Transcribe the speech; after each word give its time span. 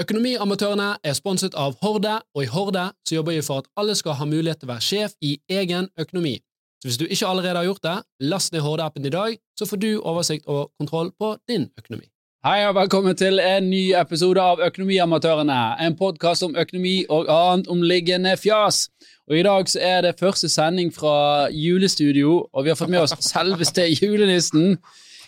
Økonomiamatørene 0.00 0.94
er 1.04 1.12
sponset 1.12 1.52
av 1.60 1.74
Horde, 1.82 2.14
og 2.32 2.44
i 2.46 2.48
Horde 2.48 2.86
så 3.04 3.18
jobber 3.18 3.34
vi 3.36 3.42
for 3.44 3.60
at 3.60 3.66
alle 3.76 3.92
skal 3.98 4.14
ha 4.16 4.24
mulighet 4.24 4.62
til 4.62 4.70
å 4.70 4.72
være 4.72 4.84
sjef 4.86 5.12
i 5.20 5.34
egen 5.52 5.90
økonomi. 6.00 6.38
Så 6.80 6.88
hvis 6.88 6.96
du 6.96 7.02
ikke 7.04 7.26
allerede 7.28 7.58
har 7.58 7.66
gjort 7.66 7.82
det, 7.84 7.96
last 8.32 8.54
ned 8.54 8.62
Horde-appen 8.64 9.04
i 9.04 9.12
dag, 9.12 9.34
så 9.58 9.66
får 9.68 9.76
du 9.82 9.90
oversikt 9.98 10.46
og 10.48 10.70
kontroll 10.80 11.10
på 11.20 11.34
din 11.50 11.66
økonomi. 11.76 12.08
Hei 12.46 12.62
og 12.64 12.78
velkommen 12.78 13.18
til 13.20 13.42
en 13.44 13.66
ny 13.68 13.82
episode 14.00 14.40
av 14.40 14.62
Økonomiamatørene, 14.64 15.58
en 15.84 15.96
podkast 15.98 16.46
om 16.46 16.56
økonomi 16.56 16.94
og 17.12 17.28
annet 17.28 17.68
omliggende 17.68 18.32
fjas. 18.40 18.86
Og 19.28 19.36
I 19.36 19.42
dag 19.44 19.68
så 19.68 19.82
er 19.84 20.06
det 20.06 20.14
første 20.22 20.48
sending 20.48 20.94
fra 20.96 21.50
julestudio, 21.52 22.46
og 22.48 22.64
vi 22.64 22.72
har 22.72 22.80
fått 22.80 22.94
med 22.94 23.04
oss 23.04 23.12
selveste 23.28 23.84
julenissen, 24.00 24.78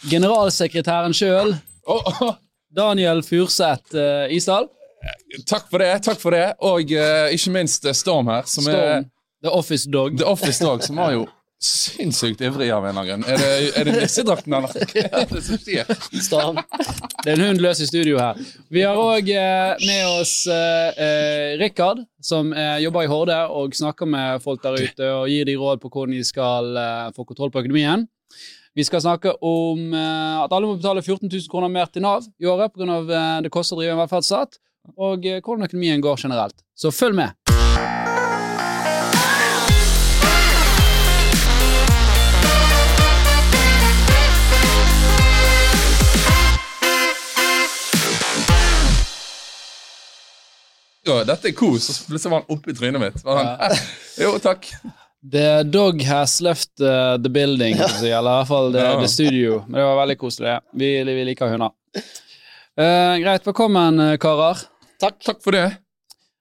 generalsekretæren 0.09 1.12
sjøl, 1.12 1.52
Daniel 2.77 3.23
Furseth 3.27 3.96
uh, 3.96 4.32
Isdal. 4.32 4.68
Takk 5.48 5.68
for 5.71 5.82
det, 5.82 5.93
takk 6.07 6.21
for 6.22 6.35
det. 6.35 6.46
Og 6.63 6.93
uh, 6.94 7.29
ikke 7.35 7.54
minst 7.54 7.86
uh, 7.86 7.94
Storm 7.96 8.30
her, 8.32 8.49
som 8.49 8.67
Storm, 8.67 8.76
er 8.76 9.07
The 9.43 9.50
Office 9.53 9.90
Dog. 9.90 10.18
The 10.18 10.29
Office 10.29 10.64
Dog, 10.64 10.85
som 10.86 11.00
var 11.03 11.16
jo 11.16 11.27
sinnssykt 11.63 12.40
ivrig 12.40 12.71
av 12.71 12.86
en 12.86 12.96
eller 12.99 13.14
annen 13.14 13.22
grunn. 13.22 13.25
Er 13.30 13.39
det, 13.39 13.72
er 13.79 13.86
det 13.86 13.93
nissedrakten? 14.00 14.54
Hva 14.58 14.72
er 14.72 15.29
det? 15.30 16.64
Er 17.22 17.32
en 17.36 17.44
hund 17.46 17.63
løs 17.63 17.82
i 17.85 17.86
studio 17.86 18.18
her. 18.18 18.40
Vi 18.72 18.82
har 18.82 18.99
òg 18.99 19.30
eh, 19.30 19.85
med 19.86 20.08
oss 20.11 20.35
eh, 20.50 21.02
eh, 21.04 21.52
Rikard, 21.61 22.02
som 22.22 22.50
eh, 22.50 22.80
jobber 22.82 23.07
i 23.07 23.13
Horde 23.13 23.39
og 23.54 23.77
snakker 23.79 24.11
med 24.11 24.43
folk 24.43 24.63
der 24.64 24.80
ute 24.80 25.13
og 25.21 25.30
gir 25.30 25.46
de 25.46 25.54
råd 25.61 25.82
på 25.82 25.93
hvordan 25.93 26.16
de 26.18 26.25
skal 26.27 26.75
eh, 26.82 27.13
få 27.14 27.27
kontroll 27.29 27.54
på 27.54 27.63
økonomien. 27.63 28.08
Vi 28.75 28.85
skal 28.85 29.03
snakke 29.04 29.35
om 29.44 29.93
eh, 29.94 30.36
at 30.40 30.53
alle 30.53 30.71
må 30.71 30.79
betale 30.79 31.03
14 31.03 31.29
000 31.29 31.50
kroner 31.53 31.68
mer 31.68 31.90
til 31.93 32.00
Nav 32.06 32.25
i 32.41 32.48
året 32.48 32.72
pga. 32.72 33.03
Uh, 33.05 33.42
det 33.44 33.53
koster 33.53 33.77
å 33.77 33.83
drive 33.83 33.92
en 33.92 34.00
velferdsstat, 34.00 34.56
og 34.97 35.28
eh, 35.28 35.42
hvordan 35.44 35.69
økonomien 35.69 36.00
går 36.00 36.25
generelt. 36.25 36.56
Så 36.72 36.89
følg 36.89 37.20
med. 37.20 37.36
Dette 51.22 51.50
er 51.50 51.54
kos, 51.54 51.91
og 51.91 51.94
så 51.94 52.08
plutselig 52.08 52.32
var 52.32 52.41
han 52.41 52.56
oppi 52.56 52.72
trynet 52.75 53.02
mitt. 53.02 53.20
Var 53.27 53.38
han, 53.38 53.77
jo, 54.25 54.32
takk. 54.42 54.72
The 55.23 55.62
dog 55.62 56.03
has 56.03 56.41
left 56.41 56.81
uh, 56.81 57.17
the 57.23 57.28
building, 57.31 57.77
ja. 57.77 57.87
eller 58.19 58.19
i 58.19 58.37
hvert 58.41 58.48
fall 58.48 58.73
the, 58.75 58.78
Ja. 58.83 59.01
the 59.01 59.09
studio. 59.09 59.61
Men 59.69 59.78
det 59.78 59.84
var 59.87 59.97
veldig 60.01 60.19
koselig. 60.19 60.48
det. 60.48 60.61
Vi, 60.73 60.89
vi 61.05 61.25
liker 61.25 61.47
hunder. 61.53 61.70
Uh, 62.81 63.15
greit, 63.23 63.45
velkommen, 63.47 64.00
eh, 64.00 64.17
karer. 64.19 64.59
Takk. 65.00 65.20
Takk 65.23 65.43
for 65.45 65.53
det. 65.55 65.69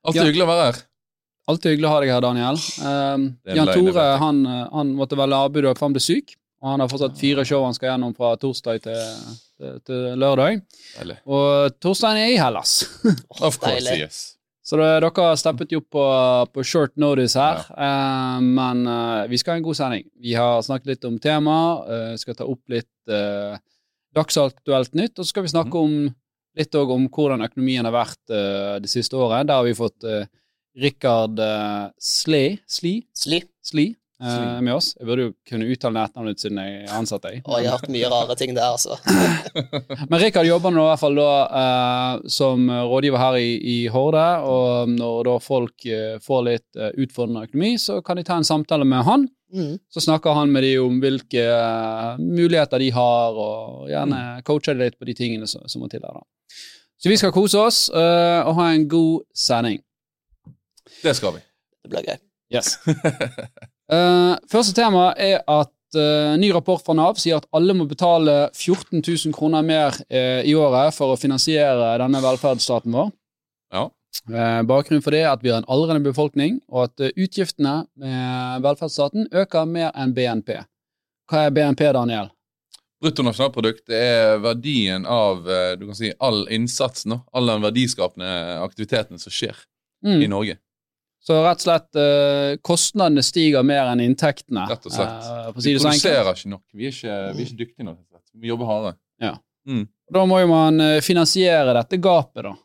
Alltid 0.08 0.22
Ja. 0.22 0.26
hyggelig 0.32 0.48
å 0.48 0.50
være 0.50 0.66
her. 0.72 0.80
Alltid 1.52 1.72
hyggelig 1.76 1.90
å 1.90 1.94
ha 1.94 2.00
deg 2.02 2.10
her, 2.10 2.22
Daniel. 2.22 2.58
En 2.82 3.28
Jan 3.56 3.68
Tore 3.68 4.06
han, 4.18 4.46
eh, 4.48 4.68
han 4.72 4.96
måtte 4.96 5.18
være 5.20 5.38
avbud 5.46 5.68
for 5.78 5.86
han 5.86 5.94
ble 5.94 6.02
syk. 6.02 6.36
Og 6.62 6.70
han 6.72 6.80
har 6.80 6.88
fortsatt 6.90 7.18
fire 7.18 7.44
show 7.46 7.64
han 7.66 7.74
skal 7.74 7.90
gjennom 7.90 8.14
fra 8.16 8.36
torsdag 8.38 8.82
til, 8.84 9.16
til, 9.58 9.80
til 9.86 10.04
lørdag. 10.22 10.62
Deilig. 10.98 11.18
Og 11.26 11.74
torsdagen 11.82 12.18
er 12.22 12.34
i 12.34 12.38
Hellas. 12.38 12.84
Of 13.42 13.58
course, 13.60 13.94
yes. 13.98 14.38
Så 14.64 14.78
det, 14.78 14.88
dere 15.02 15.26
har 15.26 15.40
steppet 15.42 15.72
jo 15.74 15.80
opp 15.82 15.90
på, 15.96 16.06
på 16.54 16.64
short 16.68 16.94
notice 17.02 17.34
her. 17.40 17.64
Eh, 17.74 18.40
men 18.46 18.84
eh, 18.86 19.28
vi 19.32 19.40
skal 19.42 19.56
ha 19.56 19.62
en 19.62 19.66
god 19.66 19.80
sending. 19.80 20.06
Vi 20.22 20.36
har 20.38 20.62
snakket 20.62 20.92
litt 20.94 21.08
om 21.10 21.18
tema, 21.22 21.56
uh, 21.82 22.14
skal 22.22 22.38
ta 22.38 22.46
opp 22.46 22.62
litt 22.70 22.92
uh, 23.10 23.58
dagsaktuelt 24.16 24.94
nytt, 24.98 25.16
og 25.18 25.26
så 25.26 25.30
skal 25.34 25.48
vi 25.48 25.54
snakke 25.54 25.74
Mhm. 25.74 25.82
om 25.82 26.16
litt 26.58 26.76
om 26.76 27.08
hvordan 27.08 27.46
økonomien 27.46 27.86
har 27.88 27.94
vært 27.96 28.30
eh, 28.36 28.80
det 28.84 28.90
siste 28.92 29.16
året. 29.16 29.48
Der 29.48 29.56
har 29.56 29.64
vi 29.64 29.74
fått 29.74 30.04
uh, 30.04 30.26
Rikard 30.76 31.40
uh, 31.40 31.90
Sli, 31.98 32.60
Sli, 32.68 32.98
Sli. 33.16 33.86
Eh, 34.22 34.62
med 34.62 34.76
oss. 34.76 34.92
Jeg 35.00 35.08
burde 35.10 35.24
jo 35.26 35.32
kunne 35.50 35.68
uttale 35.72 36.04
etternavnet 36.06 36.38
ditt 36.38 36.44
siden 36.46 36.60
jeg 36.62 36.82
ansatte 36.86 37.00
ansatt 37.02 37.26
deg. 37.26 37.42
Og 37.46 37.58
jeg 37.58 37.70
har 37.72 37.80
hørt 37.80 37.94
mye 37.94 38.12
rare 38.12 38.38
ting 38.38 38.54
der, 38.56 38.76
altså. 38.76 38.98
Men 40.12 40.22
Rikard 40.22 40.50
jobber 40.50 40.74
nå 40.76 40.86
i 40.86 40.90
hvert 40.92 41.02
fall 41.02 41.18
da 41.18 41.32
eh, 41.62 42.30
som 42.38 42.70
rådgiver 42.70 43.22
her 43.22 43.40
i, 43.42 43.52
i 43.58 43.78
Horde, 43.92 44.26
og 44.46 44.94
når 44.94 45.30
da 45.30 45.36
folk 45.42 45.88
eh, 45.90 46.18
får 46.24 46.48
litt 46.48 46.80
eh, 46.80 46.94
utfordrende 47.02 47.48
økonomi, 47.50 47.76
så 47.82 48.02
kan 48.06 48.20
de 48.20 48.26
ta 48.28 48.38
en 48.38 48.48
samtale 48.48 48.88
med 48.88 49.06
han. 49.08 49.28
Mm. 49.52 49.76
Så 49.92 50.06
snakker 50.06 50.38
han 50.38 50.52
med 50.52 50.64
de 50.64 50.76
om 50.80 51.02
hvilke 51.04 51.44
eh, 51.44 52.22
muligheter 52.22 52.80
de 52.80 52.92
har, 52.96 53.42
og 53.48 53.90
gjerne 53.92 54.22
coacher 54.48 54.78
de 54.78 54.88
litt 54.88 55.00
på 55.00 55.10
de 55.10 55.18
tingene 55.18 55.50
som, 55.50 55.66
som 55.68 55.84
må 55.84 55.90
til 55.92 56.04
der. 56.04 56.22
da. 56.22 56.28
Så 57.02 57.10
vi 57.10 57.18
skal 57.18 57.34
kose 57.34 57.58
oss 57.58 57.88
eh, 57.90 58.42
og 58.46 58.56
ha 58.60 58.72
en 58.76 58.86
god 58.90 59.26
sending. 59.34 59.82
Det 61.02 61.16
skal 61.18 61.40
vi. 61.40 61.42
Det 61.82 61.90
blir 61.90 62.06
gøy. 62.06 62.20
Yes. 62.54 62.76
Eh, 63.92 64.34
første 64.52 64.74
tema 64.76 65.10
er 65.20 65.42
at 65.52 65.98
eh, 66.00 66.36
ny 66.40 66.52
rapport 66.56 66.84
fra 66.86 66.96
Nav 66.96 67.18
sier 67.20 67.42
at 67.42 67.48
alle 67.56 67.76
må 67.76 67.88
betale 67.90 68.46
14 68.56 69.02
000 69.02 69.36
kroner 69.36 69.66
mer 69.68 69.98
eh, 70.08 70.44
i 70.48 70.54
året 70.56 70.96
for 70.96 71.12
å 71.12 71.20
finansiere 71.20 71.98
denne 72.00 72.22
velferdsstaten 72.24 72.96
vår. 72.96 73.12
Ja. 73.76 73.90
Bakgrunnen 74.68 75.04
for 75.04 75.16
det 75.16 75.22
er 75.24 75.32
at 75.32 75.44
vi 75.44 75.50
har 75.54 75.62
en 75.62 75.70
aldrende 75.72 76.04
befolkning, 76.04 76.58
og 76.68 76.90
at 76.90 77.04
utgiftene 77.16 77.86
med 77.96 78.64
velferdsstaten 78.66 79.30
øker 79.32 79.70
mer 79.72 79.94
enn 79.96 80.12
BNP. 80.14 80.52
Hva 81.32 81.46
er 81.48 81.54
BNP, 81.56 81.86
Daniel? 81.96 82.28
Bruttonasjonalprodukt 83.02 83.88
er 83.96 84.36
verdien 84.44 85.08
av 85.10 85.48
du 85.80 85.88
kan 85.88 85.98
si, 85.98 86.12
all 86.20 86.44
innsatsen, 86.52 87.16
nå, 87.16 87.22
all 87.32 87.54
den 87.54 87.64
verdiskapende 87.64 88.34
aktiviteten 88.68 89.20
som 89.20 89.34
skjer 89.34 89.56
i 90.04 90.20
Mm. 90.20 90.30
Norge. 90.30 90.60
Så 91.22 91.38
rett 91.46 91.62
og 91.62 91.68
slett 91.68 92.00
eh, 92.02 92.56
kostnadene 92.66 93.22
stiger 93.22 93.62
mer 93.68 93.92
enn 93.92 94.02
inntektene. 94.02 94.64
Rett 94.72 94.88
og 94.90 94.96
slett. 94.96 95.30
eh, 95.30 95.52
Vi 95.54 95.76
produserer 95.78 96.34
ikke 96.34 96.50
nok. 96.50 96.64
Vi 96.74 96.90
er 96.90 96.96
ikke, 96.96 97.18
vi 97.36 97.44
er 97.44 97.48
ikke 97.48 97.60
dyktige 97.60 97.86
nok. 97.86 98.00
Vi 98.42 98.50
jobber 98.50 98.70
hardere. 98.72 98.98
Da 100.12 100.26
må 100.28 100.42
jo 100.42 100.50
man 100.50 100.82
eh, 100.82 101.00
finansiere 101.06 101.76
dette 101.78 102.00
gapet, 102.02 102.44
da. 102.50 102.56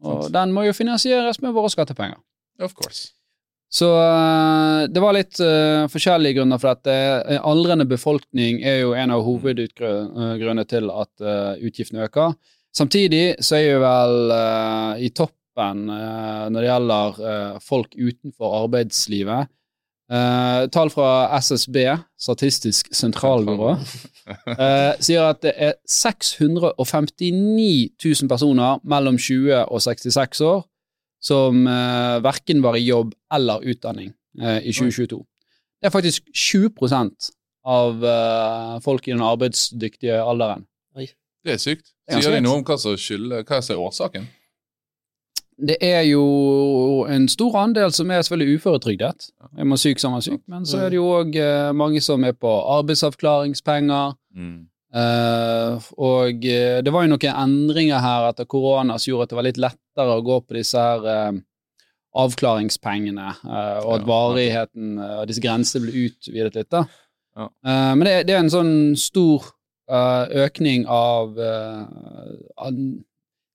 Og 0.00 0.22
Sånt. 0.24 0.32
den 0.32 0.52
må 0.56 0.64
jo 0.64 0.72
finansieres 0.72 1.42
med 1.44 1.52
våre 1.52 1.68
skattepenger. 1.70 2.16
Of 2.64 2.72
course. 2.74 3.10
Så 3.70 3.86
eh, 4.00 4.86
det 4.90 5.02
var 5.04 5.14
litt 5.14 5.36
uh, 5.44 5.84
forskjellige 5.92 6.40
grunner 6.40 6.58
for 6.58 6.72
dette. 6.72 7.36
Aldrende 7.46 7.84
befolkning 7.86 8.64
er 8.66 8.80
jo 8.80 8.96
en 8.98 9.12
av 9.14 9.22
hovedgrunnene 9.22 10.64
til 10.66 10.90
at 10.90 11.12
uh, 11.22 11.52
utgiftene 11.60 12.08
øker. 12.08 12.34
Samtidig 12.74 13.36
så 13.44 13.60
er 13.60 13.66
jo 13.68 13.84
vel 13.84 14.32
uh, 14.34 14.96
i 14.98 15.12
toppen 15.50 15.88
eh, 15.90 16.48
når 16.50 16.60
det 16.60 16.68
gjelder 16.68 17.14
eh, 17.30 17.58
folk 17.60 17.94
utenfor 17.96 18.64
arbeidslivet. 18.64 19.48
Eh, 20.10 20.66
tall 20.74 20.90
fra 20.90 21.38
SSB, 21.38 21.76
Statistisk 22.18 22.88
sentralbyrå, 22.94 23.76
eh, 24.56 24.96
sier 25.00 25.22
at 25.30 25.42
det 25.42 25.52
er 25.56 25.74
659 25.86 27.90
000 28.04 28.28
personer 28.28 28.78
mellom 28.84 29.18
20 29.18 29.64
og 29.68 29.80
66 29.80 30.40
år 30.40 30.64
som 31.22 31.66
verken 32.24 32.62
var 32.64 32.78
i 32.78 32.86
jobb 32.86 33.12
eller 33.30 33.60
utdanning 33.68 34.14
i 34.40 34.72
2022. 34.72 35.18
Det 35.20 35.90
er 35.90 35.92
faktisk 35.92 36.22
20% 36.32 37.28
av 37.68 38.04
eh, 38.08 38.80
folk 38.80 39.04
i 39.04 39.12
den 39.12 39.20
arbeidsdyktige 39.20 40.16
alderen. 40.16 40.64
Det 40.96 41.52
er 41.52 41.60
sykt. 41.60 41.92
Er 42.08 42.20
Sier 42.20 42.36
de 42.36 42.40
noe 42.40 42.62
om 42.62 42.64
hva 42.64 42.78
som 42.80 42.96
skylder, 42.96 43.44
hva 43.44 43.60
er 43.60 43.84
årsaken? 43.84 44.24
Det 45.60 45.76
er 45.84 46.02
jo 46.08 46.24
en 47.10 47.28
stor 47.28 47.58
andel 47.60 47.92
som 47.92 48.10
er 48.10 48.22
selvfølgelig 48.24 48.60
uføretrygdet. 48.60 49.30
Er 49.58 49.68
man 49.68 49.78
syk, 49.78 50.00
så 50.00 50.08
er 50.08 50.14
man 50.14 50.24
syk. 50.24 50.40
Men 50.48 50.66
så 50.66 50.84
er 50.84 50.92
det 50.92 50.96
jo 50.96 51.08
òg 51.18 51.36
mange 51.76 52.00
som 52.00 52.24
er 52.24 52.32
på 52.32 52.52
arbeidsavklaringspenger. 52.78 54.14
Mm. 54.36 54.70
Eh, 54.90 55.90
og 56.02 56.46
eh, 56.50 56.80
det 56.82 56.90
var 56.90 57.04
jo 57.04 57.12
noen 57.12 57.36
endringer 57.44 58.02
her 58.02 58.24
etter 58.32 58.48
korona 58.50 58.96
som 58.98 59.12
gjorde 59.12 59.28
at 59.28 59.32
det 59.32 59.38
var 59.38 59.46
litt 59.46 59.60
lettere 59.62 60.16
å 60.16 60.24
gå 60.26 60.40
på 60.42 60.56
disse 60.56 60.82
her 60.82 61.06
eh, 61.06 61.38
avklaringspengene, 62.18 63.28
eh, 63.46 63.78
og 63.84 63.92
at 64.00 64.08
varigheten 64.08 64.96
eh, 64.98 65.14
og 65.20 65.30
disse 65.30 65.44
grensene 65.44 65.86
ble 65.86 66.08
utvidet 66.08 66.58
litt. 66.58 66.70
da. 66.74 66.84
Ja. 67.38 67.46
Eh, 67.46 67.92
men 67.94 68.02
det, 68.08 68.16
det 68.26 68.34
er 68.34 68.42
en 68.42 68.50
sånn 68.50 68.74
stor 68.98 69.52
eh, 69.86 70.42
økning 70.48 70.88
av, 70.90 71.38
eh, 71.38 72.34
av 72.58 72.82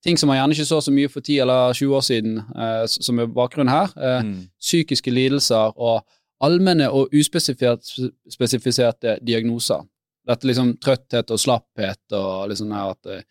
ting 0.06 0.18
som 0.18 0.28
man 0.30 0.38
gjerne 0.38 0.54
ikke 0.56 0.68
så 0.68 0.78
så 0.82 0.92
mye 0.94 1.08
for 1.12 1.20
10 1.20 1.40
eller 1.44 1.72
20 1.76 1.96
år 1.98 2.04
siden, 2.06 2.38
eh, 2.38 2.84
som 2.86 3.18
er 3.18 3.26
bakgrunnen 3.26 3.72
her. 3.74 3.90
Eh, 3.96 4.22
Mm. 4.22 4.48
Psykiske 4.60 5.10
lidelser 5.10 5.74
og 5.76 6.04
allmenne 6.40 6.88
og 6.92 7.08
uspesifiserte 8.28 9.18
diagnoser. 9.24 9.84
Dette 10.26 10.48
liksom 10.48 10.74
trøtthet 10.82 11.30
og 11.30 11.38
slapphet 11.40 12.16
og 12.18 12.48
liksom 12.50 12.72
her 12.74 12.94
at 12.96 13.10
jeg 13.12 13.24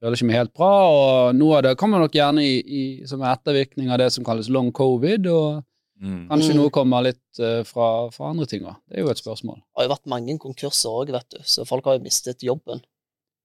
føler 0.00 0.16
ikke 0.16 0.26
meg 0.30 0.38
helt 0.40 0.54
bra, 0.56 0.70
og 0.90 1.34
noe 1.36 1.58
av 1.58 1.62
det 1.66 1.74
kommer 1.78 2.00
nok 2.02 2.14
gjerne 2.16 2.42
i, 2.42 2.54
i, 2.64 2.82
som 3.06 3.20
ettervirkning 3.22 3.90
av 3.92 3.98
det 4.00 4.08
som 4.14 4.24
kalles 4.26 4.48
long 4.52 4.72
covid, 4.72 5.26
og 5.30 5.64
Mm. 6.00 6.28
kanskje 6.30 6.54
Mm. 6.54 6.56
noe 6.56 6.70
kommer 6.72 7.02
litt 7.04 7.38
uh, 7.44 7.60
fra, 7.62 8.08
fra 8.08 8.30
andre 8.30 8.46
ting 8.46 8.62
òg. 8.64 8.74
Det 8.88 8.96
er 8.96 9.02
jo 9.02 9.10
et 9.10 9.18
spørsmål. 9.20 9.56
Det 9.60 9.76
har 9.76 9.84
jo 9.84 9.90
vært 9.92 10.06
mange 10.08 10.38
konkurser 10.40 10.88
òg, 10.88 11.10
vet 11.12 11.26
du, 11.28 11.42
så 11.44 11.66
folk 11.68 11.84
har 11.84 11.98
jo 11.98 12.04
mistet 12.06 12.40
jobben. 12.40 12.80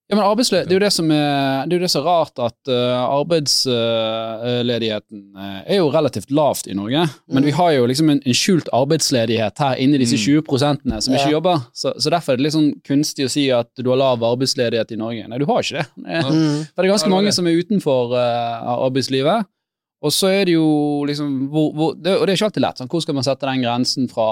Ja, 0.06 0.14
men 0.20 0.38
det 0.38 0.70
er 0.70 0.76
jo 0.76 0.80
det 0.84 0.92
som 0.94 1.08
er, 1.10 1.66
det 1.66 1.80
er, 1.80 1.82
det 1.82 1.88
som 1.90 2.04
er 2.04 2.06
rart, 2.06 2.38
at 2.38 2.70
uh, 2.70 3.10
arbeidsledigheten 3.10 5.24
uh, 5.34 5.64
er 5.66 5.80
jo 5.80 5.88
relativt 5.90 6.30
lavt 6.30 6.68
i 6.70 6.76
Norge. 6.78 7.08
Men 7.28 7.42
Mm. 7.42 7.46
vi 7.48 7.52
har 7.58 7.72
jo 7.74 7.86
liksom 7.90 8.10
en, 8.14 8.22
en 8.26 8.34
skjult 8.38 8.70
arbeidsledighet 8.74 9.58
her 9.58 9.76
inni 9.82 9.98
disse 9.98 10.14
Mm. 10.16 10.22
20 10.26 10.42
prosentene 10.46 11.02
som 11.02 11.14
ikke 11.18 11.32
jobber. 11.32 11.58
Så, 11.74 11.94
så 11.98 12.10
derfor 12.14 12.34
er 12.34 12.38
det 12.38 12.44
litt 12.46 12.54
sånn 12.54 12.76
kunstig 12.86 13.26
å 13.26 13.30
si 13.34 13.48
at 13.52 13.72
du 13.82 13.90
har 13.90 13.98
lav 13.98 14.22
arbeidsledighet 14.24 14.92
i 14.94 14.98
Norge. 15.02 15.26
Nei, 15.28 15.38
du 15.42 15.46
har 15.50 15.62
ikke 15.66 15.82
det. 15.82 15.88
Mm. 15.98 16.70
for 16.70 16.84
det 16.84 16.86
er 16.86 16.92
ganske 16.94 17.10
Ja, 17.10 17.16
mange 17.16 17.32
som 17.34 17.48
er 17.50 17.58
utenfor 17.58 18.14
uh, 18.14 18.86
arbeidslivet. 18.86 19.46
Og 20.06 20.12
så 20.14 20.28
er 20.30 20.46
det 20.46 20.54
jo 20.54 21.02
liksom 21.08 21.48
hvor, 21.50 21.72
hvor, 21.74 21.94
det, 21.98 22.14
Og 22.20 22.28
det 22.28 22.34
er 22.34 22.38
ikke 22.38 22.46
alltid 22.52 22.62
lett. 22.62 22.78
Sånn, 22.78 22.90
hvor 22.92 23.02
skal 23.02 23.16
man 23.18 23.24
sette 23.26 23.48
den 23.48 23.64
grensen 23.64 24.06
fra 24.12 24.28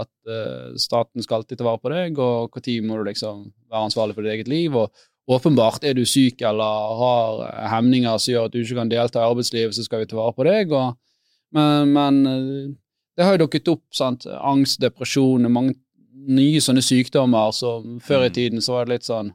at 0.00 0.10
uh, 0.26 0.74
staten 0.80 1.22
skal 1.22 1.36
alltid 1.44 1.58
ta 1.60 1.64
vare 1.68 1.78
på 1.78 1.92
deg, 1.94 2.18
og 2.18 2.50
når 2.58 2.82
må 2.88 2.96
du 2.98 3.04
liksom 3.06 3.52
være 3.70 3.84
ansvarlig 3.86 4.14
for 4.16 4.22
ditt 4.26 4.32
eget 4.34 4.48
liv? 4.50 4.74
og 4.74 4.90
Åpenbart 5.30 5.84
er 5.86 5.94
du 5.94 6.02
syk 6.08 6.42
eller 6.42 6.96
har 6.98 7.42
eh, 7.46 7.68
hemninger 7.70 8.18
som 8.18 8.32
gjør 8.34 8.48
at 8.48 8.52
du 8.56 8.58
ikke 8.62 8.74
kan 8.80 8.90
delta 8.90 9.20
i 9.22 9.28
arbeidslivet, 9.30 9.74
så 9.76 9.84
skal 9.86 10.02
vi 10.02 10.08
ta 10.10 10.16
vare 10.18 10.34
på 10.34 10.46
deg. 10.48 10.72
Og, 10.74 10.96
men, 11.54 11.92
men 11.94 12.18
eh, 12.26 12.72
det 13.16 13.24
har 13.28 13.36
jo 13.36 13.44
dukket 13.44 13.68
opp 13.70 13.84
sant? 13.94 14.26
angst, 14.26 14.80
depresjon, 14.82 15.46
mange 15.52 15.76
nye 16.22 16.60
sånne 16.62 16.82
sykdommer 16.84 17.50
Så 17.56 17.70
før 18.04 18.24
i 18.26 18.28
Mm. 18.30 18.34
tiden 18.36 18.60
så 18.62 18.72
var 18.76 18.84
det 18.86 18.92
litt 18.96 19.06
sånn 19.08 19.32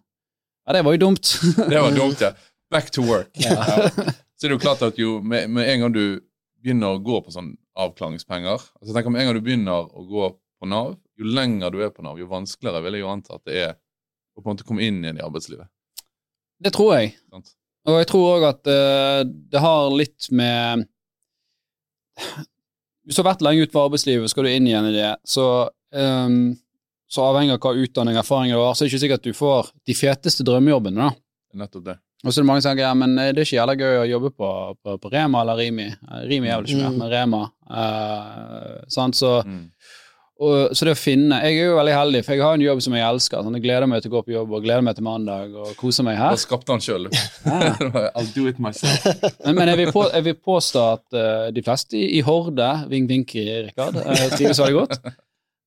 Ja, 0.68 0.74
det 0.74 0.84
var 0.86 0.96
jo 0.96 1.02
dumt. 1.06 1.32
Det 1.72 1.80
var 1.82 1.92
dumt, 1.96 2.22
ja. 2.22 2.32
Back 2.72 2.90
to 2.92 3.02
work. 3.08 3.32
Ja. 3.40 3.56
Ja. 3.68 4.14
Så 4.38 4.46
er 4.46 4.52
det 4.52 4.56
jo 4.58 4.62
klart 4.62 4.82
at 4.86 4.98
jo, 5.00 5.18
med, 5.24 5.50
med 5.50 5.68
en 5.72 5.80
gang 5.82 5.94
du 5.96 6.20
begynner 6.62 6.94
å 6.94 7.00
gå 7.02 7.22
på 7.26 7.32
sånn 7.34 7.56
avklaringspenger 7.78 8.54
altså 8.60 8.94
tenk 8.94 9.08
om 9.10 9.16
En 9.18 9.26
gang 9.30 9.36
du 9.38 9.42
begynner 9.46 9.88
å 9.88 10.04
gå 10.10 10.28
på 10.62 10.68
Nav, 10.70 10.96
jo 11.18 11.26
lenger 11.32 11.72
du 11.74 11.80
er 11.86 11.90
på 11.94 12.04
Nav, 12.06 12.20
jo 12.22 12.28
vanskeligere 12.30 12.82
vil 12.86 12.98
jeg 12.98 13.04
jo 13.06 13.10
anta 13.14 13.36
at 13.40 13.44
det 13.50 13.56
er 13.64 13.72
å 14.38 14.42
på 14.42 14.46
en 14.50 14.56
måte 14.56 14.66
komme 14.68 14.86
inn 14.86 15.00
igjen 15.04 15.18
i 15.20 15.24
arbeidslivet. 15.26 15.66
Det 16.64 16.72
tror 16.74 16.94
jeg. 16.98 17.14
Sant? 17.32 17.54
Og 17.88 18.00
jeg 18.02 18.08
tror 18.10 18.26
òg 18.38 18.46
at 18.50 18.68
uh, 18.68 19.22
det 19.28 19.60
har 19.64 19.92
litt 19.96 20.28
med 20.36 20.88
Hvis 23.06 23.16
du 23.16 23.22
har 23.22 23.30
vært 23.30 23.44
lenge 23.46 23.64
utenfor 23.68 23.88
arbeidslivet, 23.88 24.32
skal 24.32 24.48
du 24.48 24.52
inn 24.52 24.68
igjen 24.68 24.90
i 24.90 24.96
det, 24.96 25.12
så, 25.30 25.46
um, 25.96 26.50
så 27.08 27.28
avhengig 27.30 27.54
av 27.56 27.62
hva 27.64 27.72
utdanning 27.86 28.18
og 28.18 28.24
erfaring 28.26 28.52
du 28.52 28.58
har, 28.60 28.74
så 28.76 28.84
er 28.84 28.90
det 28.90 28.92
ikke 28.94 29.04
sikkert 29.06 29.22
at 29.24 29.30
du 29.30 29.38
får 29.38 29.70
de 29.88 29.96
feteste 29.96 30.44
drømmejobbene. 30.48 31.06
da. 31.08 31.62
Nettopp 31.62 31.86
det. 31.86 31.96
Og 32.26 32.34
så 32.34 32.40
er 32.42 32.44
det 32.44 32.50
mange 32.50 32.64
som 32.66 32.72
tenker 32.74 32.84
ja, 32.88 32.96
men 32.98 33.14
eh, 33.22 33.30
det 33.32 33.44
er 33.44 33.48
ikke 33.48 33.60
jævla 33.60 33.76
gøy 33.78 34.00
å 34.02 34.08
jobbe 34.10 34.32
på, 34.34 34.50
på, 34.84 34.98
på 35.04 35.12
Rema 35.14 35.44
eller 35.46 35.60
Rimi. 35.62 35.86
Rimi 36.28 36.50
er 36.50 36.58
vel 36.60 36.68
ikke 36.68 36.82
mer, 36.82 36.90
Mm. 36.92 36.98
men 37.04 37.12
Rema. 37.14 37.42
Uh, 37.70 38.82
sant? 38.92 39.16
Så, 39.16 39.32
Mm. 39.46 39.64
Og, 40.38 40.74
så 40.78 40.86
det 40.86 40.94
å 40.94 41.00
finne 41.00 41.40
Jeg 41.48 41.58
er 41.58 41.70
jo 41.72 41.78
veldig 41.80 41.94
heldig, 41.96 42.22
for 42.26 42.36
jeg 42.36 42.44
har 42.46 42.58
en 42.58 42.64
jobb 42.64 42.82
som 42.86 42.96
jeg 42.98 43.06
elsker. 43.08 43.44
Sånn, 43.46 43.58
jeg 43.58 43.64
gleder 43.66 43.90
meg 43.90 44.04
til 44.04 44.12
å 44.12 44.16
gå 44.18 44.24
på 44.28 44.34
jobb 44.36 44.56
og 44.58 44.66
gleder 44.66 44.86
meg 44.86 44.98
til 44.98 45.06
mandag 45.08 45.56
og 45.58 45.72
kose 45.80 46.06
meg 46.06 46.20
Da 46.20 46.30
her. 46.30 46.42
skapte 46.42 46.76
han 46.76 46.84
sjøl. 46.84 47.08
I'll 48.16 48.32
do 48.36 48.46
it 48.52 48.60
myself. 48.62 49.06
Men, 49.44 49.58
men 49.58 49.72
jeg, 49.74 49.80
vil 49.82 49.94
på, 49.96 50.04
jeg 50.14 50.28
vil 50.28 50.38
påstå 50.50 50.84
at 50.94 51.18
uh, 51.18 51.48
de 51.54 51.64
fleste 51.66 51.98
i, 51.98 52.06
i 52.20 52.26
Horde, 52.26 52.70
vink 52.92 53.10
vink, 53.10 53.34
Rikard, 53.70 53.98
uh, 53.98 54.26
trives 54.36 54.62
veldig 54.62 54.78
godt. 54.78 55.00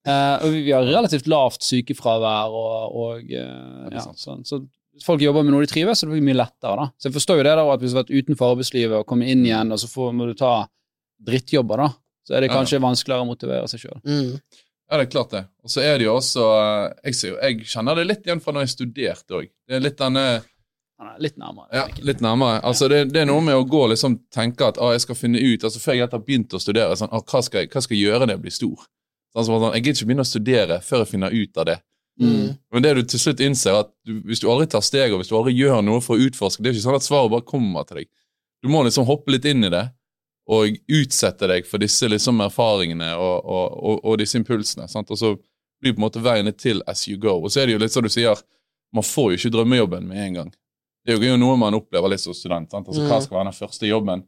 Uh, 0.06 0.36
og 0.40 0.52
vi, 0.54 0.60
vi 0.68 0.72
har 0.72 0.86
relativt 0.86 1.26
lavt 1.28 1.66
sykefravær, 1.66 2.54
og, 2.56 3.00
og 3.00 3.34
uh, 3.34 3.88
ja, 3.92 4.04
sånn, 4.16 4.46
så 4.48 4.62
folk 5.04 5.22
jobber 5.22 5.44
med 5.44 5.54
noe 5.54 5.66
de 5.66 5.70
trives, 5.72 6.00
så 6.00 6.06
det 6.06 6.14
blir 6.14 6.28
mye 6.30 6.38
lettere. 6.40 6.76
da. 6.84 6.86
Så 7.00 7.08
jeg 7.10 7.16
forstår 7.18 7.40
jo 7.40 7.46
det 7.46 7.56
da, 7.58 7.64
at 7.74 7.82
hvis 7.82 7.92
du 7.92 7.98
har 7.98 8.04
vært 8.04 8.14
utenfor 8.14 8.54
arbeidslivet 8.54 9.02
og 9.02 9.08
kommer 9.08 9.30
inn 9.30 9.44
igjen, 9.46 9.74
og 9.74 9.80
så 9.82 9.90
får, 9.90 10.14
må 10.16 10.30
du 10.30 10.34
ta 10.38 10.54
drittjobber, 11.26 11.84
da, 11.84 11.90
så 12.30 12.36
er 12.38 12.44
det 12.44 12.52
kanskje 12.52 12.78
ja. 12.78 12.84
vanskeligere 12.84 13.24
å 13.24 13.26
motivere 13.26 13.70
seg 13.70 13.82
sjøl. 13.82 13.96
Mm. 14.06 14.36
Ja, 14.90 14.98
det 14.98 15.02
er 15.02 15.10
klart 15.10 15.32
det. 15.34 15.40
Og 15.66 15.72
så 15.74 15.82
er 15.82 15.98
det 15.98 16.06
jo 16.06 16.12
også 16.16 16.46
eh, 16.54 16.84
Jeg, 17.08 17.16
ser 17.18 17.36
jeg 17.38 17.66
kjenner 17.72 17.98
det 17.98 18.04
litt 18.06 18.24
igjen 18.26 18.42
fra 18.42 18.54
når 18.54 18.68
jeg 18.68 18.74
studerte 18.76 19.38
òg. 19.40 19.50
Det 19.66 19.78
er 19.78 19.82
litt 19.82 19.98
denne 19.98 20.24
Litt 21.16 21.38
nærmere. 21.40 21.70
Ja, 21.72 21.86
litt 22.04 22.18
nærmere. 22.20 22.58
Altså, 22.60 22.84
det, 22.92 23.06
det 23.14 23.22
er 23.22 23.28
noe 23.30 23.40
med 23.40 23.56
å 23.56 23.62
gå 23.64 23.78
og 23.86 23.92
liksom 23.94 24.18
tenke 24.34 24.66
at 24.68 24.76
ah, 24.76 24.90
jeg 24.92 25.00
skal 25.06 25.16
finne 25.16 25.40
ut 25.40 25.62
altså 25.64 25.80
Før 25.80 25.96
jeg 25.96 26.10
har 26.12 26.24
begynt 26.26 26.52
å 26.52 26.60
studere, 26.60 26.98
sånn, 27.00 27.08
ah, 27.16 27.22
hva, 27.24 27.40
skal 27.40 27.64
jeg, 27.64 27.70
hva 27.72 27.80
skal 27.80 27.96
jeg 27.96 28.10
gjøre 28.10 28.26
når 28.26 28.34
jeg 28.34 28.42
blir 28.42 28.54
stor? 28.58 28.82
Sånn, 29.32 29.46
som 29.46 29.54
sånn, 29.54 29.72
jeg 29.78 29.86
gidder 29.86 29.96
ikke 29.96 30.08
begynne 30.10 30.26
å 30.26 30.28
studere 30.28 30.78
før 30.84 31.04
jeg 31.04 31.10
finner 31.14 31.32
ut 31.32 31.62
av 31.62 31.68
det. 31.70 31.78
Mm. 32.20 32.50
Men 32.74 32.84
det 32.84 32.92
du 32.98 33.00
til 33.08 33.22
slutt 33.22 33.40
innser, 33.40 33.78
at 33.80 33.88
du, 34.04 34.18
hvis 34.28 34.42
du 34.42 34.50
aldri 34.52 34.68
tar 34.68 34.84
steg, 34.84 35.14
og 35.14 35.22
hvis 35.22 35.32
du 35.32 35.38
aldri 35.38 35.54
gjør 35.56 35.80
noe 35.86 36.02
for 36.04 36.20
å 36.20 36.28
utforske 36.28 36.60
Det 36.60 36.68
er 36.68 36.76
ikke 36.76 36.84
sånn 36.84 36.98
at 36.98 37.06
svaret 37.06 37.32
bare 37.32 37.48
kommer 37.48 37.88
til 37.88 38.02
deg. 38.02 38.10
Du 38.60 38.68
må 38.68 38.84
liksom 38.84 39.08
hoppe 39.08 39.32
litt 39.32 39.48
inn 39.48 39.64
i 39.64 39.72
det 39.72 39.86
og 40.50 40.76
utsette 40.90 41.46
deg 41.46 41.66
for 41.68 41.78
disse 41.82 42.08
liksom 42.10 42.40
erfaringene 42.42 43.12
og, 43.14 43.44
og, 43.46 43.76
og, 43.86 44.00
og 44.10 44.16
disse 44.18 44.38
impulsene. 44.40 44.88
Sant? 44.90 45.10
Og 45.14 45.18
så 45.20 45.34
blir 45.80 45.94
på 45.94 46.00
en 46.02 46.06
måte 46.08 46.22
veiene 46.24 46.52
til 46.58 46.82
as 46.90 47.04
you 47.08 47.16
go. 47.22 47.36
Og 47.38 47.52
så 47.54 47.62
er 47.62 47.70
det 47.70 47.76
jo 47.76 47.82
litt 47.84 47.94
som 47.94 48.02
du 48.02 48.10
sier, 48.12 48.40
man 48.92 49.06
får 49.06 49.30
jo 49.30 49.38
ikke 49.38 49.52
drømmejobben 49.54 50.08
med 50.10 50.24
en 50.24 50.34
gang. 50.40 50.50
Det 51.06 51.14
er 51.14 51.22
jo 51.30 51.36
noe 51.40 51.54
man 51.56 51.76
opplever 51.78 52.10
litt 52.12 52.20
som 52.24 52.34
student. 52.36 52.68
Sant? 52.74 52.88
Altså, 52.90 53.06
Hva 53.06 53.20
Mm. 53.20 53.22
skal 53.24 53.36
være 53.38 53.48
den 53.52 53.58
første 53.60 53.86
jobben? 53.88 54.24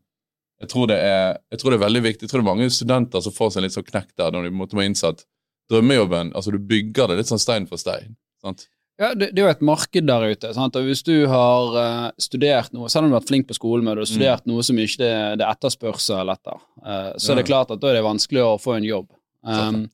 Jeg 0.63 0.69
tror, 0.71 0.87
det 0.87 0.97
er, 1.03 1.39
jeg 1.51 1.59
tror 1.59 1.71
det 1.75 1.79
er 1.81 1.87
veldig 1.89 2.03
viktig. 2.07 2.23
Jeg 2.23 2.31
tror 2.31 2.41
det 2.41 2.47
er 2.47 2.55
mange 2.55 2.71
studenter 2.71 3.21
som 3.27 3.33
får 3.35 3.51
seg 3.57 3.63
litt 3.67 3.75
sånn 3.75 3.89
knekk 3.91 4.15
der, 4.17 4.31
når 4.31 4.43
de 4.47 4.53
en 4.55 4.79
må 4.79 4.85
innse 4.87 5.09
at 5.11 5.25
drømmejobben 5.73 6.33
altså 6.39 6.53
Du 6.55 6.59
bygger 6.59 7.09
det 7.11 7.17
litt 7.19 7.31
sånn 7.33 7.43
stein 7.43 7.67
for 7.67 7.77
stein. 7.83 8.15
Sant? 8.43 8.69
Ja, 9.01 9.15
det, 9.15 9.31
det 9.33 9.41
er 9.41 9.49
jo 9.49 9.55
et 9.55 9.65
marked 9.65 10.05
der 10.07 10.27
ute. 10.29 10.51
Sant? 10.55 10.77
og 10.77 10.85
Hvis 10.87 11.03
du 11.07 11.27
har 11.31 11.79
uh, 11.79 12.11
studert 12.21 12.75
noe, 12.77 12.91
selv 12.93 13.07
om 13.07 13.11
du 13.11 13.17
har 13.17 13.23
vært 13.23 13.33
flink 13.33 13.49
på 13.49 13.57
skolen, 13.57 13.87
men 13.87 13.97
du 13.97 14.03
har 14.05 14.11
studert 14.11 14.47
noe 14.47 14.63
som 14.67 14.79
ikke 14.79 15.01
det, 15.01 15.15
det 15.41 15.47
er 15.47 15.57
etterspørsel 15.57 16.31
etter, 16.35 16.61
uh, 16.85 17.11
så 17.17 17.33
er 17.33 17.41
det 17.41 17.49
klart 17.49 17.73
at 17.73 17.81
da 17.83 17.91
er 17.91 17.99
det 17.99 18.05
vanskelig 18.07 18.45
å 18.45 18.61
få 18.63 18.77
en 18.77 18.87
jobb. 18.87 19.09
Um, 19.43 19.87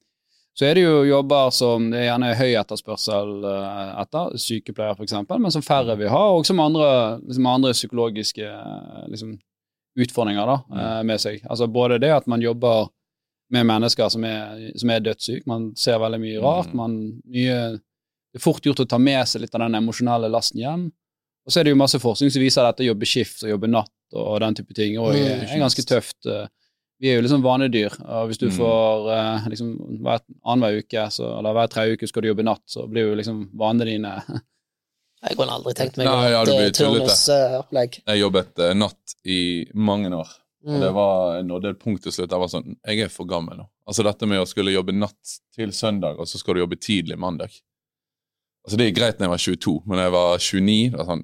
så 0.58 0.66
er 0.66 0.74
det 0.74 0.82
jo 0.82 1.04
jobber 1.06 1.52
som 1.54 1.84
det 1.92 2.00
er 2.00 2.08
gjerne 2.08 2.32
høy 2.34 2.50
etterspørsel 2.58 3.28
uh, 3.46 4.00
etter, 4.02 4.34
sykepleier 4.42 4.98
f.eks., 4.98 5.14
men 5.30 5.54
som 5.54 5.62
færre 5.62 5.94
vil 6.00 6.10
ha, 6.10 6.24
og 6.34 6.42
som 6.48 6.58
andre, 6.60 6.88
liksom 7.22 7.46
andre 7.46 7.70
psykologiske 7.76 8.42
eh, 8.48 9.04
liksom, 9.12 9.36
utfordringer 10.02 10.50
da, 10.50 10.56
eh, 10.74 11.02
med 11.06 11.22
seg. 11.22 11.44
Altså 11.46 11.70
Både 11.70 12.00
det 12.02 12.10
at 12.16 12.26
man 12.26 12.42
jobber 12.42 12.90
med 13.54 13.70
mennesker 13.70 14.10
som 14.10 14.26
er, 14.26 14.72
som 14.76 14.90
er 14.90 15.06
dødssyke, 15.06 15.46
man 15.48 15.70
ser 15.78 16.02
veldig 16.02 16.20
mye 16.26 16.42
rart, 16.42 16.74
Mm. 16.74 16.76
man 16.76 16.98
mye 17.24 17.60
det 18.32 18.40
er 18.40 18.44
fort 18.44 18.62
gjort 18.66 18.80
å 18.84 18.88
ta 18.88 18.98
med 18.98 19.26
seg 19.28 19.40
litt 19.42 19.54
av 19.54 19.60
den 19.64 19.74
emosjonelle 19.80 20.28
lasten 20.30 20.60
hjem. 20.60 20.86
Og 21.46 21.52
så 21.52 21.60
er 21.60 21.64
det 21.64 21.72
jo 21.72 21.80
masse 21.80 21.98
forskning 22.02 22.30
som 22.30 22.42
viser 22.42 22.62
at 22.66 22.76
dette 22.76 22.84
å 22.86 22.92
jobbe 22.92 23.06
skift 23.08 23.42
og 23.46 23.50
jobbe 23.54 23.68
natt 23.72 23.90
og 24.14 24.40
den 24.40 24.54
type 24.54 24.74
ting 24.76 24.98
og 25.00 25.14
Mm, 25.14 25.20
er, 25.22 25.44
er 25.48 25.58
ganske 25.62 25.84
tøft. 25.88 26.26
eh. 26.26 26.46
Vi 27.00 27.08
er 27.12 27.16
jo 27.20 27.22
liksom 27.28 27.42
vanedyr, 27.44 27.94
og 28.04 28.28
hvis 28.28 28.38
du 28.40 28.48
Mm. 28.48 28.56
får 28.58 29.08
eh, 29.14 29.48
liksom 29.52 29.68
hver 30.02 30.20
annenhver 30.44 30.78
uke, 30.82 31.04
så, 31.14 31.38
eller 31.38 31.52
hver 31.54 31.68
tredje 31.70 31.94
uke 31.96 32.08
skal 32.08 32.22
du 32.22 32.28
jobbe 32.28 32.42
natt, 32.44 32.62
så 32.66 32.88
blir 32.90 33.06
jo 33.08 33.14
liksom 33.14 33.50
vanene 33.56 33.84
dine 33.86 34.12
Jeg 35.28 35.36
kunne 35.36 35.50
aldri 35.56 35.74
tenkt 35.74 35.96
meg 35.98 36.06
Nei, 36.06 36.30
ja, 36.30 36.42
et 36.42 36.48
eh, 36.48 36.70
turnusopplegg. 36.78 37.96
Jeg 38.06 38.20
jobbet 38.20 38.60
uh, 38.62 38.74
natt 38.74 39.14
i 39.26 39.66
mange 39.74 40.10
år. 40.14 40.28
Og 40.68 40.74
det 40.82 40.88
Mm. 40.90 40.94
var, 40.94 41.42
nådde 41.46 41.70
et 41.70 41.78
punkt 41.78 42.02
til 42.02 42.12
slutt 42.12 42.30
jeg 42.34 42.40
var 42.42 42.48
sånn 42.50 42.76
Jeg 42.84 43.00
er 43.00 43.08
for 43.08 43.24
gammel 43.30 43.56
nå. 43.56 43.66
Altså 43.86 44.02
Dette 44.04 44.26
med 44.26 44.40
å 44.42 44.46
skulle 44.46 44.72
jobbe 44.74 44.92
natt 44.92 45.38
til 45.54 45.70
søndag, 45.72 46.18
og 46.18 46.26
så 46.26 46.36
skal 46.38 46.54
du 46.54 46.60
jobbe 46.60 46.76
tidlig 46.76 47.16
mandag. 47.16 47.54
Altså 48.68 48.76
Det 48.76 48.86
er 48.86 48.96
greit 48.96 49.16
når 49.16 49.24
jeg 49.24 49.32
var 49.32 49.42
22, 49.44 49.74
men 49.86 49.96
når 49.96 50.04
jeg 50.04 50.12
var 50.14 50.42
29 50.44 50.74
det 50.92 50.98
var 51.00 51.06
sånn, 51.08 51.22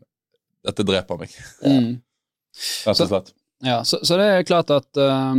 Dette 0.64 0.86
dreper 0.88 1.18
meg, 1.20 1.32
mm. 1.60 1.88
rett 2.88 3.00
og 3.04 3.10
slett. 3.10 3.34
Ja, 3.64 3.82
så, 3.84 3.98
så 4.00 4.16
det 4.16 4.28
er 4.32 4.46
klart 4.48 4.72
at 4.72 4.96
uh, 4.96 5.36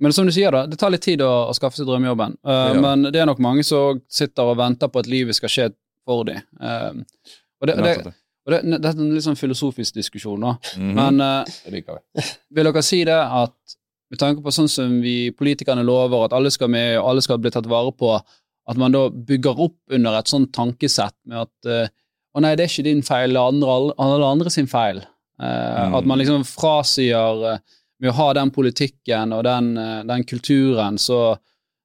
Men 0.00 0.12
som 0.12 0.28
du 0.28 0.32
sier, 0.36 0.52
da, 0.52 0.66
det 0.68 0.76
tar 0.80 0.92
litt 0.92 1.04
tid 1.04 1.24
å, 1.24 1.30
å 1.48 1.54
skaffe 1.56 1.80
seg 1.80 1.88
drømmejobben. 1.88 2.36
Uh, 2.44 2.52
Ja. 2.74 2.76
Men 2.84 3.08
det 3.08 3.22
er 3.22 3.28
nok 3.28 3.40
mange 3.40 3.64
som 3.64 4.02
sitter 4.08 4.52
og 4.52 4.58
venter 4.60 4.92
på 4.92 5.00
at 5.00 5.08
livet 5.08 5.36
skal 5.36 5.52
skje 5.52 5.66
for 6.08 6.28
dem. 6.28 6.44
Uh, 6.60 7.00
og 7.60 7.68
det, 7.68 7.76
det, 7.80 7.96
det. 8.04 8.14
og 8.44 8.54
det, 8.54 8.60
dette 8.76 8.94
er 8.94 9.04
en 9.04 9.16
litt 9.16 9.24
sånn 9.24 9.40
filosofisk 9.40 9.96
diskusjon, 9.96 10.44
da. 10.44 10.54
Mhm. 10.76 10.92
Men 11.00 11.24
uh, 11.24 11.60
Det 11.64 11.84
vil 12.56 12.68
dere 12.68 12.84
si 12.84 13.00
det 13.08 13.16
at 13.16 13.76
med 14.10 14.18
tanke 14.18 14.42
på 14.44 14.52
sånn 14.52 14.68
som 14.68 14.96
vi 15.00 15.30
politikerne 15.36 15.84
lover, 15.86 16.26
at 16.26 16.36
alle 16.36 16.50
skal 16.52 16.68
med, 16.72 16.98
og 16.98 17.12
alle 17.12 17.24
skal 17.24 17.38
bli 17.40 17.52
tatt 17.54 17.68
vare 17.70 17.92
på, 17.94 18.16
at 18.68 18.76
man 18.76 18.92
da 18.92 19.06
bygger 19.10 19.60
opp 19.66 19.78
under 19.96 20.18
et 20.18 20.28
sånt 20.30 20.52
tankesett 20.54 21.16
med 21.26 21.46
at 21.46 21.70
uh, 21.70 21.88
å 22.36 22.42
nei, 22.44 22.52
det 22.54 22.66
er 22.66 22.70
ikke 22.70 22.84
din 22.86 23.00
feil, 23.02 23.32
det 23.34 23.40
er 23.40 23.48
andre, 23.54 23.94
alle 23.98 24.26
andre 24.36 24.50
sin 24.54 24.68
feil. 24.70 25.00
Uh, 25.02 25.06
Mm. 25.40 25.94
At 25.96 26.04
man 26.04 26.18
liksom 26.20 26.42
frasier 26.44 27.40
uh, 27.56 27.78
med 28.00 28.10
å 28.12 28.16
ha 28.18 28.26
den 28.36 28.50
politikken 28.52 29.32
og 29.32 29.44
den, 29.44 29.72
den 30.08 30.22
kulturen, 30.28 30.98
så, 31.00 31.36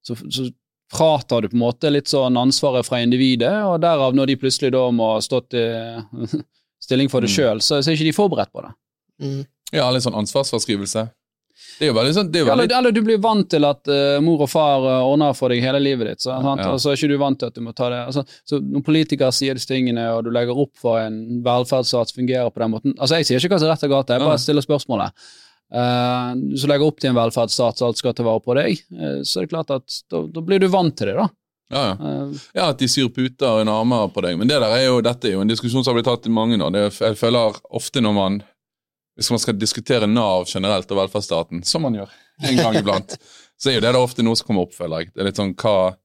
så, 0.03 0.15
så 0.31 0.45
fratar 0.93 1.41
du 1.41 1.49
på 1.49 1.55
en 1.57 1.63
måte 1.63 1.89
litt 1.91 2.07
sånn 2.11 2.37
ansvaret 2.37 2.85
fra 2.87 2.99
individet, 3.03 3.51
og 3.67 3.81
derav 3.83 4.15
når 4.15 4.29
de 4.31 4.35
plutselig 4.39 4.71
da 4.75 4.83
må 4.95 5.09
stå 5.23 5.41
til 5.51 6.03
stilling 6.85 7.09
for 7.11 7.23
det 7.25 7.31
Mm. 7.31 7.35
sjøl, 7.35 7.61
så, 7.63 7.81
så 7.81 7.91
er 7.91 7.97
ikke 7.97 8.07
de 8.11 8.15
forberedt 8.15 8.51
på 8.53 8.63
det. 8.63 8.71
Mm. 9.23 9.41
Ja, 9.73 9.87
litt 9.91 10.05
sånn 10.05 10.15
ansvarsfraskrivelse. 10.19 11.07
Det 11.55 11.87
er 11.87 11.91
jo 11.91 11.95
veldig 11.95 12.15
sånn 12.17 12.31
det 12.31 12.39
er 12.39 12.43
jo 12.43 12.49
veldig, 12.49 12.65
eller, 12.65 12.77
eller 12.77 12.95
du 12.95 13.01
blir 13.05 13.21
vant 13.23 13.47
til 13.51 13.67
at 13.67 13.91
uh, 13.91 14.17
mor 14.23 14.43
og 14.43 14.51
far 14.51 14.83
uh, 14.83 15.07
ordner 15.07 15.35
for 15.37 15.53
deg 15.53 15.63
hele 15.63 15.79
livet 15.83 16.09
ditt, 16.11 16.25
så? 16.25 16.35
Ja. 16.35 16.55
og 16.71 16.81
så 16.83 16.91
er 16.91 16.99
ikke 16.99 17.11
du 17.13 17.21
vant 17.21 17.39
til 17.39 17.51
at 17.51 17.55
du 17.55 17.63
må 17.63 17.71
ta 17.75 17.89
det. 17.93 18.01
Altså, 18.11 18.25
så 18.47 18.59
Når 18.59 18.83
politikere 18.87 19.31
sier 19.35 19.57
disse 19.57 19.71
tingene, 19.71 20.09
og 20.17 20.25
du 20.27 20.31
legger 20.35 20.59
opp 20.65 20.73
for 20.81 20.99
en 20.99 21.41
velferdsstat 21.45 22.11
som 22.11 22.19
fungerer 22.19 22.51
på 22.51 22.63
den 22.63 22.75
måten 22.75 22.95
altså 22.97 23.21
Jeg 23.21 23.29
sier 23.29 23.43
ikke 23.43 23.55
hva 23.55 23.63
som 23.63 23.69
er 23.69 23.75
rett 23.75 23.87
og 23.87 23.95
galt, 23.95 24.13
jeg 24.15 24.25
bare 24.25 24.43
stiller 24.43 24.65
spørsmålet. 24.65 25.25
Uh, 25.75 26.35
så 26.59 26.69
legger 26.69 26.91
opp 26.91 27.01
til 27.01 27.11
en 27.11 27.17
velferdsstat 27.17 27.79
så 27.79 27.89
alt 27.89 27.99
skal 27.99 28.13
ta 28.15 28.27
vare 28.27 28.43
på 28.43 28.55
deg, 28.59 28.85
uh, 28.99 29.23
så 29.25 29.41
er 29.41 29.47
det 29.47 29.55
klart 29.55 29.73
at 29.75 30.03
da, 30.11 30.25
da 30.31 30.45
blir 30.45 30.61
du 30.61 30.69
vant 30.71 30.95
til 30.95 31.11
det, 31.11 31.17
da. 31.23 31.31
Ja, 31.73 31.87
ja. 31.87 31.91
Eh, 31.91 32.27
ja, 32.53 32.69
at 32.69 32.79
de 32.79 32.87
syr 32.89 33.09
puter 33.09 33.61
under 33.61 33.79
armer 33.81 34.09
på 34.13 34.21
deg. 34.25 34.37
Men 34.37 34.49
det 34.49 34.59
der 34.61 34.73
er 34.75 34.85
jo, 34.85 34.99
dette 35.05 35.29
er 35.29 35.37
jo 35.37 35.45
en 35.45 35.49
diskusjon 35.49 35.83
som 35.83 35.91
har 35.91 35.99
blitt 35.99 36.09
tatt 36.09 36.27
i 36.29 36.33
mange 36.33 36.59
år. 36.61 36.73
Det 36.73 36.83
jeg 36.93 37.17
føler 37.19 37.57
ofte 37.73 38.03
når 38.03 38.15
man 38.17 38.43
hvis 39.15 39.29
man 39.31 39.39
skal 39.39 39.57
diskutere 39.59 40.07
Nav 40.07 40.47
generelt 40.49 40.89
og 40.91 40.99
velferdsstaten, 40.99 41.63
som 41.63 41.85
man 41.87 41.95
gjør 41.95 42.15
en 42.49 42.57
gang 42.59 42.79
iblant, 42.79 43.15
så 43.61 43.71
er 43.71 43.77
jo 43.77 43.85
det 43.85 43.93
da 43.95 44.01
ofte 44.03 44.25
noe 44.25 44.35
som 44.35 44.49
kommer 44.49 44.65
opp, 44.65 44.75
føler 44.75 45.05
jeg. 45.05 45.13
Det 45.13 45.23
er 45.23 45.29
litt 45.29 45.39
sånn 45.39 45.55
hva 45.61 45.95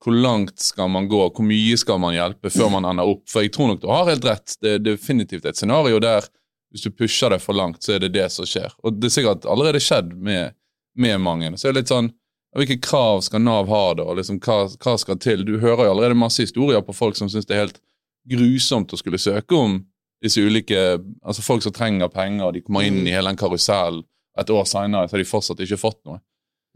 Hvor 0.00 0.16
langt 0.16 0.62
skal 0.64 0.88
man 0.88 1.08
gå, 1.08 1.18
hvor 1.28 1.44
mye 1.44 1.76
skal 1.76 1.98
man 2.00 2.14
hjelpe 2.14 2.48
før 2.50 2.70
man 2.72 2.86
ender 2.88 3.04
opp? 3.04 3.26
For 3.28 3.44
jeg 3.44 3.52
tror 3.52 3.68
nok 3.68 3.82
du 3.82 3.90
har 3.92 4.08
helt 4.08 4.24
rett. 4.24 4.54
Det 4.56 4.78
er 4.78 4.78
definitivt 4.80 5.44
et 5.44 5.58
scenario 5.58 5.98
der 6.00 6.24
hvis 6.72 6.86
du 6.86 6.90
pusher 6.90 7.34
det 7.34 7.42
for 7.42 7.52
langt, 7.52 7.82
så 7.82 7.96
er 7.96 8.00
det 8.00 8.14
det 8.14 8.30
som 8.32 8.46
skjer. 8.48 8.72
Og 8.80 8.96
det 8.96 9.10
er 9.10 9.12
sikkert 9.18 9.44
allerede 9.44 9.82
skjedd 9.82 10.14
med, 10.16 10.54
med 10.96 11.20
mange. 11.20 11.50
Så 11.58 11.68
er 11.68 11.74
det 11.74 11.82
litt 11.82 11.92
sånn 11.92 12.08
hvilke 12.56 12.80
krav 12.82 13.20
skal 13.22 13.42
Nav 13.44 13.68
ha, 13.70 13.82
da? 13.94 14.08
liksom 14.16 14.40
hva, 14.42 14.64
hva 14.82 14.96
skal 14.98 15.18
til? 15.22 15.44
Du 15.46 15.58
hører 15.62 15.86
jo 15.86 15.92
allerede 15.92 16.18
masse 16.18 16.42
historier 16.42 16.82
på 16.82 16.96
folk 16.96 17.18
som 17.18 17.30
syns 17.30 17.46
det 17.46 17.58
er 17.58 17.64
helt 17.66 17.82
grusomt 18.30 18.92
å 18.92 18.98
skulle 18.98 19.20
søke 19.22 19.54
om 19.54 19.78
disse 20.24 20.42
ulike 20.42 20.80
Altså 21.24 21.42
folk 21.44 21.64
som 21.64 21.74
trenger 21.74 22.12
penger, 22.12 22.46
og 22.48 22.54
de 22.56 22.62
kommer 22.64 22.86
inn 22.86 23.02
i 23.06 23.14
hele 23.14 23.32
den 23.32 23.40
karusellen. 23.40 24.04
Et 24.38 24.52
år 24.54 24.68
seinere 24.68 25.08
har 25.10 25.22
de 25.22 25.26
fortsatt 25.26 25.60
ikke 25.64 25.80
fått 25.80 25.98
noe. 26.08 26.20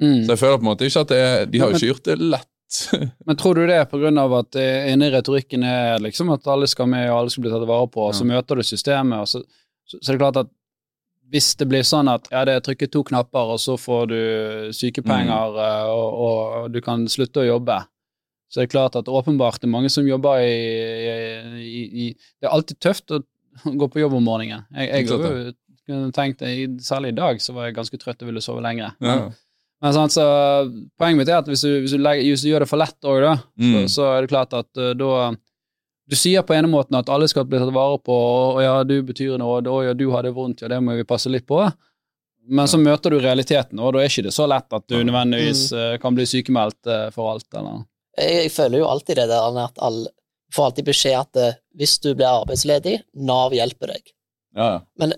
mm. 0.03 0.25
Så 0.25 0.35
jeg 0.35 0.41
føler 0.41 0.59
på 0.59 0.67
en 0.67 0.73
måte 0.73 0.89
ikke 0.89 1.05
at 1.05 1.13
det 1.13 1.21
er 1.23 1.47
De 1.47 1.61
har 1.63 1.71
jo 1.71 1.79
ikke 1.79 1.93
gjort 1.93 2.11
det 2.11 2.19
lett. 2.19 2.51
Men 3.27 3.39
tror 3.39 3.55
du 3.55 3.67
det 3.69 3.77
er 3.79 3.87
pga. 3.87 4.11
at 4.11 4.51
det 4.57 4.69
inne 4.91 5.09
i 5.09 5.15
retorikken 5.15 5.63
er 5.63 6.03
liksom 6.03 6.33
at 6.35 6.47
alle 6.51 6.67
skal 6.67 6.89
med, 6.91 7.07
og 7.11 7.19
alle 7.19 7.31
skal 7.31 7.47
bli 7.47 7.55
tatt 7.55 7.69
vare 7.69 7.89
på, 7.89 8.09
og 8.09 8.15
så 8.15 8.27
møter 8.27 8.59
du 8.59 8.63
systemet, 8.67 9.21
og 9.21 9.29
så, 9.29 9.43
så, 9.87 10.01
så 10.01 10.11
er 10.11 10.17
det 10.17 10.23
klart 10.25 10.43
at 10.43 10.53
hvis 11.33 11.55
det 11.59 11.67
blir 11.71 11.87
sånn 11.87 12.11
at 12.11 12.29
ja, 12.33 12.45
det 12.47 12.55
er 12.55 12.65
trykket 12.65 12.93
to 12.95 13.03
knapper, 13.07 13.55
og 13.55 13.61
så 13.63 13.77
får 13.81 14.07
du 14.11 14.21
sykepenger, 14.77 15.55
mm. 15.55 15.93
og, 15.95 16.19
og 16.27 16.73
du 16.75 16.81
kan 16.85 17.07
slutte 17.11 17.43
å 17.43 17.49
jobbe, 17.49 17.79
så 18.51 18.61
er 18.61 18.69
det 18.69 18.75
klart 18.75 18.99
at 18.99 19.11
åpenbart 19.11 19.63
det 19.63 19.69
er 19.69 19.75
mange 19.75 19.91
som 19.91 20.07
jobber 20.07 20.43
i, 20.45 20.59
i, 21.63 21.85
i 22.05 22.11
Det 22.15 22.47
er 22.47 22.55
alltid 22.55 22.79
tøft 22.83 23.15
å 23.15 23.23
gå 23.81 23.89
på 23.89 24.03
jobb 24.03 24.19
om 24.19 24.27
morgenen. 24.27 24.67
Jeg, 24.75 24.91
jeg 24.91 25.09
Klart 25.09 25.29
har 25.29 25.53
kunne 25.85 26.13
tenkt, 26.13 26.45
Særlig 26.85 27.13
i 27.13 27.17
dag 27.19 27.41
så 27.43 27.55
var 27.57 27.69
jeg 27.69 27.79
ganske 27.79 27.99
trøtt 28.01 28.23
og 28.23 28.31
ville 28.31 28.43
sove 28.45 28.63
lenger. 28.65 28.95
Ja. 29.05 29.31
Men, 29.85 30.11
så 30.11 30.27
Poenget 30.99 31.19
mitt 31.21 31.33
er 31.33 31.43
at 31.43 31.49
hvis 31.51 31.65
du, 31.65 31.73
hvis 31.85 31.93
du, 31.93 32.01
legger, 32.01 32.25
hvis 32.25 32.45
du 32.45 32.51
gjør 32.53 32.65
det 32.65 32.71
for 32.71 32.81
lett 32.81 33.09
òg, 33.09 33.27
mm. 33.61 33.75
så, 33.75 33.89
så 33.97 34.13
er 34.15 34.25
det 34.25 34.33
klart 34.33 34.57
at 34.57 34.71
uh, 34.81 34.93
da 34.97 35.35
Du 36.09 36.17
sier 36.21 36.45
på 36.45 36.57
ene 36.57 36.69
måten 36.69 36.97
at 36.99 37.09
alle 37.13 37.29
skal 37.29 37.47
bli 37.49 37.61
tatt 37.61 37.73
vare 37.73 37.99
på, 38.05 38.13
og, 38.13 38.59
og 38.59 38.63
ja, 38.65 38.75
du 38.85 38.99
betyr 39.09 39.39
noe, 39.41 39.61
og 39.61 39.85
ja, 39.87 39.95
du 39.97 40.11
har 40.13 40.25
det 40.27 40.35
vondt, 40.37 40.65
ja, 40.65 40.69
det 40.69 40.81
må 40.85 40.97
vi 40.99 41.07
passe 41.09 41.33
litt 41.33 41.47
på. 41.49 41.63
Men 42.45 42.69
så 42.69 42.77
møter 42.77 43.15
du 43.15 43.23
realiteten, 43.25 43.81
og 43.81 43.95
da 43.95 44.03
er 44.03 44.11
ikke 44.11 44.27
det 44.27 44.35
så 44.37 44.45
lett 44.45 44.77
at 44.77 44.85
du 44.85 44.99
nødvendigvis 45.01 45.71
uh, 45.73 45.95
kan 46.01 46.17
bli 46.17 46.27
sykemeldt 46.29 46.91
uh, 46.93 47.09
for 47.15 47.33
alt. 47.33 47.49
eller 47.57 47.87
Jeg, 48.21 48.35
jeg 48.43 48.53
føler 48.53 48.83
jo 48.83 48.91
alltid 48.93 49.23
det 49.23 49.31
der 49.33 49.63
at 49.65 49.81
alle 49.85 50.13
får 50.55 50.71
alltid 50.71 50.89
beskjed 50.89 51.19
at 51.19 51.41
uh, 51.41 51.57
hvis 51.79 51.99
du 52.03 52.13
blir 52.13 52.31
arbeidsledig, 52.31 53.01
Nav 53.27 53.55
hjelper 53.57 53.95
deg. 53.95 54.13
Ja, 54.55 54.69
ja. 54.77 54.79
Men 55.01 55.17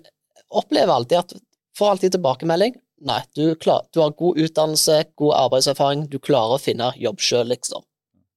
opplever 0.48 0.94
alltid 0.96 1.18
at 1.24 1.36
Får 1.76 1.90
alltid 1.92 2.14
tilbakemelding. 2.14 2.72
Nei, 3.04 3.18
du, 3.36 3.54
klar, 3.60 3.82
du 3.92 4.00
har 4.00 4.14
god 4.16 4.38
utdannelse, 4.40 5.02
god 5.20 5.34
arbeidserfaring, 5.36 6.06
du 6.08 6.16
klarer 6.16 6.56
å 6.56 6.60
finne 6.62 6.88
jobb 6.96 7.20
sjøl, 7.20 7.50
liksom. 7.52 7.84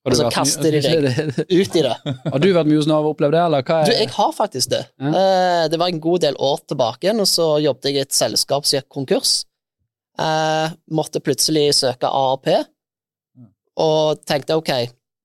Og 0.08 0.16
så 0.16 0.30
kaster 0.32 0.74
de 0.76 0.82
deg. 0.84 1.30
Ut 1.48 1.78
i 1.80 1.84
det. 1.86 1.94
Har 2.34 2.42
du 2.42 2.50
vært 2.56 2.68
mye 2.68 2.80
hos 2.80 2.88
Nav 2.90 3.06
og 3.08 3.14
opplevd 3.14 3.36
det, 3.36 3.44
eller 3.46 3.64
hva 3.64 3.80
Du, 3.88 3.92
er 3.94 4.02
jeg 4.02 4.12
har 4.16 4.32
faktisk 4.36 4.72
det. 4.74 4.82
Ja. 5.00 5.12
Uh, 5.12 5.64
det 5.72 5.80
var 5.80 5.92
en 5.92 6.02
god 6.04 6.24
del 6.26 6.40
år 6.50 6.60
tilbake 6.72 7.14
og 7.16 7.28
så 7.30 7.48
jobbet 7.64 7.90
jeg 7.90 7.98
i 7.98 8.04
et 8.04 8.16
selskap 8.16 8.68
som 8.68 8.80
gikk 8.80 8.90
konkurs. 8.92 9.34
Uh, 10.20 10.72
måtte 10.92 11.24
plutselig 11.24 11.70
søke 11.78 12.12
AAP, 12.12 12.50
og 13.80 14.24
tenkte 14.28 14.58
ok, 14.60 14.74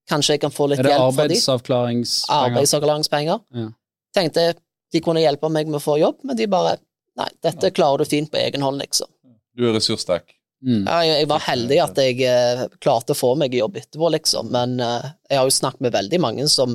kanskje 0.09 0.35
jeg 0.35 0.41
kan 0.43 0.53
få 0.53 0.67
litt 0.71 0.79
hjelp 0.81 0.89
det 0.91 0.95
fra 0.97 1.11
de. 1.11 1.23
arbeidsavklaringspenger? 1.25 2.49
Arbeidsavklaringspenger. 2.51 3.39
Ja. 3.57 3.67
Tenkte 4.15 4.45
de 4.93 5.01
kunne 5.03 5.23
hjelpe 5.23 5.49
meg 5.51 5.67
med 5.67 5.79
å 5.79 5.83
få 5.83 5.97
jobb, 6.01 6.21
men 6.23 6.37
de 6.39 6.47
bare 6.51 6.77
Nei, 7.15 7.29
dette 7.45 7.69
klarer 7.71 8.03
du 8.03 8.09
fint 8.11 8.27
på 8.27 8.35
egen 8.41 8.59
hånd, 8.59 8.75
liksom. 8.81 9.07
Du 9.55 9.63
er 9.69 9.71
ressurssterk. 9.71 10.33
Mm. 10.59 10.81
Ja, 10.83 10.97
jeg, 11.07 11.21
jeg 11.21 11.27
var 11.31 11.43
heldig 11.45 11.77
at 11.79 12.01
jeg 12.03 12.17
eh, 12.27 12.63
klarte 12.83 13.15
å 13.15 13.15
få 13.15 13.29
meg 13.39 13.55
jobb 13.55 13.77
etterpå, 13.79 14.09
liksom, 14.17 14.49
men 14.51 14.73
uh, 14.83 15.13
jeg 15.29 15.39
har 15.39 15.47
jo 15.47 15.53
snakket 15.55 15.85
med 15.85 15.93
veldig 15.95 16.19
mange 16.19 16.47
som 16.51 16.73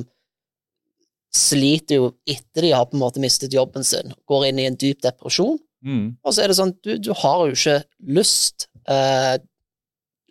sliter 1.31 1.99
jo 1.99 2.07
etter 2.25 2.65
de 2.65 2.71
har 2.73 2.87
på 2.89 2.97
en 2.97 3.03
måte 3.03 3.21
mistet 3.23 3.53
jobben 3.53 3.85
sin, 3.85 4.15
går 4.27 4.47
inn 4.49 4.63
i 4.63 4.65
en 4.71 4.79
dyp 4.81 5.03
depresjon, 5.05 5.59
Mm. 5.81 6.15
og 6.21 6.33
så 6.33 6.43
er 6.43 6.51
det 6.51 6.57
sånn, 6.59 6.75
du, 6.85 6.91
du 7.01 7.07
har 7.17 7.39
jo 7.49 7.55
ikke 7.55 7.79
lyst, 8.17 8.67
uh, 8.85 9.37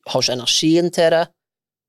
har 0.07 0.23
ikke 0.23 0.37
energien 0.37 0.91
til 0.95 1.09
det, 1.11 1.25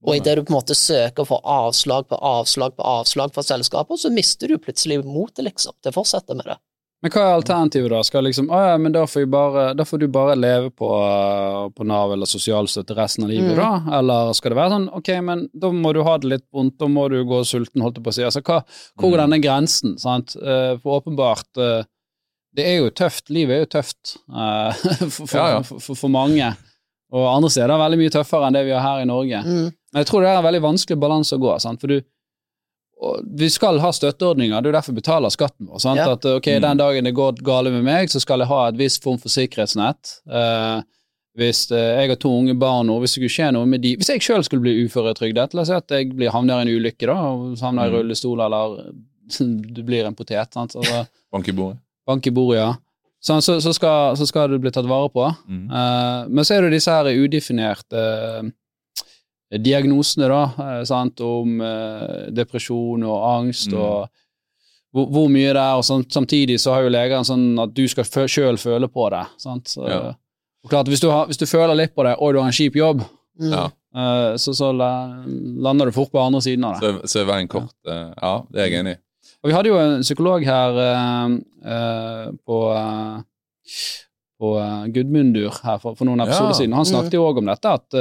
og 0.03 0.15
idet 0.17 0.35
du 0.37 0.43
på 0.43 0.53
en 0.53 0.59
måte 0.59 0.75
søker 0.77 1.25
for 1.29 1.41
avslag 1.45 2.07
på 2.09 2.17
avslag 2.17 2.75
på 2.75 2.83
avslag 2.83 3.33
fra 3.35 3.43
selskaper, 3.45 3.97
så 4.01 4.09
mister 4.13 4.47
du 4.49 4.57
plutselig 4.57 5.03
motet, 5.05 5.45
liksom, 5.45 5.73
til 5.81 5.91
å 5.93 5.97
fortsette 5.99 6.33
med 6.35 6.45
det. 6.49 6.57
Men 7.01 7.09
hva 7.15 7.21
er 7.25 7.35
alternativet, 7.39 7.89
da? 7.89 7.99
Skal 8.05 8.23
liksom, 8.27 8.49
å 8.53 8.57
ja, 8.61 8.73
men 8.77 8.93
da 8.93 9.07
får, 9.09 9.23
bare, 9.33 9.61
da 9.73 9.85
får 9.89 9.97
du 10.03 10.07
bare 10.13 10.35
leve 10.37 10.67
på, 10.77 10.89
på 11.73 11.85
Nav 11.89 12.11
eller 12.13 12.29
sosialstøtte 12.29 12.93
resten 12.97 13.25
av 13.25 13.31
livet, 13.31 13.55
Mm. 13.55 13.57
da? 13.57 13.97
Eller 13.99 14.33
skal 14.37 14.53
det 14.53 14.57
være 14.59 14.73
sånn, 14.75 14.85
ok, 14.99 15.09
men 15.25 15.41
da 15.53 15.71
må 15.73 15.93
du 15.97 16.03
ha 16.05 16.17
det 16.21 16.29
litt 16.29 16.45
vondt, 16.53 16.77
da 16.77 16.85
må 16.87 17.07
du 17.09 17.23
gå 17.25 17.39
sulten, 17.47 17.81
holdt 17.81 17.97
jeg 17.97 18.05
på 18.05 18.13
å 18.13 18.17
si. 18.19 18.23
Altså, 18.27 18.41
hva, 18.45 18.59
hvor 19.01 19.13
er 19.15 19.17
Mm. 19.17 19.23
denne 19.31 19.41
grensen, 19.41 19.97
sant? 19.97 20.35
Eh, 20.37 20.77
for 20.77 21.01
åpenbart, 21.01 21.49
eh, 21.57 21.83
det 22.53 22.65
er 22.67 22.77
jo 22.83 22.89
tøft, 22.91 23.29
livet 23.33 23.55
er 23.55 23.65
jo 23.65 23.71
tøft 23.79 24.17
eh, 24.29 24.73
for. 25.09 25.25
For, 25.25 25.79
for, 25.79 25.95
for 25.95 26.09
mange. 26.13 26.51
Og 27.11 27.25
andre 27.27 27.49
steder 27.49 27.65
er 27.71 27.75
det 27.77 27.83
veldig 27.85 27.99
mye 28.05 28.13
tøffere 28.13 28.47
enn 28.47 28.53
det 28.55 28.65
vi 28.69 28.71
har 28.77 28.85
her 28.85 29.01
i 29.01 29.09
Norge. 29.09 29.41
Mm. 29.43 29.71
Men 29.93 30.01
jeg 30.03 30.07
tror 30.11 30.21
det 30.23 30.29
er 30.31 30.37
en 30.39 30.45
veldig 30.47 30.61
vanskelig 30.63 30.99
balanse 31.01 31.35
å 31.35 31.41
gå. 31.43 31.53
Sant? 31.59 31.81
For 31.81 31.87
du, 31.91 32.01
og 33.01 33.25
vi 33.41 33.49
skal 33.49 33.79
ha 33.81 33.89
støtteordninger, 33.91 34.61
det 34.61 34.69
er 34.69 34.71
jo 34.71 34.77
derfor 34.77 34.93
vi 34.93 35.01
betaler 35.01 35.33
skatten 35.33 35.67
vår. 35.71 35.79
Sant? 35.83 35.97
Ja. 35.99 36.11
At 36.13 36.25
ok, 36.25 36.47
Mm. 36.47 36.61
Den 36.67 36.77
dagen 36.77 37.03
det 37.09 37.13
går 37.17 37.41
gale 37.43 37.71
med 37.73 37.83
meg, 37.83 38.09
så 38.13 38.19
skal 38.21 38.39
jeg 38.43 38.47
ha 38.51 38.67
et 38.69 38.77
visst 38.77 39.03
form 39.03 39.17
for 39.17 39.29
sikkerhetsnett. 39.33 40.19
Eh, 40.29 40.81
hvis 41.39 41.71
eh, 41.71 42.01
jeg 42.03 42.09
har 42.11 42.15
to 42.19 42.29
unge 42.29 42.53
barn 42.59 42.89
og 42.91 42.99
hvis 43.01 43.13
det 43.15 43.21
skulle 43.21 43.31
skje 43.35 43.51
noe 43.55 43.65
med 43.65 43.81
de 43.81 43.95
Hvis 43.95 44.09
jeg 44.11 44.19
sjøl 44.21 44.43
skulle 44.43 44.61
bli 44.65 44.83
uføretrygdet, 44.85 45.53
la 45.55 45.61
oss 45.63 45.67
si 45.71 45.73
at 45.73 45.89
jeg 45.95 46.09
blir, 46.13 46.29
havner 46.29 46.59
i 46.59 46.67
en 46.67 46.75
ulykke, 46.77 47.07
da, 47.07 47.15
og 47.15 47.57
havner 47.63 47.87
i 47.87 47.89
Mm. 47.89 47.95
rullestol, 47.97 48.39
eller 48.45 48.93
du 49.75 49.81
blir 49.87 50.05
en 50.05 50.15
potet, 50.15 50.53
sant? 50.53 50.75
Altså, 50.75 51.05
Bank 51.31 51.47
i 51.47 51.51
bordet. 51.55 51.79
bank 52.05 52.27
i 52.27 52.31
bordet, 52.35 52.59
ja. 52.59 52.71
Så, 53.21 53.37
så, 53.41 53.59
så, 53.61 53.71
skal, 53.73 54.15
så 54.17 54.25
skal 54.27 54.49
du 54.49 54.57
bli 54.59 54.71
tatt 54.73 54.85
vare 54.89 55.09
på. 55.13 55.23
Mm. 55.47 55.65
Eh, 55.71 56.27
men 56.29 56.43
så 56.45 56.55
er 56.57 56.61
det 56.67 56.71
disse 56.77 56.91
her 56.91 57.05
udefinerte 57.05 58.51
diagnosene, 59.59 60.27
da, 60.31 60.43
eh, 60.79 60.83
sant, 60.87 61.19
om 61.21 61.61
eh, 61.61 62.29
depresjon 62.31 63.03
og 63.03 63.23
angst 63.41 63.71
Mm. 63.71 63.79
og 63.81 64.09
hvor, 64.93 65.05
hvor 65.07 65.27
mye 65.31 65.53
det 65.53 65.61
er, 65.61 65.75
og 65.79 65.83
sånn, 65.87 66.03
samtidig 66.11 66.59
så 66.59 66.73
har 66.73 66.83
jo 66.83 66.89
legene 66.91 67.23
sånn 67.23 67.59
at 67.63 67.73
du 67.73 67.85
skal 67.87 68.03
fø 68.03 68.25
sjøl 68.27 68.57
føle 68.59 68.87
på 68.91 69.09
det. 69.09 69.25
sant? 69.37 69.65
Så, 69.67 69.87
Ja. 69.87 70.13
og 70.63 70.69
klart, 70.69 70.87
hvis 70.87 70.99
du, 71.01 71.09
har, 71.09 71.25
hvis 71.27 71.37
du 71.39 71.45
føler 71.45 71.75
litt 71.75 71.95
på 71.95 72.03
det, 72.03 72.15
og 72.19 72.33
du 72.33 72.39
har 72.39 72.47
en 72.47 72.51
kjip 72.51 72.75
jobb, 72.75 73.01
Mm. 73.39 73.53
Eh, 73.95 74.35
så, 74.37 74.51
så 74.53 74.67
lander 74.75 75.85
du 75.85 75.91
fort 75.91 76.11
på 76.11 76.19
andre 76.19 76.41
siden 76.41 76.63
av 76.65 76.79
det. 76.79 76.89
Så, 77.07 77.07
så 77.07 77.19
er 77.21 77.25
veien 77.25 77.47
kort. 77.47 77.73
Ja. 77.87 78.13
Ja, 78.21 78.33
det 78.51 78.59
er 78.59 78.67
jeg 78.69 78.79
enig 78.83 78.91
i. 78.93 78.99
Og 79.41 79.49
vi 79.49 79.53
hadde 79.55 79.69
jo 79.71 79.77
en 79.79 80.01
psykolog 80.03 80.43
her 80.45 80.77
eh, 80.77 82.27
på, 82.45 82.57
på 84.41 84.51
Gudmundur 84.93 85.55
her 85.63 85.79
for, 85.81 85.95
for 85.97 86.05
noen 86.09 86.21
episoder 86.25 86.53
Ja. 86.53 86.59
siden. 86.59 86.73
Han 86.77 86.85
snakket 86.85 87.13
jo 87.17 87.23
òg 87.27 87.37
om 87.41 87.49
dette, 87.49 87.73
at 87.79 87.97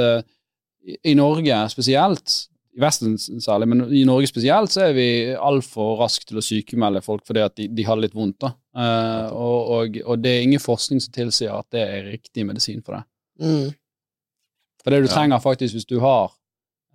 i, 0.83 1.13
Norge 1.15 1.57
spesielt, 1.69 2.47
i 2.75 2.79
Vesten 2.81 3.17
særlig, 3.19 3.67
men 3.67 3.81
i 3.93 4.03
Norge 4.07 4.27
spesielt, 4.29 4.71
så 4.71 4.85
er 4.87 4.93
vi 4.95 5.07
altfor 5.35 5.97
raske 5.99 6.25
til 6.29 6.39
å 6.39 6.43
sykemelde 6.45 7.01
folk 7.03 7.25
fordi 7.27 7.41
at 7.43 7.55
de, 7.59 7.67
de 7.67 7.83
har 7.83 7.99
det 7.99 8.07
litt 8.09 8.15
vondt. 8.17 8.39
da. 8.41 8.53
Uh, 8.71 9.27
og, 9.35 9.71
og, 9.75 9.97
og 10.05 10.21
det 10.23 10.31
er 10.37 10.45
ingen 10.47 10.63
forskning 10.63 11.01
som 11.03 11.11
tilsier 11.13 11.51
at 11.57 11.67
det 11.75 11.81
er 11.83 12.07
riktig 12.13 12.45
medisin 12.47 12.81
for 12.85 12.95
det. 12.97 13.03
Mm. 13.43 13.73
For 14.83 14.89
det 14.95 15.01
du 15.03 15.09
Ja. 15.09 15.13
trenger 15.17 15.43
faktisk 15.43 15.75
hvis 15.75 15.85
du 15.89 15.99
har 15.99 16.31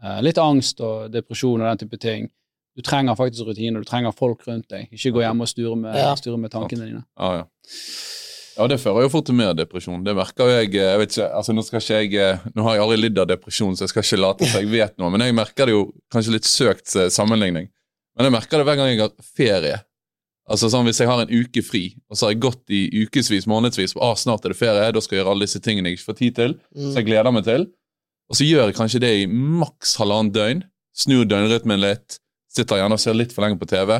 uh, 0.02 0.20
litt 0.24 0.38
angst 0.42 0.80
og 0.80 1.10
depresjon 1.12 1.60
og 1.60 1.68
den 1.68 1.84
type 1.84 2.00
ting, 2.02 2.30
du 2.76 2.82
trenger 2.84 3.14
faktisk 3.16 3.46
rutiner, 3.48 3.80
du 3.80 3.88
trenger 3.88 4.12
folk 4.12 4.42
rundt 4.48 4.66
deg. 4.72 4.88
Ikke 4.92 5.12
gå 5.16 5.22
hjemme 5.24 5.44
og 5.46 5.48
sture 5.48 5.76
med, 5.76 5.94
Ja. 5.96 6.14
sture 6.16 6.36
med 6.40 6.50
tankene 6.52 6.88
dine. 6.90 7.04
Ja, 7.20 7.30
ja. 7.38 7.44
Ja, 8.56 8.66
det 8.70 8.78
fører 8.80 9.04
jo 9.04 9.10
fort 9.12 9.26
til 9.28 9.36
mer 9.36 9.52
depresjon. 9.56 10.02
Det 10.06 10.14
merker 10.16 10.48
jo 10.48 10.54
jeg. 10.56 10.70
eh, 10.74 10.86
jeg 10.94 10.98
vet 11.02 11.10
ikke, 11.16 11.26
altså 11.36 11.52
Nå 11.52 11.62
skal 11.66 11.80
ikke 11.82 11.98
jeg, 12.02 12.14
eh, 12.22 12.38
nå 12.56 12.62
har 12.64 12.76
jeg 12.78 12.84
aldri 12.86 12.96
lidd 13.02 13.18
av 13.20 13.26
depresjon, 13.28 13.76
så 13.76 13.84
jeg 13.84 13.92
skal 13.92 14.02
ikke 14.06 14.20
late 14.22 14.48
som 14.48 14.60
jeg 14.62 14.70
vet 14.72 14.94
noe, 14.98 15.10
men 15.12 15.20
jeg 15.26 15.34
merker 15.36 15.66
det 15.68 15.74
jo 15.76 15.82
kanskje 16.12 16.32
litt 16.38 16.48
søkt 16.48 16.94
eh, 16.96 17.10
sammenligning. 17.12 17.68
Men 18.16 18.28
jeg 18.30 18.32
merker 18.32 18.56
det 18.62 18.64
hver 18.64 18.78
gang 18.80 18.88
jeg 18.94 19.02
har 19.02 19.12
ferie. 19.36 19.82
Altså 20.48 20.68
sånn 20.70 20.86
Hvis 20.86 21.00
jeg 21.02 21.08
har 21.10 21.20
en 21.24 21.32
uke 21.34 21.62
fri, 21.66 21.84
og 22.08 22.16
så 22.16 22.26
har 22.28 22.32
jeg 22.32 22.40
gått 22.46 22.70
i 22.70 22.84
ukevis, 23.02 23.48
månedsvis 23.50 23.96
ah, 24.00 24.14
snart 24.14 24.44
er 24.46 24.54
det 24.54 24.58
ferie, 24.60 24.92
da 24.94 25.00
skal 25.02 25.16
jeg 25.16 25.24
gjøre 25.24 25.32
alle 25.34 25.44
disse 25.48 25.60
tingene 25.60 25.90
jeg 25.90 25.98
ikke 25.98 26.06
får 26.12 26.18
tid 26.22 26.36
til, 26.38 26.54
Mm. 26.70 26.92
så 26.92 27.00
jeg 27.00 27.06
gleder 27.10 27.32
meg 27.34 27.44
til. 27.44 27.66
Og 28.30 28.36
så 28.38 28.46
gjør 28.46 28.66
jeg 28.70 28.76
kanskje 28.78 29.00
det 29.02 29.10
i 29.22 29.26
maks 29.26 29.96
halvannet 30.00 30.32
døgn. 30.34 30.62
Snur 30.96 31.26
døgnrytmen 31.28 31.80
litt. 31.82 32.20
Sitter 32.48 32.78
gjerne 32.80 32.96
og 32.96 33.00
ser 33.02 33.14
litt 33.18 33.32
for 33.34 33.42
lenge 33.44 33.58
på 33.60 33.66
TV. 33.68 33.98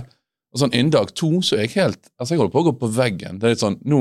Og 0.55 0.61
sånn 0.63 0.73
innen 0.73 0.91
dag 0.95 1.11
to 1.15 1.29
så 1.43 1.59
er 1.59 1.67
jeg 1.67 1.75
helt 1.77 2.09
Altså, 2.19 2.33
jeg 2.35 2.39
holder 2.41 2.55
på 2.55 2.63
å 2.63 2.67
gå 2.71 2.79
på 2.81 2.89
veggen. 2.95 3.39
Det 3.39 3.45
er 3.51 3.53
litt 3.57 3.61
sånn 3.63 3.77
nå 3.85 4.01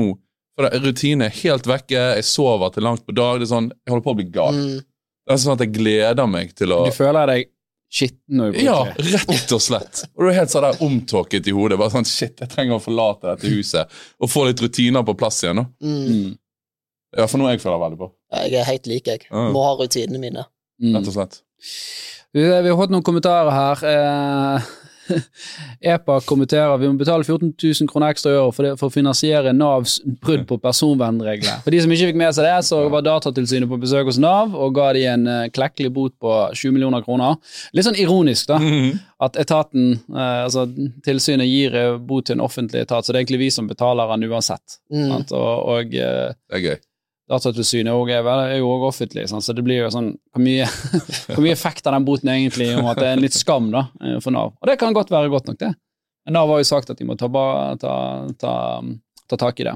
for 0.56 0.70
Rutinen 0.86 1.26
er 1.26 1.34
helt 1.42 1.66
vekke. 1.68 2.04
Jeg 2.16 2.24
sover 2.26 2.72
til 2.74 2.86
langt 2.86 3.04
på 3.06 3.14
dag. 3.16 3.40
Det 3.40 3.46
er 3.48 3.52
sånn, 3.52 3.68
Jeg 3.84 3.92
holder 3.92 4.06
på 4.06 4.14
å 4.14 4.18
bli 4.20 4.26
gal. 4.32 4.56
Mm. 4.56 4.80
Det 5.26 5.34
er 5.34 5.42
sånn 5.42 5.56
at 5.58 5.64
jeg 5.66 5.74
gleder 5.74 6.28
meg 6.30 6.54
til 6.56 6.72
å 6.72 6.80
Du 6.86 6.94
føler 6.96 7.28
deg 7.32 7.52
skitten 7.96 8.40
og 8.42 8.56
Ja, 8.58 8.78
rett 8.98 9.52
og 9.54 9.62
slett. 9.62 10.02
Og 10.16 10.24
du 10.24 10.30
er 10.30 10.38
helt 10.40 10.52
sånn 10.52 10.64
der 10.66 10.80
omtåket 10.86 11.46
i 11.50 11.54
hodet. 11.54 11.78
Bare 11.80 11.92
sånn, 11.94 12.06
shit, 12.08 12.40
jeg 12.42 12.50
trenger 12.52 12.78
å 12.78 12.82
forlate 12.82 13.34
dette 13.34 13.52
huset 13.52 13.92
og 14.18 14.30
få 14.32 14.46
litt 14.48 14.62
rutiner 14.64 15.04
på 15.06 15.14
plass 15.18 15.42
igjen. 15.44 15.60
nå. 15.60 15.66
Mm. 15.84 16.02
Mm. 16.10 16.34
Ja, 17.16 17.26
for 17.30 17.40
noe 17.40 17.52
jeg 17.54 17.62
føler 17.62 17.80
veldig 17.80 18.00
på. 18.00 18.10
Jeg 18.34 18.58
er 18.60 18.66
helt 18.68 18.88
lik, 18.90 19.06
jeg. 19.12 19.28
Må 19.30 19.62
ha 19.64 19.76
rutinene 19.78 20.20
mine. 20.20 20.46
Mm. 20.82 20.96
Rett 20.98 21.12
og 21.12 21.14
slett. 21.16 21.38
Vi, 22.34 22.42
vi 22.42 22.68
har 22.68 22.76
fått 22.76 22.92
noen 22.92 23.04
kommentarer 23.06 23.54
her. 23.54 23.84
Eh, 23.92 24.66
EPA 25.94 26.18
kommenterer 26.26 26.76
vi 26.80 26.88
må 26.90 26.98
betale 27.00 27.24
14 27.24 27.52
000 27.62 27.90
kroner 27.90 28.14
ekstra 28.14 28.32
i 28.32 28.38
året 28.40 28.56
for, 28.56 28.66
det, 28.66 28.72
for 28.80 28.90
å 28.90 28.94
finansiere 28.94 29.54
Navs 29.56 29.98
brudd 30.22 30.46
på 30.48 30.58
personvernreglene. 30.62 31.60
For 31.64 31.74
de 31.74 31.82
som 31.82 31.94
ikke 31.94 32.10
fikk 32.10 32.20
med 32.20 32.36
seg 32.36 32.48
det, 32.48 32.56
så 32.68 32.80
var 32.92 33.04
Datatilsynet 33.06 33.70
på 33.70 33.80
besøk 33.82 34.10
hos 34.10 34.20
Nav 34.22 34.56
og 34.56 34.74
ga 34.76 34.90
de 34.96 35.04
en 35.10 35.28
uh, 35.30 35.42
klekkelig 35.54 35.92
bot 35.94 36.16
på 36.22 36.34
20 36.52 36.74
millioner 36.76 37.04
kroner. 37.06 37.38
Litt 37.76 37.88
sånn 37.88 38.00
ironisk, 38.00 38.48
da. 38.50 38.60
Mhm. 38.62 38.98
At 39.26 39.38
etaten, 39.40 39.94
uh, 40.12 40.44
altså 40.44 40.66
tilsynet, 41.06 41.48
gir 41.48 41.76
eh, 41.78 41.94
bot 41.96 42.26
til 42.28 42.36
en 42.36 42.44
offentlig 42.44 42.82
etat, 42.84 43.06
så 43.06 43.14
det 43.14 43.20
er 43.20 43.24
egentlig 43.24 43.46
vi 43.46 43.54
som 43.54 43.68
betaler 43.70 44.10
den 44.12 44.28
uansett. 44.28 44.80
Mm. 44.92 45.06
Sant? 45.08 45.32
Og, 45.38 45.70
og 45.72 45.96
uh, 45.96 46.34
Det 46.36 46.58
er 46.58 46.64
gøy. 46.66 46.76
Datatilsynet 47.26 47.90
er, 48.14 48.26
er 48.30 48.58
jo 48.60 48.68
også 48.70 48.88
offentlig, 48.92 49.24
sånn, 49.30 49.42
så 49.42 49.54
det 49.56 49.64
blir 49.66 49.80
jo 49.80 49.88
sånn 49.90 50.12
Hvor 50.30 50.42
mye, 50.44 50.66
hvor 51.32 51.42
mye 51.42 51.54
effekt 51.56 51.88
av 51.88 51.96
den 51.96 52.06
boten 52.06 52.30
egentlig 52.30 52.68
om 52.78 52.86
at 52.86 53.00
det 53.00 53.08
er 53.08 53.16
en 53.16 53.24
litt 53.24 53.34
skam 53.34 53.72
da, 53.72 53.88
eh, 54.02 54.20
for 54.22 54.34
Nav? 54.34 54.52
Og 54.60 54.70
det 54.70 54.78
kan 54.78 54.94
godt 54.94 55.10
være 55.10 55.32
godt 55.32 55.50
nok, 55.50 55.58
det. 55.62 55.72
Men 56.26 56.38
Nav 56.38 56.52
har 56.52 56.62
jo 56.62 56.68
sagt 56.68 56.92
at 56.92 57.00
de 57.00 57.06
må 57.08 57.16
ta, 57.18 57.26
ta, 57.82 57.96
ta, 58.38 58.54
ta 59.26 59.40
tak 59.42 59.62
i 59.62 59.66
det. 59.66 59.74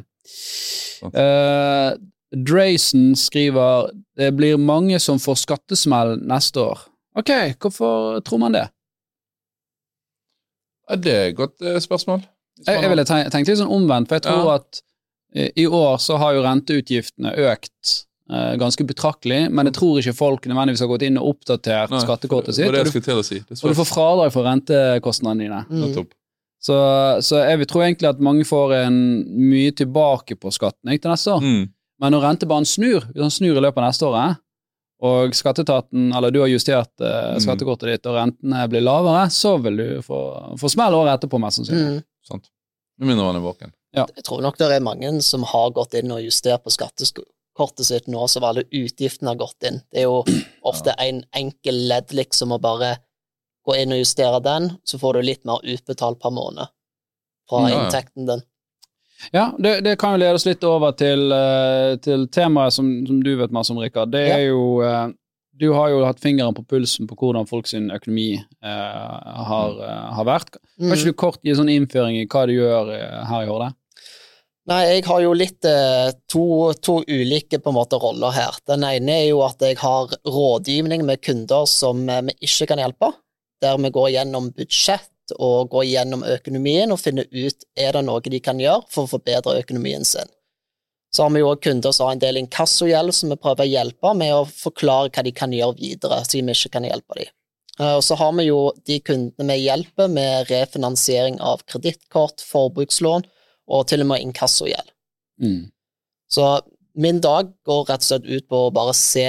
Uh, 1.10 1.96
Drayson 2.30 3.14
skriver 3.18 3.90
det 4.18 4.30
blir 4.38 4.58
mange 4.60 4.98
som 5.02 5.18
får 5.18 5.40
skattesmell 5.42 6.18
neste 6.30 6.62
år. 6.62 6.84
Ok, 7.18 7.32
hvorfor 7.58 8.20
tror 8.26 8.42
man 8.44 8.54
det? 8.54 8.68
Det 11.00 11.14
er 11.14 11.24
et 11.30 11.38
godt 11.38 11.62
eh, 11.62 11.78
spørsmål. 11.82 12.22
Jeg, 12.66 12.82
jeg 12.82 12.90
ville 12.92 13.04
tenkt 13.06 13.48
litt 13.48 13.58
sånn 13.60 13.72
omvendt, 13.72 14.10
for 14.10 14.18
jeg 14.18 14.26
tror 14.26 14.46
Ja. 14.46 14.56
at 14.58 14.80
i 15.32 15.66
år 15.66 15.98
så 16.02 16.16
har 16.18 16.34
jo 16.34 16.42
renteutgiftene 16.42 17.32
økt 17.50 17.92
eh, 18.32 18.54
ganske 18.58 18.86
betraktelig, 18.86 19.44
men 19.50 19.70
jeg 19.70 19.76
tror 19.78 20.00
ikke 20.00 20.16
folk 20.16 20.48
nødvendigvis 20.50 20.82
har 20.84 20.90
gått 20.90 21.04
inn 21.06 21.20
og 21.20 21.34
oppdatert 21.36 21.92
Nei, 21.94 22.00
skattekortet 22.02 22.56
sitt, 22.56 22.66
Det 22.66 22.72
det 22.72 23.14
og 23.14 23.22
du, 23.22 23.26
si. 23.26 23.42
Det 23.46 23.60
og 23.60 23.70
du 23.70 23.78
får 23.78 23.90
fradrag 23.92 24.32
for 24.34 24.48
rentekostnadene 24.48 25.46
dine. 25.46 25.62
Mm. 25.70 26.08
Så, 26.60 26.76
så 27.24 27.40
jeg 27.40 27.62
vil 27.62 27.70
tro 27.70 27.80
egentlig 27.80 28.10
at 28.10 28.20
mange 28.20 28.44
får 28.44 28.74
en 28.82 28.98
mye 29.48 29.72
tilbake 29.72 30.36
på 30.36 30.52
skatten 30.52 30.92
ikke 30.92 31.06
til 31.06 31.14
neste 31.14 31.36
år. 31.38 31.46
Mm. 31.46 31.70
Men 32.00 32.14
når 32.16 32.26
rentebanen 32.26 32.68
snur, 32.68 33.06
hvis 33.12 33.22
den 33.22 33.32
snur 33.32 33.56
i 33.56 33.62
løpet 33.64 33.80
av 33.80 33.86
neste 33.88 34.08
år, 34.08 34.18
eh, 34.20 34.38
og 35.00 35.32
skatteetaten, 35.32 36.10
eller 36.12 36.32
du 36.34 36.42
har 36.42 36.50
justert 36.52 36.92
eh, 37.00 37.30
Mm. 37.30 37.40
skattekortet 37.40 37.88
ditt, 37.88 38.06
og 38.10 38.18
rentene 38.18 38.66
blir 38.68 38.84
lavere, 38.84 39.30
så 39.32 39.54
vil 39.62 39.76
du 39.80 39.86
få, 40.04 40.18
få 40.60 40.68
smell 40.68 40.92
året 40.98 41.16
etterpå, 41.16 41.40
mest 41.40 41.60
sannsynlig. 41.62 42.00
Mm. 42.02 42.08
Sant. 42.28 42.50
Med 42.98 43.08
mindre 43.08 43.24
man 43.30 43.38
er 43.38 43.44
våken. 43.46 43.72
Jeg 43.94 44.24
tror 44.24 44.40
nok 44.44 44.56
det 44.58 44.68
er 44.70 44.80
mange 44.80 45.10
som 45.26 45.42
har 45.42 45.70
gått 45.74 45.94
inn 45.98 46.12
og 46.14 46.20
justert 46.22 46.62
på 46.62 46.70
skattekortet 46.70 47.84
sitt 47.88 48.06
nå, 48.06 48.26
som 48.30 48.44
alle 48.46 48.62
utgiftene 48.70 49.32
har 49.32 49.40
gått 49.40 49.66
inn. 49.66 49.80
Det 49.90 50.04
er 50.04 50.06
jo 50.08 50.20
ofte 50.70 50.94
en 50.98 51.24
enkel 51.36 51.80
ledd, 51.90 52.12
liksom, 52.14 52.52
å 52.54 52.60
bare 52.62 52.96
gå 53.66 53.74
inn 53.76 53.92
og 53.92 53.98
justere 54.00 54.38
den, 54.44 54.70
så 54.86 54.98
får 54.98 55.18
du 55.18 55.22
litt 55.26 55.42
mer 55.44 55.58
utbetalt 55.66 56.20
per 56.22 56.30
måned 56.32 56.70
fra 57.50 57.64
Ja, 57.66 57.68
ja. 57.74 57.80
inntekten 57.84 58.26
din. 58.30 58.42
Ja, 59.34 59.50
det, 59.58 59.80
det 59.84 59.98
kan 60.00 60.14
jo 60.14 60.20
lede 60.22 60.38
oss 60.38 60.46
litt 60.48 60.62
over 60.64 60.94
til, 60.96 61.26
eh, 61.34 61.96
til 62.00 62.22
temaet 62.32 62.72
som, 62.72 62.86
som 63.06 63.18
du 63.22 63.34
vet 63.36 63.52
masse 63.52 63.74
om, 63.74 63.78
Rikard. 63.82 64.14
Det 64.14 64.22
er 64.30 64.38
Ja. 64.46 64.52
jo 64.54 64.80
eh, 64.86 65.08
Du 65.60 65.74
har 65.76 65.90
jo 65.92 65.98
hatt 66.06 66.16
fingeren 66.22 66.54
på 66.56 66.62
pulsen 66.64 67.04
på 67.06 67.18
hvordan 67.20 67.44
folk 67.46 67.66
sin 67.68 67.90
økonomi 67.92 68.38
eh, 68.38 69.42
har, 69.50 69.74
eh, 69.84 70.06
har 70.16 70.24
vært. 70.24 70.54
Kan 70.56 70.86
Mm. 70.88 70.94
ikke 70.94 71.04
du 71.04 71.12
kort 71.12 71.42
gi 71.44 71.50
en 71.52 71.56
sånn 71.58 71.68
innføring 71.74 72.16
i 72.16 72.24
hva 72.24 72.46
du 72.48 72.54
gjør 72.54 72.88
her 73.28 73.42
i 73.44 73.50
Horde? 73.50 73.74
Nei, 74.70 74.84
jeg 74.86 75.06
har 75.08 75.22
jo 75.24 75.30
litt 75.34 75.66
eh, 75.66 76.12
to, 76.30 76.70
to 76.78 77.00
ulike 77.10 77.58
måte 77.74 77.98
roller 77.98 78.30
her. 78.30 78.58
Den 78.70 78.84
ene 78.86 79.16
er 79.16 79.24
jo 79.32 79.40
at 79.42 79.62
jeg 79.66 79.80
har 79.80 80.12
rådgivning 80.22 81.02
med 81.08 81.18
kunder 81.26 81.64
som 81.66 82.04
eh, 82.06 82.20
vi 82.28 82.36
ikke 82.46 82.68
kan 82.70 82.82
hjelpe, 82.82 83.08
der 83.64 83.80
vi 83.82 83.90
går 83.90 84.12
gjennom 84.14 84.52
budsjett 84.54 85.34
og 85.42 85.72
går 85.72 85.88
gjennom 85.88 86.22
økonomien 86.26 86.94
og 86.94 87.00
finner 87.02 87.26
ut 87.34 87.66
er 87.78 87.96
det 87.96 88.04
noe 88.06 88.22
de 88.22 88.38
kan 88.42 88.62
gjøre 88.62 88.86
for 88.94 89.08
å 89.08 89.10
forbedre 89.16 89.56
økonomien 89.58 90.06
sin. 90.06 90.30
Så 91.10 91.26
har 91.26 91.34
vi 91.34 91.42
jo 91.42 91.50
kunder 91.58 91.90
som 91.90 92.06
har 92.06 92.14
en 92.14 92.22
del 92.22 92.38
inkassogjeld 92.38 93.14
som 93.16 93.34
vi 93.34 93.40
prøver 93.42 93.66
å 93.66 93.72
hjelpe 93.72 94.14
med 94.22 94.36
å 94.36 94.46
forklare 94.46 95.10
hva 95.10 95.26
de 95.26 95.34
kan 95.34 95.50
gjøre 95.50 95.80
videre, 95.82 96.20
siden 96.30 96.46
vi 96.46 96.54
ikke 96.54 96.76
kan 96.78 96.86
hjelpe 96.86 97.18
dem. 97.18 97.34
Eh, 97.80 97.96
Og 97.98 98.06
så 98.06 98.14
har 98.22 98.38
vi 98.38 98.46
jo 98.46 98.62
de 98.86 99.02
kundene 99.02 99.50
vi 99.50 99.66
hjelper 99.66 100.14
med 100.14 100.46
refinansiering 100.54 101.42
av 101.42 101.66
kredittkort, 101.66 102.38
forbrukslån 102.54 103.26
og 103.70 103.86
til 103.90 104.04
og 104.04 104.10
med 104.10 104.24
inkassogjeld. 104.26 104.90
Mm. 105.40 105.70
Så 106.30 106.48
min 107.00 107.20
dag 107.22 107.52
går 107.66 107.86
rett 107.88 108.04
og 108.04 108.08
slett 108.10 108.28
ut 108.28 108.48
på 108.50 108.66
å 108.66 108.74
bare 108.74 108.94
se 108.96 109.28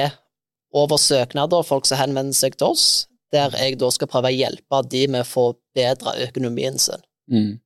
over 0.76 1.00
søknader, 1.02 1.66
folk 1.68 1.88
som 1.88 2.00
henvender 2.00 2.36
seg 2.36 2.58
til 2.58 2.74
oss, 2.74 2.86
der 3.32 3.54
jeg 3.60 3.80
da 3.80 3.90
skal 3.94 4.10
prøve 4.12 4.32
å 4.32 4.36
hjelpe 4.36 4.84
de 4.92 5.06
med 5.12 5.26
å 5.26 5.30
forbedre 5.30 6.16
økonomien 6.28 6.80
sin. 6.82 7.04
Mm. 7.32 7.60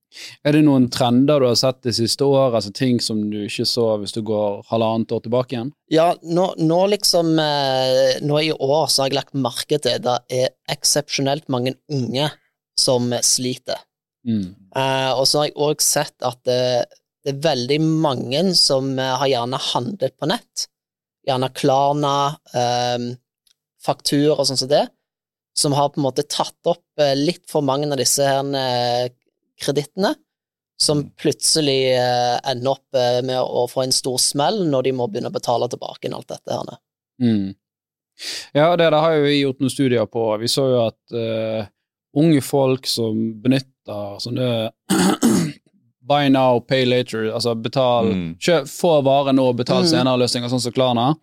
Er 0.48 0.56
det 0.56 0.62
noen 0.64 0.86
trender 0.94 1.42
du 1.42 1.48
har 1.50 1.58
sett 1.60 1.82
det 1.84 1.96
siste 1.98 2.24
året, 2.24 2.56
altså 2.56 2.72
ting 2.76 3.02
som 3.04 3.20
du 3.32 3.42
ikke 3.44 3.66
så 3.68 3.88
hvis 4.00 4.16
du 4.16 4.22
går 4.26 4.62
halvannet 4.70 5.12
år 5.12 5.24
tilbake 5.26 5.58
igjen? 5.58 5.72
Ja, 5.92 6.14
nå, 6.24 6.48
nå 6.62 6.80
liksom 6.94 7.34
eh, 7.42 8.22
Nå 8.24 8.40
i 8.40 8.54
år 8.54 8.88
så 8.88 9.04
har 9.04 9.12
jeg 9.12 9.18
lagt 9.20 9.36
merke 9.36 9.80
til 9.82 10.00
det 10.06 10.16
er 10.32 10.54
eksepsjonelt 10.72 11.50
mange 11.52 11.76
unge 11.92 12.30
som 12.80 13.12
sliter. 13.26 13.82
Mm. 14.28 14.56
Eh, 14.76 15.12
og 15.16 15.24
så 15.28 15.42
har 15.42 15.50
jeg 15.50 15.60
òg 15.66 15.84
sett 15.84 16.26
at 16.28 16.42
det, 16.48 16.62
det 17.26 17.34
er 17.34 17.44
veldig 17.46 17.80
mange 18.04 18.42
som 18.60 18.92
eh, 19.00 19.14
har 19.22 19.32
gjerne 19.32 19.62
handlet 19.72 20.18
på 20.20 20.30
nett. 20.30 20.68
Gjerne 21.26 21.50
Klarna, 21.58 22.18
eh, 22.54 23.08
fakturer 23.86 24.38
og 24.38 24.46
sånn 24.50 24.60
som 24.62 24.72
det, 24.72 24.84
som 25.56 25.74
har 25.78 25.94
på 25.94 26.02
en 26.02 26.08
måte 26.08 26.26
tatt 26.28 26.68
opp 26.68 27.02
litt 27.16 27.46
for 27.48 27.64
mange 27.64 27.88
av 27.88 28.00
disse 28.02 28.26
her 28.26 29.12
kredittene, 29.62 30.12
som 30.82 31.06
plutselig 31.16 31.94
eh, 31.96 32.38
ender 32.50 32.74
opp 32.74 32.98
med 33.24 33.38
å 33.40 33.64
få 33.72 33.86
en 33.86 33.94
stor 33.96 34.18
smell 34.20 34.66
når 34.68 34.90
de 34.90 34.96
må 34.98 35.08
begynne 35.08 35.32
å 35.32 35.36
betale 35.36 35.70
tilbake 35.72 36.10
inn 36.10 36.18
alt 36.18 36.34
dette 36.34 36.58
her. 36.58 36.82
Mm. 37.24 37.54
Ja, 38.58 38.76
det 38.76 38.90
det 38.92 39.00
har 39.00 39.16
jo 39.16 39.24
vi 39.28 39.38
gjort 39.40 39.62
noen 39.64 39.72
studier 39.72 40.10
på. 40.12 40.26
Vi 40.42 40.50
så 40.52 40.66
jo 40.72 40.82
at 40.86 41.16
uh, 41.16 41.70
unge 42.20 42.42
folk 42.44 42.90
som 42.90 43.22
benytter 43.44 43.75
sånne 43.94 44.72
buy 46.08 46.28
now, 46.30 46.60
pay 46.60 46.86
later, 46.86 47.32
altså 47.34 47.56
betal 47.56 48.06
Mm. 48.14 48.36
kjøp, 48.40 48.68
Få 48.70 49.02
vare 49.04 49.34
nå 49.34 49.54
betal 49.56 49.84
Mm. 49.84 49.90
senere-løsninger, 49.90 50.50
sånn 50.50 50.62
som 50.62 50.72
Klarna. 50.72 51.16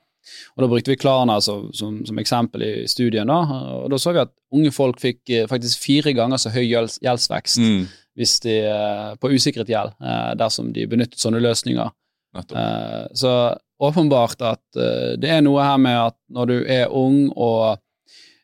Og 0.57 0.63
Da 0.63 0.67
brukte 0.69 0.89
vi 0.89 0.97
Klarna 0.97 1.41
som, 1.43 1.71
som, 1.73 2.05
som 2.07 2.17
eksempel 2.19 2.63
i 2.63 2.87
studien. 2.87 3.27
da, 3.27 3.43
og 3.83 3.91
Da 3.91 3.97
så 3.97 4.13
vi 4.13 4.19
at 4.21 4.31
unge 4.53 4.71
folk 4.73 4.99
fikk 5.01 5.21
eh, 5.31 5.47
faktisk 5.47 5.79
fire 5.79 6.13
ganger 6.15 6.37
så 6.37 6.51
høy 6.51 6.67
gjelds, 6.69 6.99
gjeldsvekst 7.03 7.59
Mm. 7.59 7.87
hvis 8.17 8.41
de, 8.41 8.59
eh, 8.67 9.15
på 9.17 9.31
usikret 9.31 9.67
gjeld 9.69 9.93
eh, 10.03 10.35
dersom 10.35 10.73
de 10.73 10.87
benyttet 10.87 11.19
sånne 11.19 11.41
løsninger. 11.41 11.91
Nettopp. 12.35 12.57
Eh, 12.57 13.09
Så 13.15 13.59
åpenbart 13.81 14.41
at 14.43 14.61
det 14.75 15.29
er 15.31 15.41
noe 15.43 15.63
her 15.63 15.77
med 15.79 15.97
at 15.97 16.15
når 16.31 16.47
du 16.47 16.65
er 16.67 16.87
ung 16.89 17.33
og 17.37 17.79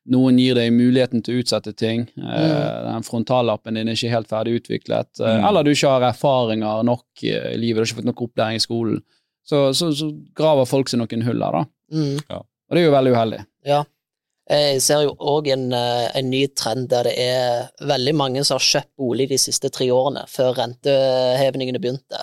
noen 0.08 0.38
gir 0.40 0.54
deg 0.56 0.72
muligheten 0.72 1.22
til 1.24 1.36
å 1.36 1.42
utsette 1.42 1.74
ting, 1.76 2.06
Mm. 2.16 2.92
den 2.92 3.02
frontallappen 3.04 3.74
din 3.76 3.88
er 3.88 3.92
ikke 3.98 4.10
helt 4.14 4.28
ferdig 4.28 4.56
utviklet, 4.62 5.20
eh, 5.20 5.36
Mm. 5.38 5.44
eller 5.48 5.62
du 5.64 5.70
ikke 5.70 5.88
har 5.92 6.06
erfaringer 6.12 6.82
nok 6.84 7.04
eh, 7.22 7.52
i 7.54 7.58
livet, 7.60 7.76
du 7.76 7.80
har 7.80 7.86
ikke 7.86 8.00
fått 8.02 8.10
nok 8.12 8.22
opplæring 8.28 8.56
i 8.56 8.64
skolen, 8.64 9.02
så, 9.44 9.72
så, 9.74 9.92
så 9.92 10.08
graver 10.34 10.66
folk 10.66 10.88
seg 10.88 11.00
noen 11.00 11.22
hull 11.24 11.38
der, 11.38 11.52
da. 11.52 11.64
Mm. 11.92 12.18
Og 12.30 12.74
det 12.76 12.82
er 12.82 12.84
jo 12.88 12.96
veldig 12.96 13.12
uheldig. 13.14 13.44
Ja. 13.64 13.84
Jeg 14.48 14.80
ser 14.80 15.02
jo 15.04 15.10
òg 15.20 15.48
en, 15.52 15.72
eh, 15.76 16.08
en 16.16 16.30
ny 16.30 16.46
trend 16.56 16.88
der 16.88 17.04
det 17.04 17.14
er 17.18 17.68
veldig 17.84 18.14
mange 18.16 18.44
som 18.44 18.54
har 18.56 18.64
kjøpt 18.64 18.94
bolig 18.96 19.28
de 19.28 19.36
siste 19.36 19.68
tre 19.70 19.90
årene, 19.92 20.24
før 20.26 20.54
rentehevingene 20.56 21.78
begynte. 21.80 22.22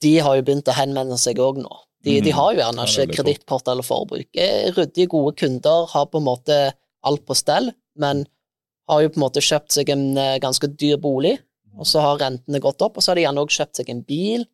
De 0.00 0.18
har 0.18 0.36
jo 0.36 0.42
begynt 0.46 0.68
å 0.72 0.76
henvende 0.76 1.18
seg 1.20 1.36
òg 1.36 1.58
nå. 1.60 1.72
De, 2.02 2.16
de 2.24 2.32
har 2.34 2.52
jo 2.52 2.58
gjerne 2.58 2.86
ikke 2.88 3.04
ja, 3.04 3.14
kredittkort 3.14 3.68
eller 3.70 3.86
forbruk. 3.86 4.28
Er 4.34 4.72
Ryddige, 4.74 5.10
gode 5.12 5.36
kunder 5.38 5.86
har 5.92 6.08
på 6.10 6.18
en 6.18 6.26
måte 6.26 6.56
alt 7.06 7.22
på 7.28 7.36
stell, 7.38 7.70
men 7.98 8.24
har 8.90 9.04
jo 9.04 9.12
på 9.12 9.20
en 9.20 9.26
måte 9.26 9.44
kjøpt 9.44 9.74
seg 9.74 9.92
en 9.94 10.08
eh, 10.18 10.40
ganske 10.42 10.66
dyr 10.74 10.98
bolig, 11.02 11.36
og 11.78 11.86
så 11.88 12.02
har 12.04 12.18
rentene 12.20 12.60
gått 12.62 12.82
opp, 12.84 12.98
og 12.98 13.04
så 13.04 13.12
har 13.12 13.20
de 13.20 13.26
gjerne 13.26 13.44
òg 13.44 13.54
kjøpt 13.54 13.78
seg 13.78 13.92
en 13.92 14.02
bil, 14.06 14.48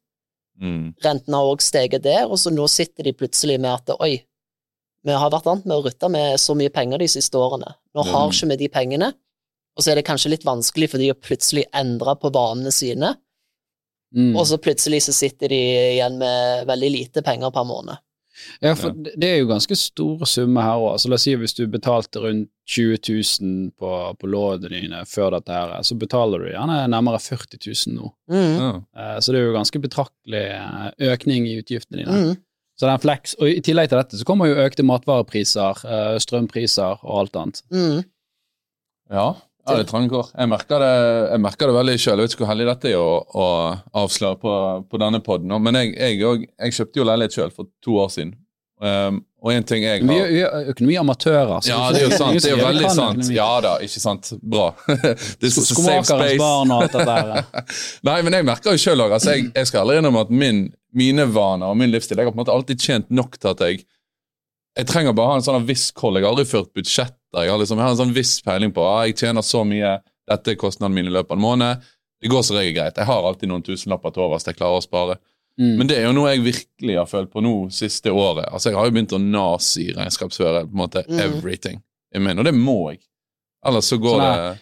Mm. 0.58 0.94
rentene 1.04 1.38
har 1.38 1.48
òg 1.52 1.62
steget 1.62 2.02
der, 2.02 2.24
og 2.26 2.38
så 2.40 2.50
nå 2.50 2.64
sitter 2.70 3.06
de 3.06 3.14
plutselig 3.14 3.60
med 3.62 3.70
at 3.70 3.92
oi, 4.02 4.16
vi 5.06 5.14
har 5.14 5.30
vært 5.30 5.46
vant 5.46 5.66
med 5.68 5.76
å 5.76 5.84
rutte 5.84 6.10
med 6.10 6.34
så 6.42 6.56
mye 6.58 6.72
penger 6.74 6.98
de 6.98 7.06
siste 7.10 7.38
årene. 7.38 7.70
Nå 7.94 8.04
har 8.08 8.26
mm. 8.26 8.34
ikke 8.34 8.48
vi 8.50 8.56
de 8.64 8.68
pengene, 8.74 9.12
og 9.78 9.84
så 9.84 9.92
er 9.92 10.00
det 10.00 10.08
kanskje 10.08 10.32
litt 10.34 10.46
vanskelig 10.46 10.90
for 10.90 11.02
de 11.02 11.12
å 11.12 11.18
plutselig 11.18 11.68
endre 11.78 12.16
på 12.18 12.32
vanene 12.34 12.72
sine, 12.74 13.14
Mm. 14.16 14.36
og 14.40 14.46
så 14.48 14.56
plutselig 14.56 15.02
så 15.04 15.12
sitter 15.12 15.52
de 15.52 15.56
igjen 15.98 16.14
med 16.20 16.66
veldig 16.70 16.88
lite 16.94 17.22
penger 17.22 17.50
per 17.52 17.66
måned. 17.68 17.98
Ja, 18.62 18.74
for 18.78 18.94
det 18.94 19.16
det 19.18 19.28
er 19.28 19.40
jo 19.40 19.48
ganske 19.50 19.74
store 19.76 20.26
summer 20.30 20.62
her 20.62 20.78
òg. 20.78 20.92
Altså, 20.94 21.08
la 21.10 21.16
oss 21.18 21.24
si 21.26 21.34
hvis 21.36 21.56
du 21.58 21.64
betalte 21.70 22.22
rundt 22.22 22.50
20 22.70 22.98
000 23.42 23.70
på, 23.78 23.90
på 24.20 24.30
lånene 24.30 24.70
dine 24.70 25.00
før 25.08 25.34
dette 25.36 25.52
her, 25.52 25.72
så 25.82 25.96
betaler 25.98 26.44
du 26.44 26.50
gjerne 26.52 26.76
nærmere 26.92 27.18
40 27.20 27.58
000 27.66 27.96
nå. 27.96 28.10
Mm. 28.30 28.52
Ja. 28.60 28.68
Eh, 28.96 29.16
Så 29.20 29.32
det 29.34 29.40
er 29.40 29.48
jo 29.48 29.56
ganske 29.56 29.80
betraktelig 29.82 30.44
eh, 30.54 31.10
økning 31.12 31.48
i 31.48 31.56
utgiftene 31.62 32.04
dine. 32.04 32.20
Mm. 32.28 32.36
Så 32.78 32.86
den 32.86 33.02
flex, 33.02 33.34
og 33.40 33.50
I 33.50 33.60
tillegg 33.66 33.90
til 33.90 33.98
dette 33.98 34.20
så 34.20 34.24
kommer 34.28 34.46
jo 34.46 34.60
økte 34.62 34.86
matvarepriser, 34.86 35.82
eh, 35.84 36.18
strømpriser 36.22 37.02
og 37.02 37.14
alt 37.24 37.36
annet. 37.40 37.62
Mm. 37.74 38.04
Ja, 39.10 39.28
ja 39.68 39.78
det 39.78 39.84
er 39.86 39.90
trange 39.92 40.10
kår. 40.12 40.32
Jeg 40.34 40.50
merker 40.50 40.82
det, 40.82 40.92
jeg 41.34 41.44
merker 41.44 41.70
det 41.70 41.78
veldig 41.78 41.96
sjøl. 42.00 42.18
Jeg 42.18 42.28
vet 42.28 42.36
ikke 42.36 42.44
hvor 42.44 42.52
heldig 42.52 42.68
dette 42.70 42.92
er 42.92 42.98
å, 42.98 43.14
å 43.28 43.46
avsløre 44.02 44.40
på, 44.42 44.58
på 44.88 45.00
denne 45.04 45.22
poden, 45.24 45.56
men 45.62 45.80
jeg, 45.82 45.94
jeg, 45.96 46.50
jeg 46.50 46.78
kjøpte 46.80 47.02
jo 47.02 47.08
leilighet 47.08 47.38
sjøl 47.38 47.54
for 47.54 47.70
to 47.84 47.98
år 48.02 48.12
siden. 48.14 48.36
Um, 48.78 49.24
og 49.42 49.50
en 49.50 49.64
ting 49.66 49.82
jeg 49.82 50.02
Vi 50.06 50.14
har 50.14 50.26
er, 50.26 50.30
vi 50.30 50.40
er 50.42 50.68
økonomiamatører. 50.72 51.66
Ja, 51.66 51.78
det 51.94 52.00
er 52.00 52.04
jo 52.08 52.18
sant. 52.18 52.38
Det 52.42 52.50
er 52.50 52.56
jo 52.56 52.64
veldig 52.66 52.90
sant. 52.90 53.18
økonomi. 53.18 53.34
Ja 53.36 53.50
da, 53.62 53.74
ikke 53.82 54.02
sant. 54.02 54.30
Bra. 54.42 54.68
Skomakerens 55.70 56.38
barn 56.38 56.74
og 56.74 56.84
alt 56.84 56.94
det 56.94 57.06
der. 57.06 57.62
Nei, 58.08 58.16
men 58.26 58.38
jeg 58.38 58.46
merker 58.46 58.74
jo 58.74 58.82
sjøl 58.82 59.04
òg. 59.06 59.14
Altså, 59.18 59.34
jeg, 59.34 59.50
jeg 59.54 59.70
skal 59.70 59.84
aldri 59.84 59.98
innrømme 60.00 60.24
at 60.26 60.32
min, 60.42 60.64
mine 60.94 61.26
vaner 61.34 61.70
og 61.70 61.78
min 61.78 61.90
livsstil 61.94 62.18
Jeg 62.18 62.28
har 62.28 62.34
på 62.34 62.38
en 62.38 62.42
måte 62.44 62.54
alltid 62.54 62.82
tjent 62.82 63.10
nok 63.14 63.38
til 63.38 63.52
at 63.54 63.64
jeg 63.66 63.82
Jeg 64.78 64.86
trenger 64.86 65.14
bare 65.18 65.32
ha 65.32 65.38
en 65.40 65.42
sånn 65.42 65.64
viss 65.66 65.88
koll. 65.96 66.14
Jeg 66.20 66.24
har 66.28 66.32
aldri 66.36 66.44
ført 66.46 66.70
budsjetter. 66.76 67.42
Jeg 67.42 67.50
har, 67.50 67.58
liksom, 67.58 67.78
jeg 67.80 67.84
har 67.88 67.94
en 67.96 68.00
sånn 68.04 68.14
viss 68.14 68.36
peiling 68.46 68.70
på 68.72 68.84
ah, 68.86 69.00
jeg 69.08 69.16
tjener 69.18 69.42
så 69.44 69.64
mye, 69.66 69.96
dette 70.30 70.52
er 70.54 70.60
kostnaden 70.60 70.94
min 70.94 71.08
i 71.10 71.14
løpet 71.14 71.34
av 71.34 71.38
en 71.40 71.42
måned. 71.42 71.88
Det 72.22 72.30
går 72.30 72.44
som 72.46 72.56
regel 72.58 72.76
greit. 72.76 72.96
Jeg 72.98 73.06
har 73.10 73.26
alltid 73.26 73.50
noen 73.50 73.64
tusenlapper 73.66 74.14
til 74.14 74.22
overs 74.24 74.46
jeg 74.46 74.56
klarer 74.58 74.78
å 74.78 74.84
spare. 74.84 75.18
Mm. 75.58 75.72
Men 75.80 75.90
det 75.90 75.96
er 75.98 76.06
jo 76.06 76.14
noe 76.14 76.30
jeg 76.30 76.44
virkelig 76.46 76.96
har 77.00 77.10
følt 77.10 77.30
på 77.34 77.42
nå 77.42 77.52
siste 77.74 78.10
året. 78.14 78.46
Altså, 78.54 78.70
Jeg 78.70 78.78
har 78.78 78.86
jo 78.86 78.94
begynt 78.94 79.14
å 79.16 79.18
nazi-regnskapsføre 79.18 80.64
på 80.68 80.72
en 80.74 80.82
måte 80.84 81.02
Mm. 81.08 81.18
everything. 81.26 81.82
Jeg 82.14 82.22
mener, 82.22 82.40
og 82.40 82.44
det 82.46 82.54
må 82.54 82.90
jeg. 82.92 83.00
Ellers 83.66 83.84
så 83.90 83.98
går 83.98 84.18
Sånn 84.20 84.36
det. 84.38 84.58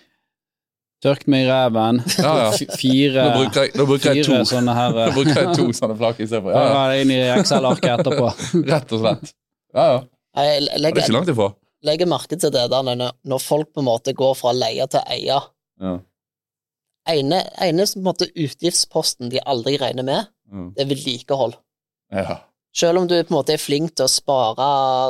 Tørk 1.05 1.27
meg 1.29 1.45
i 1.45 1.49
ræven. 1.51 2.01
Ja, 2.19 2.35
ja. 2.39 2.51
Fire, 2.81 3.25
nå 3.29 3.45
bruker 3.45 3.63
jeg, 3.67 3.73
da 3.77 3.85
bruker 3.85 4.15
jeg 4.17 4.25
to. 4.25 4.33
sånne 4.49 4.75
her 4.75 4.93
Nå 4.97 5.13
bruker 5.13 5.35
jeg 5.43 5.57
to 5.59 5.67
sånne 5.81 5.97
flak 6.01 6.21
istedenfor. 6.25 6.53
Ja, 6.57 6.65
Ja, 6.73 7.01
inn 7.03 7.11
i 7.13 7.21
Excel-arket 7.37 8.01
etterpå. 8.01 8.31
Rett 8.67 8.93
og 8.97 9.05
slett. 9.05 9.35
Ja, 9.77 9.87
ja. 9.93 10.03
Jeg 10.37 10.62
legger, 10.67 10.95
Det 10.99 11.03
er 11.03 11.07
ikke 11.07 11.17
langt 11.17 11.31
ifra. 11.33 11.47
legger 11.87 12.09
merke 12.11 12.37
til 12.41 12.51
det 12.53 12.67
der 12.73 12.83
når, 12.85 13.07
når 13.25 13.41
folk 13.45 13.71
på 13.73 13.81
en 13.85 13.89
måte 13.89 14.12
går 14.17 14.35
fra 14.37 14.53
leie 14.57 14.87
til 14.93 15.01
eie. 15.12 15.39
Ja. 15.81 15.95
Ene, 17.09 17.39
ene 17.62 17.85
på 17.87 18.01
en 18.01 18.07
måte 18.09 18.27
utgiftsposten 18.35 19.31
de 19.31 19.41
aldri 19.47 19.77
regner 19.81 20.05
med, 20.07 20.27
Mm. 20.53 20.75
det 20.75 20.83
er 20.85 20.91
vedlikehold. 20.95 21.55
ja. 22.12 22.37
Selv 22.77 22.99
om 23.01 23.07
du 23.09 23.15
på 23.25 23.31
en 23.33 23.37
måte 23.39 23.55
er 23.55 23.59
flink 23.59 23.95
til 23.97 24.05
å 24.05 24.09
spare, 24.12 24.67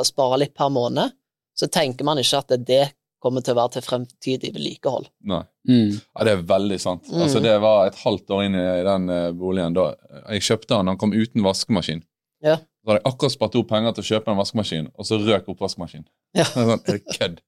spare 0.07 0.37
litt 0.39 0.53
per 0.55 0.69
måned, 0.71 1.11
så 1.53 1.67
tenker 1.67 2.05
man 2.05 2.17
ikke 2.17 2.37
at 2.39 2.65
det 2.65 2.93
kommer 3.21 3.41
til 3.43 3.53
å 3.53 3.57
være 3.57 3.73
til 3.73 3.81
fremtidig 3.81 4.53
vedlikehold. 4.55 5.09
Nei. 5.27 5.41
Mm. 5.67 5.91
Ja, 6.15 6.23
det 6.23 6.31
er 6.31 6.43
veldig 6.47 6.79
sant. 6.79 7.03
Mm. 7.11 7.21
Altså, 7.25 7.41
det 7.43 7.59
var 7.59 7.87
et 7.87 7.95
halvt 7.95 8.29
år 8.29 8.45
inn 8.45 8.55
i 8.55 8.83
den 8.87 9.09
eh, 9.09 9.31
boligen 9.33 9.73
da 9.75 9.95
jeg 10.29 10.41
kjøpte 10.47 10.77
den. 10.77 10.87
Han 10.87 10.97
kom 10.97 11.11
uten 11.11 11.43
vaskemaskin. 11.43 12.03
Ja. 12.41 12.57
Så 12.87 12.93
hadde 12.93 13.01
jeg 13.01 13.11
akkurat 13.11 13.33
spart 13.35 13.55
opp 13.59 13.67
penger 13.67 13.91
til 13.97 14.03
å 14.05 14.07
kjøpe 14.07 14.31
en 14.31 14.37
vaskemaskin, 14.39 14.85
og 14.95 15.05
så 15.09 15.17
røk 15.19 15.49
oppvaskmaskinen. 15.51 16.05
Ja. 16.39 16.45
Det 16.47 16.63
sånn, 16.69 16.79
er 16.87 16.95
det 17.01 17.17
kødd? 17.17 17.41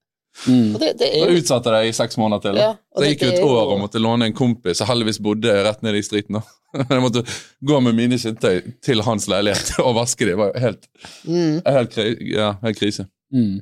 Mm. 0.46 0.74
Og 0.76 0.82
det, 0.82 0.90
det 1.00 1.06
er 1.16 1.24
jo 1.32 1.38
utsatte 1.40 1.72
jeg 1.72 1.86
det 1.88 1.88
i 1.90 1.94
seks 1.96 2.18
måneder 2.20 2.42
til. 2.44 2.58
da. 2.60 2.66
ja, 2.68 2.74
Så 2.94 3.02
jeg 3.06 3.14
gikk 3.16 3.22
jo 3.24 3.30
et 3.32 3.46
år 3.48 3.72
og 3.72 3.80
måtte 3.80 4.02
låne 4.04 4.28
en 4.28 4.36
kompis, 4.36 4.76
som 4.78 4.86
heldigvis 4.92 5.18
bodde 5.24 5.54
rett 5.66 5.80
nede 5.82 5.98
i 5.98 6.04
streeten. 6.06 6.38
Jeg 6.76 7.00
måtte 7.02 7.24
gå 7.66 7.80
med 7.82 7.96
mine 7.98 8.14
skinntøy 8.20 8.60
til 8.86 9.00
hans 9.02 9.24
leilighet 9.32 9.72
og 9.86 9.96
vaske 9.96 10.28
dem. 10.28 10.36
Det 10.36 10.38
var 10.38 10.52
jo 10.52 10.60
helt, 10.62 10.84
mm, 11.24 11.56
helt, 11.66 11.96
kri- 11.96 12.28
ja, 12.36 12.52
helt 12.62 12.78
krise. 12.78 13.08
Mm. 13.34 13.56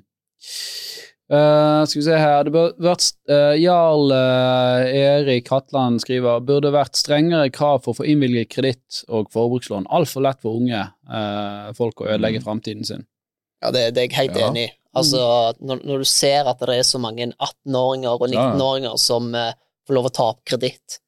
Eh, 1.29 1.85
skal 1.85 1.99
vi 2.01 2.05
se 2.07 2.17
her 2.17 2.47
Det 2.47 2.53
burde 2.55 2.81
vært 2.87 3.03
uh, 3.29 3.53
Jarl 3.61 4.13
uh, 4.17 4.87
Erik 4.89 5.51
Hatland 5.53 6.01
skriver 6.01 6.41
burde 6.41 6.71
vært 6.73 6.97
strengere 6.97 7.51
krav 7.53 7.83
for 7.85 7.93
å 7.93 7.99
få 7.99 8.07
innvilget 8.09 8.49
kreditt 8.55 9.03
og 9.13 9.29
forbrukslån. 9.35 9.85
Altfor 9.93 10.25
lett 10.25 10.41
for 10.41 10.57
unge 10.57 10.81
eh, 10.81 11.67
folk 11.77 12.01
å 12.01 12.09
ødelegge 12.09 12.41
Mm. 12.41 12.47
framtiden 12.47 12.87
sin. 12.89 13.05
Ja, 13.61 13.71
det, 13.75 13.83
det 13.95 14.03
er 14.03 14.09
jeg 14.09 14.17
helt 14.17 14.39
Ja. 14.39 14.49
enig 14.49 14.63
i. 14.69 14.73
Altså, 14.97 15.21
når, 15.61 15.83
når 15.85 15.99
du 15.99 16.05
ser 16.09 16.49
at 16.49 16.59
det 16.65 16.79
er 16.79 16.87
så 16.87 16.99
mange 17.03 17.27
18-åringer 17.37 18.09
og 18.15 18.25
Ja, 18.33 18.33
ja. 18.33 18.47
19-åringer 18.55 18.97
som 18.99 19.29
får 19.35 19.95
lov 19.99 20.09
å 20.09 20.13
ta 20.15 20.29
opp 20.33 20.41
kreditt 20.49 20.99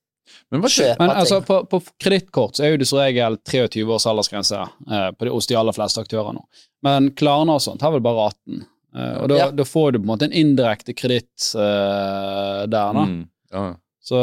Men 0.52 0.60
Men 0.60 1.10
altså, 1.10 1.40
på, 1.46 1.62
på 1.70 1.80
kredittkort 2.02 2.56
så 2.58 2.64
er 2.66 2.74
jo 2.74 2.80
det 2.82 2.88
som 2.90 2.98
regel 3.00 3.38
23 3.48 3.84
års 3.88 4.06
aldersgrense 4.06 4.60
eh, 4.60 5.08
på 5.16 5.24
de, 5.24 5.30
hos 5.32 5.46
de 5.46 5.56
aller 5.56 5.72
fleste 5.72 6.02
aktører 6.02 6.34
nå. 6.36 6.44
Men 6.82 7.08
Klarna 7.16 7.56
og 7.56 7.62
sånt 7.64 7.80
har 7.82 7.92
vel 7.94 8.02
bare 8.04 8.28
18. 8.34 8.66
Eh, 8.96 9.16
og 9.22 9.28
da, 9.30 9.36
Ja. 9.38 9.50
da 9.54 9.64
får 9.64 9.92
du 9.92 9.98
på 10.00 10.02
en 10.06 10.10
måte 10.12 10.26
en 10.26 10.32
indirekte 10.34 10.94
kreditt 10.98 11.52
uh, 11.54 12.66
der, 12.66 12.94
da. 12.96 13.04
Mm, 13.06 13.20
ja. 13.52 13.66
Så 14.02 14.18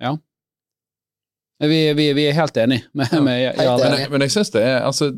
ja. 0.00 0.16
Vi, 1.64 1.92
vi, 1.94 2.12
vi 2.12 2.24
er 2.28 2.34
helt 2.36 2.56
enige 2.56 2.82
med, 2.92 3.08
Ja, 3.12 3.20
med 3.22 3.38
Jarle. 3.44 3.84
Men 3.90 4.00
jeg, 4.00 4.10
men 4.10 4.20
jeg 4.26 4.30
synes 4.34 4.50
det 4.50 4.62
er 4.66 4.80
altså, 4.84 5.12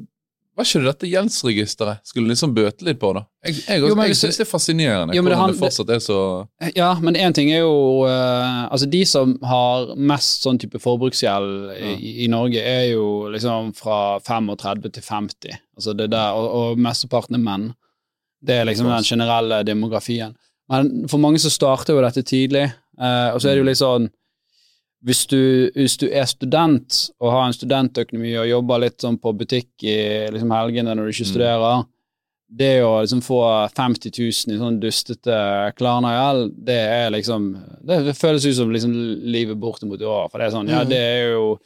Var 0.57 0.65
ikke 0.69 0.81
det 0.83 0.89
dette 0.91 1.09
gjeldsregisteret 1.11 2.03
skulle 2.07 2.29
liksom 2.31 2.53
bøte 2.57 2.85
litt 2.87 3.01
på, 3.01 3.11
da? 3.17 3.23
Jeg, 3.49 3.57
jeg, 3.65 3.81
Jo, 3.83 3.95
men 3.97 4.11
jeg 4.11 4.19
syns 4.21 4.39
det 4.39 4.45
er 4.45 4.51
fascinerende 4.51 5.17
Jo, 5.17 5.25
hvordan 5.25 5.41
han- 5.41 5.55
det 5.55 5.59
fortsatt 5.63 5.91
er 5.97 6.03
så 6.05 6.19
Ja, 6.77 6.91
men 7.01 7.17
én 7.17 7.35
ting 7.37 7.51
er 7.57 7.65
jo 7.65 8.05
uh, 8.05 8.67
Altså, 8.69 8.87
de 8.93 9.03
som 9.09 9.33
har 9.49 9.95
mest 9.97 10.45
sånn 10.47 10.61
type 10.61 10.79
forbruksgjeld 10.83 11.73
i, 11.81 12.13
i 12.27 12.29
Norge, 12.33 12.61
er 12.61 12.93
jo 12.93 13.09
liksom 13.33 13.73
fra 13.77 14.19
35 14.21 14.93
til 14.93 15.03
50. 15.09 15.59
Altså 15.77 15.97
det 15.97 16.11
der, 16.13 16.37
og, 16.37 16.47
og 16.61 16.79
mesteparten 16.85 17.41
er 17.41 17.43
menn. 17.43 17.67
Det 18.47 18.55
er 18.61 18.69
liksom 18.69 18.87
den 18.93 19.05
generelle 19.07 19.63
demografien. 19.67 20.35
Men 20.71 21.07
for 21.11 21.19
mange 21.23 21.39
så 21.43 21.51
starter 21.51 21.95
jo 21.95 22.03
dette 22.05 22.23
tidlig, 22.27 22.65
eh, 22.99 23.29
og 23.35 23.41
så 23.43 23.49
er 23.51 23.55
det 23.57 23.63
jo 23.65 23.69
litt 23.71 23.81
sånn 23.83 24.09
hvis 25.07 25.27
du, 25.31 25.71
hvis 25.77 25.95
du 26.01 26.07
er 26.09 26.25
student 26.27 26.97
og 27.21 27.31
har 27.31 27.45
en 27.47 27.55
studentøkonomi 27.55 28.33
og 28.41 28.49
jobber 28.49 28.81
litt 28.83 29.05
sånn 29.05 29.19
på 29.23 29.31
butikk 29.39 29.85
i 29.87 29.99
liksom 30.35 30.51
helgene 30.51 30.95
når 30.97 31.05
du 31.07 31.13
ikke 31.13 31.27
Mm. 31.27 31.31
studerer, 31.31 31.85
det 32.51 32.73
å 32.83 33.03
liksom 33.03 33.21
få 33.23 33.39
50 33.77 34.11
000 34.17 34.55
i 34.55 34.59
sånn 34.59 34.81
dustete 34.83 35.37
Klarna-gjeld, 35.79 36.53
det 36.65 36.79
er 36.79 37.11
liksom 37.11 37.49
Det 37.87 38.17
føles 38.17 38.47
ut 38.47 38.57
som 38.57 38.71
liksom 38.73 38.93
livet 39.31 39.59
bortimot 39.59 40.01
i 40.01 40.05
år. 40.11 40.29
For 40.31 40.39
det 40.39 40.47
er 40.47 40.57
sånn, 40.57 40.69
ja, 40.69 40.83
Mm. 40.83 40.89
det 40.89 40.99
er 40.99 41.33
jo 41.33 41.59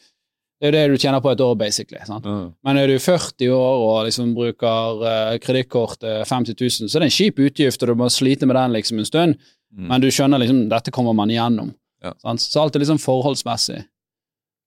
det 0.61 0.68
er 0.68 0.73
jo 0.73 0.77
det 0.77 0.92
du 0.92 1.01
tjener 1.01 1.23
på 1.25 1.31
et 1.33 1.40
år, 1.40 1.55
basically. 1.57 2.01
sant? 2.05 2.27
ja. 2.29 2.51
Men 2.66 2.77
er 2.77 2.90
du 2.90 2.99
40 3.01 3.49
år 3.57 3.85
og 3.87 4.01
liksom 4.09 4.35
bruker 4.37 5.01
uh, 5.01 5.37
kredittkort 5.40 6.05
eh, 6.05 6.20
50 6.29 6.57
000, 6.61 6.90
så 6.90 6.99
er 6.99 7.07
det 7.07 7.09
en 7.09 7.16
kjip 7.16 7.40
utgift, 7.40 7.83
og 7.83 7.88
du 7.88 7.94
må 8.03 8.11
slite 8.12 8.49
med 8.49 8.59
den 8.59 8.75
liksom 8.77 9.01
en 9.01 9.09
stund. 9.09 9.38
Mm. 9.73 9.87
Men 9.88 10.03
du 10.05 10.11
skjønner 10.12 10.42
liksom 10.42 10.66
dette 10.68 10.92
kommer 10.92 11.16
man 11.16 11.33
igjennom. 11.33 11.73
Ja. 12.05 12.12
Sant? 12.20 12.44
Så 12.44 12.61
alt 12.61 12.77
er 12.77 12.85
liksom 12.85 13.01
forholdsmessig. 13.01 13.81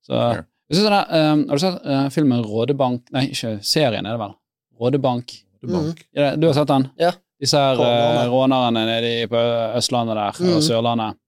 Så, 0.08 0.18
okay. 0.18 0.44
jeg 0.70 0.80
synes 0.80 0.90
der, 0.90 0.98
eh, 0.98 1.30
har 1.50 1.62
du 1.62 1.64
sett 1.64 1.86
uh, 1.86 2.08
filmen 2.12 2.42
Rådebank 2.44 3.14
Nei, 3.16 3.28
ikke 3.32 3.60
serien, 3.64 4.06
er 4.06 4.18
det 4.18 4.22
vel? 4.24 4.34
Rådebank. 4.82 5.36
Rådebank. 5.64 6.02
Mm. 6.02 6.10
Ja, 6.18 6.34
Du 6.36 6.48
har 6.50 6.58
sett 6.58 6.74
den? 6.74 6.88
Ja. 7.00 7.14
Disse 7.44 7.60
her 7.60 7.80
uh, 7.80 7.86
eh, 8.24 8.26
rånerne 8.32 8.88
nede 8.90 9.28
på 9.30 9.40
Østlandet 9.78 10.18
der, 10.18 10.42
Mm. 10.42 10.56
og 10.58 10.64
Sørlandet. 10.66 11.20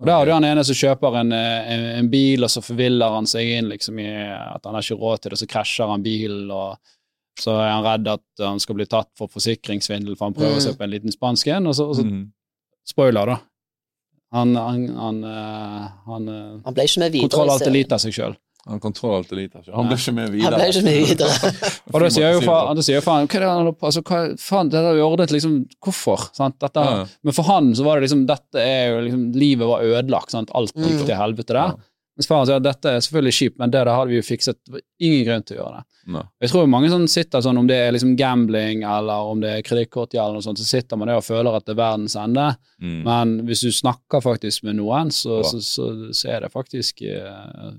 Og 0.00 0.06
Da 0.08 0.16
har 0.18 0.26
du 0.26 0.32
han 0.34 0.44
ene 0.44 0.64
som 0.66 0.74
kjøper 0.74 1.20
en, 1.20 1.32
eh, 1.32 1.68
en, 1.74 1.84
en 2.00 2.08
bil, 2.10 2.42
og 2.42 2.50
så 2.50 2.60
forviller 2.64 3.14
han 3.14 3.26
seg 3.30 3.46
inn 3.58 3.68
liksom 3.70 3.98
i 4.02 4.08
at 4.10 4.64
han 4.66 4.74
har 4.74 4.82
ikke 4.82 4.98
råd 4.98 5.20
til 5.22 5.30
det, 5.34 5.38
så 5.38 5.46
krasjer 5.46 5.92
han 5.92 6.02
bilen, 6.02 6.50
og 6.50 6.76
så 7.38 7.54
er 7.62 7.70
han 7.70 7.84
redd 7.86 8.08
at 8.10 8.42
han 8.42 8.58
skal 8.62 8.74
bli 8.78 8.86
tatt 8.90 9.10
for 9.18 9.30
forsikringssvindel, 9.30 10.16
for 10.18 10.26
han 10.30 10.34
prøver 10.34 10.58
Mm. 10.58 10.64
seg 10.66 10.76
på 10.78 10.84
en 10.86 10.90
liten 10.90 11.14
spansk 11.14 11.46
en, 11.54 11.66
og 11.70 11.74
så, 11.78 11.86
og 11.90 11.96
så 12.00 12.04
Mm. 12.04 12.32
Spoiler, 12.86 13.26
da. 13.26 13.38
Han, 14.34 14.54
han, 14.56 14.88
han, 14.98 15.24
eh, 15.24 15.88
han 16.06 16.28
eh, 16.28 16.60
Han 16.64 16.74
ble 16.74 16.84
ikke 16.84 16.98
med 17.04 17.12
videre. 17.14 17.28
Kontroll 17.30 17.50
alt 17.54 17.62
det 17.64 17.70
elite 17.70 17.92
av 17.94 18.02
seg 18.02 18.12
sjøl. 18.12 18.34
Han 18.66 18.80
kontrollerte 18.80 19.36
ikke? 19.36 19.62
Han 19.74 19.88
ble 19.90 19.96
ikke 20.00 20.14
med 20.16 20.30
videre. 20.32 20.56
Han 20.56 20.60
ble 20.60 20.68
ikke 20.72 20.84
med 20.86 21.08
videre. 21.10 21.52
Og 21.92 22.00
da 22.00 22.10
sier 22.14 22.32
jo 22.32 22.42
faen, 22.46 22.76
da 22.78 22.84
sier 22.86 22.96
jo 23.00 23.04
faen 23.04 23.26
Hva 23.28 23.36
er 23.36 23.44
det 23.44 23.48
han 23.50 23.58
holder 23.60 23.76
på 23.76 23.88
altså, 23.90 24.02
hva, 24.08 24.20
faen, 24.40 24.70
det 24.72 24.80
har 24.86 24.94
vi 24.96 25.02
ordnet 25.04 25.34
liksom 25.36 25.56
Hvorfor? 25.84 26.28
Sant? 26.32 26.56
Dette, 26.64 26.84
Ja, 26.84 26.94
ja. 27.02 27.08
Men 27.28 27.36
for 27.36 27.44
han 27.50 27.72
så 27.76 27.84
var 27.84 28.00
det 28.00 28.06
liksom 28.08 28.22
Dette 28.30 28.62
er 28.64 28.86
jo 28.94 29.02
liksom 29.04 29.26
Livet 29.36 29.68
var 29.68 29.84
ødelagt, 29.84 30.32
sant? 30.32 30.54
Alt 30.56 30.72
gikk 30.76 30.94
Mm. 31.02 31.04
til 31.10 31.16
helvete 31.20 31.52
der. 31.52 31.74
Ja. 31.74 31.90
Mens 32.14 32.28
faren 32.30 32.46
sier 32.46 32.60
at 32.60 32.62
dette 32.62 32.90
er 32.94 33.00
selvfølgelig 33.02 33.34
kjipt, 33.34 33.56
men 33.58 33.72
det 33.74 33.80
der 33.88 33.90
hadde 33.90 34.12
vi 34.12 34.18
jo 34.20 34.22
fikset. 34.22 34.54
Det 34.62 34.70
var 34.76 34.82
ingen 35.02 35.24
grunn 35.26 35.42
til 35.48 35.56
å 35.56 35.58
gjøre 35.64 35.80
det. 35.80 35.84
Ne. 36.14 36.20
Jeg 36.44 36.50
tror 36.52 36.68
mange 36.70 36.90
sånn 36.92 37.06
sitter 37.10 37.42
sånn, 37.42 37.58
om 37.58 37.66
det 37.66 37.78
er 37.80 37.90
liksom 37.96 38.12
gambling 38.20 38.84
eller 38.86 39.30
om 39.32 39.40
det 39.42 39.50
er 39.56 39.64
kredittkortgjeld, 39.66 40.38
så 40.46 40.54
sitter 40.60 41.00
man 41.00 41.10
der 41.10 41.18
og 41.18 41.24
føler 41.26 41.56
at 41.58 41.66
det 41.66 41.74
er 41.74 41.80
verdens 41.80 42.14
ende. 42.20 42.44
Mm. 42.78 43.00
Men 43.08 43.32
hvis 43.48 43.64
du 43.66 43.72
snakker 43.74 44.22
faktisk 44.22 44.62
med 44.68 44.78
noen, 44.78 45.10
så, 45.10 45.40
Ja. 45.42 45.48
så, 45.50 45.58
så, 45.66 45.88
så 46.14 46.30
er 46.36 46.46
det 46.46 46.52
faktisk 46.54 47.02
eh, 47.02 47.74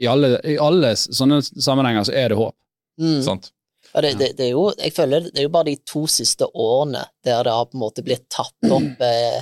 i, 0.00 0.06
alle, 0.10 0.40
I 0.44 0.56
alle 0.58 0.94
sånne 0.96 1.38
sammenhenger 1.44 2.04
så 2.08 2.12
er 2.18 2.28
det 2.32 2.38
håp. 2.38 2.54
Mm. 3.00 3.20
Sant. 3.22 3.50
Ja, 3.94 4.00
det, 4.02 4.14
det, 4.18 4.28
det 4.38 4.46
er 4.48 4.52
jo, 4.56 4.64
jeg 4.78 4.92
føler 4.96 5.28
det 5.28 5.38
er 5.38 5.46
jo 5.46 5.52
bare 5.54 5.68
de 5.70 5.76
to 5.86 6.06
siste 6.10 6.48
årene 6.50 7.04
der 7.24 7.44
det 7.46 7.52
har 7.54 7.66
på 7.70 7.76
en 7.78 7.82
måte 7.84 8.02
blitt 8.06 8.24
tatt 8.32 8.70
opp 8.74 9.02
eh, 9.06 9.40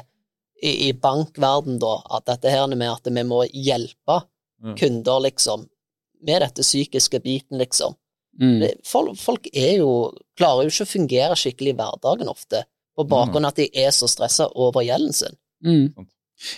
i, 0.63 0.73
i 0.89 0.93
bankverden 0.93 1.79
da, 1.81 1.95
at 2.19 2.27
dette 2.29 2.51
her 2.53 2.67
med 2.75 2.91
at 2.91 3.09
vi 3.13 3.25
må 3.29 3.45
hjelpe 3.49 4.23
Mm. 4.63 4.77
kunder, 4.79 5.19
liksom, 5.25 5.65
med 6.23 6.39
dette 6.45 6.63
psykiske 6.63 7.19
biten, 7.25 7.59
liksom. 7.59 7.97
Mm. 8.41 8.61
Det- 8.61 8.77
Folk, 8.87 9.17
folk 9.19 9.49
er 9.53 9.73
jo, 9.81 9.89
klarer 10.39 10.69
jo 10.69 10.71
ikke 10.71 10.85
å 10.87 10.91
fungere 10.93 11.35
skikkelig 11.41 11.73
i 11.73 11.75
hverdagen 11.81 12.29
ofte, 12.31 12.61
på 12.95 13.03
bakgrunn 13.11 13.43
av 13.49 13.57
at 13.57 13.59
de 13.59 13.67
er 13.83 13.91
så 13.91 14.07
stressa 14.07 14.47
over 14.55 14.85
gjelden 14.87 15.13
sin. 15.19 15.35
Mm. 15.67 16.07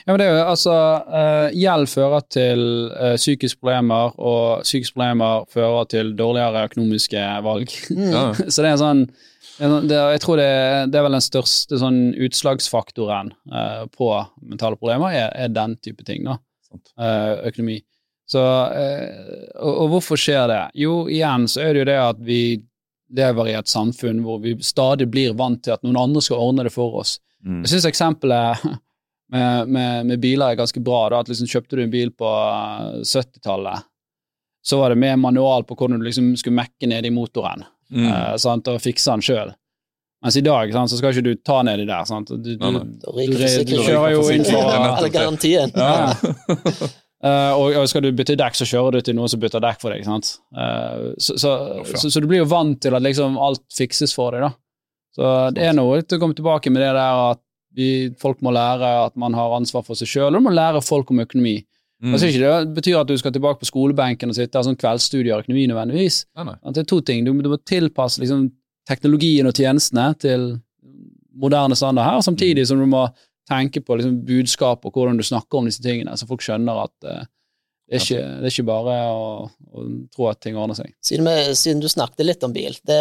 Ja, 0.07 0.13
men 0.13 0.21
det 0.21 0.27
er 0.27 0.39
jo 0.39 0.47
altså 0.49 0.75
eh, 1.21 1.55
Gjeld 1.61 1.91
fører 1.93 2.25
til 2.33 2.63
eh, 2.95 3.15
psykiske 3.21 3.61
problemer, 3.61 4.15
og 4.19 4.65
psykiske 4.65 4.97
problemer 4.97 5.45
fører 5.53 5.89
til 5.93 6.13
dårligere 6.19 6.65
økonomiske 6.71 7.25
valg. 7.45 7.73
Mm. 7.93 8.11
Ja. 8.11 8.25
Så 8.53 8.65
det 8.65 8.73
er 8.73 8.81
sånn 8.81 9.05
sånn- 9.59 9.89
det, 9.91 10.01
Jeg 10.17 10.23
tror 10.25 10.41
det, 10.41 10.51
det 10.93 11.01
er 11.01 11.07
vel 11.07 11.19
den 11.19 11.25
største 11.25 11.81
sånn 11.81 12.01
utslagsfaktoren 12.27 13.33
eh, 13.53 13.83
på 13.95 14.11
mentale 14.43 14.81
problemer, 14.81 15.15
er, 15.15 15.33
er 15.47 15.53
den 15.55 15.77
type 15.85 16.07
ting, 16.07 16.25
da. 16.29 16.39
Økonomi. 17.47 17.77
Så, 18.27 18.41
og, 18.41 19.75
og 19.85 19.91
hvorfor 19.93 20.19
skjer 20.19 20.49
det? 20.51 20.63
Jo, 20.81 21.05
igjen 21.13 21.45
så 21.47 21.61
er 21.63 21.75
det 21.77 21.83
jo 21.83 21.91
det 21.91 21.99
at 22.01 22.23
vi 22.25 22.39
lever 23.15 23.51
i 23.51 23.57
et 23.59 23.71
samfunn 23.71 24.23
hvor 24.25 24.41
vi 24.43 24.57
stadig 24.65 25.07
blir 25.13 25.37
vant 25.39 25.61
til 25.63 25.77
at 25.77 25.85
noen 25.87 26.01
andre 26.01 26.23
skal 26.25 26.41
ordne 26.41 26.65
det 26.67 26.73
for 26.75 26.97
oss. 27.03 27.19
Mm. 27.45 27.61
Jeg 27.63 27.75
syns 27.75 27.89
eksempelet 27.91 28.65
med, 29.33 29.69
med, 29.69 30.07
med 30.07 30.21
biler 30.21 30.53
er 30.53 30.59
ganske 30.61 30.81
bra. 30.85 31.07
da, 31.11 31.21
at 31.25 31.31
liksom 31.33 31.49
Kjøpte 31.49 31.79
du 31.79 31.85
en 31.85 31.93
bil 31.93 32.11
på 32.13 32.29
eh, 32.29 33.01
70-tallet, 33.03 33.87
så 34.65 34.79
var 34.81 34.93
det 34.93 35.01
med 35.01 35.19
manual 35.21 35.65
på 35.69 35.77
hvordan 35.77 36.01
du 36.01 36.07
liksom 36.09 36.35
skulle 36.41 36.57
mekke 36.63 36.89
ned 36.89 37.07
i 37.07 37.13
motoren 37.15 37.65
Mm. 37.93 38.07
uh, 38.09 38.37
sant, 38.41 38.69
og 38.73 38.81
fikse 38.83 39.13
den 39.13 39.23
sjøl. 39.23 39.51
Mens 40.25 40.39
i 40.41 40.43
dag 40.43 40.71
sant, 40.73 40.91
så 40.91 40.97
skal 40.99 41.13
ikke 41.13 41.27
du 41.27 41.35
ta 41.45 41.59
nedi 41.67 41.85
der. 41.85 42.07
Sant? 42.09 42.33
Du, 42.33 42.55
du. 42.57 42.57
Du, 42.57 43.11
du, 43.13 43.75
kjører 43.85 44.15
jo 44.15 44.23
inn 44.33 44.47
for 44.49 44.71
Eller 44.73 45.13
garantien. 45.13 45.75
ja. 45.77 46.15
uh, 46.17 47.53
og, 47.61 47.77
og 47.83 47.89
skal 47.93 48.07
du 48.07 48.11
bytte 48.17 48.39
dekk, 48.41 48.57
så 48.57 48.67
kjører 48.69 48.97
du 48.97 49.05
til 49.05 49.19
noen 49.19 49.31
som 49.31 49.43
bytter 49.43 49.63
dekk 49.63 49.85
for 49.85 49.93
deg. 49.93 50.07
sant? 50.09 50.33
Uh, 50.57 51.13
så, 51.21 51.37
så, 51.37 51.53
så, 51.93 52.09
så 52.09 52.25
du 52.25 52.29
blir 52.31 52.41
jo 52.41 52.49
vant 52.51 52.81
til 52.81 52.97
at 52.97 53.05
liksom 53.05 53.37
alt 53.37 53.63
fikses 53.77 54.17
for 54.17 54.33
deg. 54.35 54.49
da. 54.49 54.55
Så 55.15 55.35
det 55.55 55.69
er 55.69 55.77
noe 55.77 56.01
å 56.01 56.19
komme 56.19 56.35
tilbake 56.35 56.73
med 56.73 56.83
det 56.83 56.95
der 56.97 57.21
at 57.29 57.44
vi, 57.75 57.89
folk 58.21 58.43
må 58.45 58.53
lære 58.55 58.91
at 59.05 59.17
man 59.21 59.35
har 59.35 59.55
ansvar 59.57 59.85
for 59.87 59.99
seg 59.99 60.11
sjøl, 60.11 60.31
og 60.31 60.41
du 60.41 60.47
må 60.47 60.55
lære 60.55 60.83
folk 60.85 61.11
om 61.11 61.23
økonomi. 61.25 61.59
Mm. 62.05 62.13
Altså 62.13 62.29
ikke 62.29 62.41
Det 62.45 62.75
betyr 62.77 62.99
at 63.01 63.09
du 63.09 63.17
skal 63.19 63.33
tilbake 63.33 63.63
på 63.63 63.71
skolebenken 63.71 64.31
og 64.31 64.37
sitte 64.37 64.61
og 64.61 64.67
sånn 64.67 64.79
kveldsstudier 64.79 65.37
og 65.37 65.45
økonomi 65.45 65.67
nødvendigvis. 65.71 66.25
Nei, 66.37 66.49
nei. 66.51 66.57
Det 66.75 66.83
er 66.83 66.89
to 66.91 67.01
ting. 67.01 67.25
Du, 67.25 67.33
du 67.41 67.51
må 67.53 67.59
tilpasse 67.65 68.21
liksom, 68.23 68.49
teknologien 68.89 69.49
og 69.49 69.57
tjenestene 69.57 70.11
til 70.21 70.51
moderne 71.35 71.77
standard 71.79 72.07
her, 72.07 72.25
samtidig 72.25 72.67
som 72.69 72.83
du 72.83 72.87
må 72.91 73.07
tenke 73.51 73.83
på 73.85 73.97
liksom, 73.99 74.19
budskap 74.27 74.85
og 74.87 74.95
hvordan 74.95 75.19
du 75.19 75.25
snakker 75.27 75.59
om 75.59 75.69
disse 75.69 75.83
tingene, 75.85 76.15
så 76.17 76.29
folk 76.29 76.45
skjønner 76.45 76.85
at 76.85 76.95
uh, 77.09 77.25
det, 77.91 77.99
er 77.99 78.05
ikke, 78.05 78.21
det 78.41 78.49
er 78.49 78.55
ikke 78.55 78.67
bare 78.69 78.99
å, 79.13 79.25
å 79.75 79.87
tro 80.15 80.29
at 80.31 80.41
ting 80.45 80.57
ordner 80.57 80.79
seg. 80.79 80.93
Siden, 81.05 81.27
vi, 81.29 81.57
siden 81.59 81.83
du 81.83 81.89
snakket 81.91 82.25
litt 82.25 82.47
om 82.47 82.55
bil, 82.55 82.77
det, 82.89 83.01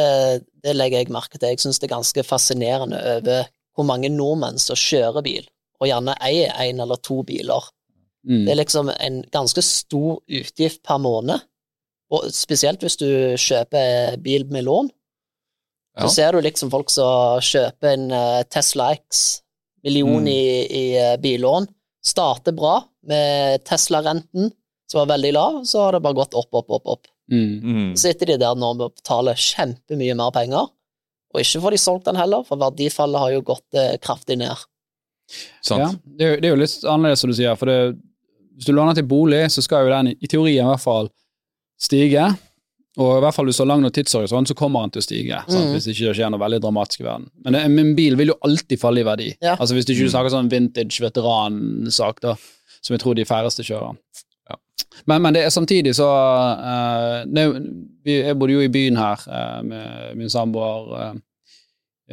det 0.66 0.74
legger 0.76 1.04
jeg 1.04 1.14
merke 1.14 1.40
til. 1.40 1.54
Jeg 1.54 1.64
syns 1.64 1.80
det 1.80 1.88
er 1.88 1.96
ganske 1.96 2.26
fascinerende 2.28 3.00
over 3.14 3.48
hvor 3.74 3.88
mange 3.88 4.12
nordmenn 4.14 4.60
som 4.62 4.78
kjører 4.80 5.26
bil, 5.26 5.48
og 5.82 5.90
gjerne 5.90 6.16
eier 6.24 6.54
en 6.64 6.84
eller 6.84 7.00
to 7.04 7.22
biler. 7.28 7.70
Mm. 8.24 8.46
Det 8.46 8.54
er 8.54 8.60
liksom 8.62 8.92
en 8.94 9.22
ganske 9.34 9.64
stor 9.66 10.22
utgift 10.28 10.84
per 10.88 11.02
måned, 11.04 11.44
og 12.14 12.28
spesielt 12.32 12.84
hvis 12.86 13.00
du 13.02 13.08
kjøper 13.40 14.20
bil 14.22 14.46
med 14.54 14.68
lån. 14.68 14.92
Ja. 15.98 16.06
Så 16.06 16.16
ser 16.16 16.34
du 16.34 16.42
liksom 16.42 16.72
folk 16.74 16.90
som 16.94 17.42
kjøper 17.44 17.94
en 17.94 18.12
eh, 18.14 18.44
Tesla 18.50 18.92
X, 18.96 19.42
million 19.84 20.22
Mm. 20.24 20.28
i, 20.28 20.44
i 20.66 20.84
eh, 20.98 21.18
billån, 21.22 21.68
starter 22.06 22.56
bra 22.56 22.78
med 23.08 23.64
Tesla-renten, 23.66 24.52
som 24.90 25.04
var 25.04 25.18
veldig 25.18 25.34
lav, 25.34 25.60
så 25.66 25.86
har 25.86 25.96
det 25.96 26.04
bare 26.06 26.18
gått 26.18 26.34
opp, 26.38 26.54
opp, 26.54 26.70
opp, 26.70 26.88
opp. 26.88 27.08
Mm. 27.32 27.60
Mm. 27.64 27.92
Så 27.96 28.10
sitter 28.10 28.34
de 28.34 28.38
der 28.42 28.56
nå 28.56 28.74
og 28.74 28.80
betaler 28.80 29.34
betale 29.34 29.36
kjempemye 29.40 30.16
mer 30.20 30.32
penger, 30.36 30.70
og 31.34 31.42
ikke 31.42 31.62
får 31.66 31.72
de 31.72 31.82
solgt 31.82 32.06
den 32.06 32.16
heller, 32.20 32.44
for 32.48 32.58
verdifallet 32.62 33.20
har 33.20 33.32
jo 33.34 33.42
gått 33.42 33.74
eh, 33.80 33.98
kraftig 34.04 34.38
ned. 34.38 34.56
Sant. 35.66 35.82
Ja, 35.82 35.90
det, 36.06 36.26
er, 36.28 36.40
det 36.44 36.50
er 36.50 36.56
jo 36.56 36.62
litt 36.62 36.84
annerledes, 36.86 37.20
som 37.24 37.32
du 37.32 37.36
sier. 37.38 37.56
for 37.58 37.66
det, 37.72 37.78
Hvis 38.56 38.68
du 38.70 38.74
låner 38.76 38.94
til 38.94 39.08
bolig, 39.10 39.44
så 39.50 39.64
skal 39.66 39.88
jo 39.88 39.94
den 39.96 40.12
i 40.14 40.28
teorien 40.30 40.66
i 40.68 40.70
hvert 40.70 40.84
fall 40.84 41.10
stige. 41.82 42.28
Og 43.02 43.16
i 43.18 43.22
hvert 43.24 43.34
fall 43.34 43.48
hvis 43.50 43.58
du 43.58 43.64
har 43.64 43.72
lang 43.72 43.82
nok 43.82 43.94
tidshorisont, 43.96 44.52
så 44.52 44.54
kommer 44.54 44.84
den 44.86 44.92
til 44.94 45.02
å 45.02 45.06
stige. 45.08 45.40
Sant? 45.48 45.72
Mm. 45.72 45.72
Hvis 45.74 45.88
ikke 45.90 46.12
det 46.12 46.18
skjer 46.20 46.30
noe 46.30 46.42
veldig 46.44 46.60
dramatisk 46.62 47.02
i 47.02 47.08
verden. 47.08 47.26
Men 47.48 47.58
en 47.58 47.96
bil 47.98 48.14
vil 48.20 48.30
jo 48.36 48.36
alltid 48.46 48.78
falle 48.84 49.02
i 49.02 49.08
verdi. 49.08 49.32
Ja. 49.42 49.56
Altså 49.58 49.74
Hvis 49.74 49.88
du 49.90 49.94
ikke 49.96 50.06
Mm. 50.06 50.14
snakker 50.14 50.30
sånn 50.36 50.52
vintage 50.52 51.02
veteransak, 51.02 52.20
da, 52.22 52.36
som 52.84 52.94
jeg 52.94 53.02
tror 53.02 53.16
de 53.18 53.26
færreste 53.26 53.66
kjører. 53.66 53.98
Ja. 54.50 54.56
Men, 55.08 55.22
men 55.22 55.34
det 55.34 55.44
er 55.46 55.50
samtidig 55.54 55.96
så 55.98 56.08
uh, 56.08 57.24
det, 57.26 57.44
er 57.44 57.60
vi, 58.04 58.18
Jeg 58.20 58.38
bodde 58.40 58.54
jo 58.54 58.62
i 58.66 58.72
byen 58.74 58.98
her 59.00 59.22
uh, 59.28 59.62
med 59.66 60.18
min 60.20 60.30
samboer 60.30 60.90
eh, 61.00 61.14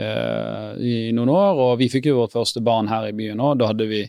eh, 0.04 0.72
i 0.78 0.94
noen 1.16 1.28
år, 1.34 1.58
og 1.64 1.78
vi 1.80 1.88
fikk 1.92 2.06
jo 2.10 2.20
vårt 2.22 2.36
første 2.36 2.62
barn 2.64 2.88
her 2.90 3.08
i 3.10 3.14
byen 3.16 3.40
òg. 3.42 3.58
Da 3.60 3.70
hadde 3.72 3.88
vi 3.90 4.04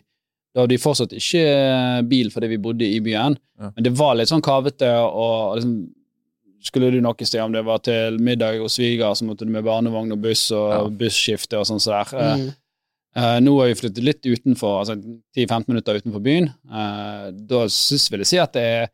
da 0.52 0.60
hadde 0.66 0.74
vi 0.76 0.82
fortsatt 0.82 1.14
ikke 1.16 1.42
eh, 1.48 2.02
bil 2.04 2.28
fordi 2.30 2.50
vi 2.52 2.58
bodde 2.60 2.84
i 2.84 3.00
byen, 3.00 3.38
Ja. 3.58 3.70
men 3.74 3.84
det 3.86 3.94
var 3.96 4.14
litt 4.18 4.28
sånn 4.28 4.42
kavete, 4.44 4.90
og 5.00 5.56
liksom 5.56 5.74
skulle 6.62 6.90
du 6.92 7.00
noe 7.02 7.24
sted, 7.26 7.40
om 7.42 7.50
det 7.56 7.64
var 7.66 7.78
til 7.82 8.18
middag 8.22 8.60
hos 8.60 8.76
sviger, 8.78 9.14
så 9.18 9.24
måtte 9.26 9.46
du 9.48 9.50
med 9.50 9.64
barnevogn 9.66 10.12
og 10.14 10.20
buss 10.22 10.44
og 10.54 10.68
Ja. 10.70 10.82
busskifte 11.00 11.58
og 11.58 11.64
sånn 11.66 11.80
så 11.82 11.90
der. 12.04 12.18
Eh, 12.18 12.36
Mm. 12.36 12.50
Eh, 13.16 13.38
nå 13.44 13.52
har 13.60 13.68
vi 13.68 13.74
flyttet 13.76 14.04
litt 14.06 14.24
utenfor, 14.24 14.78
altså 14.80 14.94
10-15 15.36 15.68
minutter 15.68 15.98
utenfor 16.00 16.22
byen. 16.24 16.46
Uh, 16.64 17.28
da 17.48 17.66
synes, 17.68 18.06
vil 18.10 18.22
jeg 18.24 18.30
si 18.30 18.38
at 18.40 18.54
det 18.56 18.88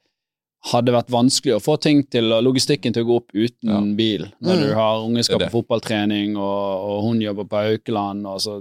hadde 0.72 0.90
vært 0.90 1.12
vanskelig 1.14 1.54
å 1.54 1.62
få 1.62 1.76
ting 1.78 2.00
til, 2.10 2.26
logistikken 2.42 2.92
til 2.96 3.04
å 3.04 3.06
gå 3.06 3.18
opp 3.20 3.30
uten 3.36 3.70
Ja. 3.70 3.78
bil. 3.94 4.26
Når 4.42 4.56
Mm. 4.56 4.62
du 4.66 4.74
har 4.74 5.04
unge 5.04 5.22
skal 5.24 5.38
på 5.38 5.50
fotballtrening, 5.54 6.36
og, 6.36 6.82
og 6.88 7.02
hun 7.06 7.20
jobber 7.22 7.44
på 7.46 7.62
Haukeland, 7.62 8.26
og 8.26 8.40
så 8.42 8.56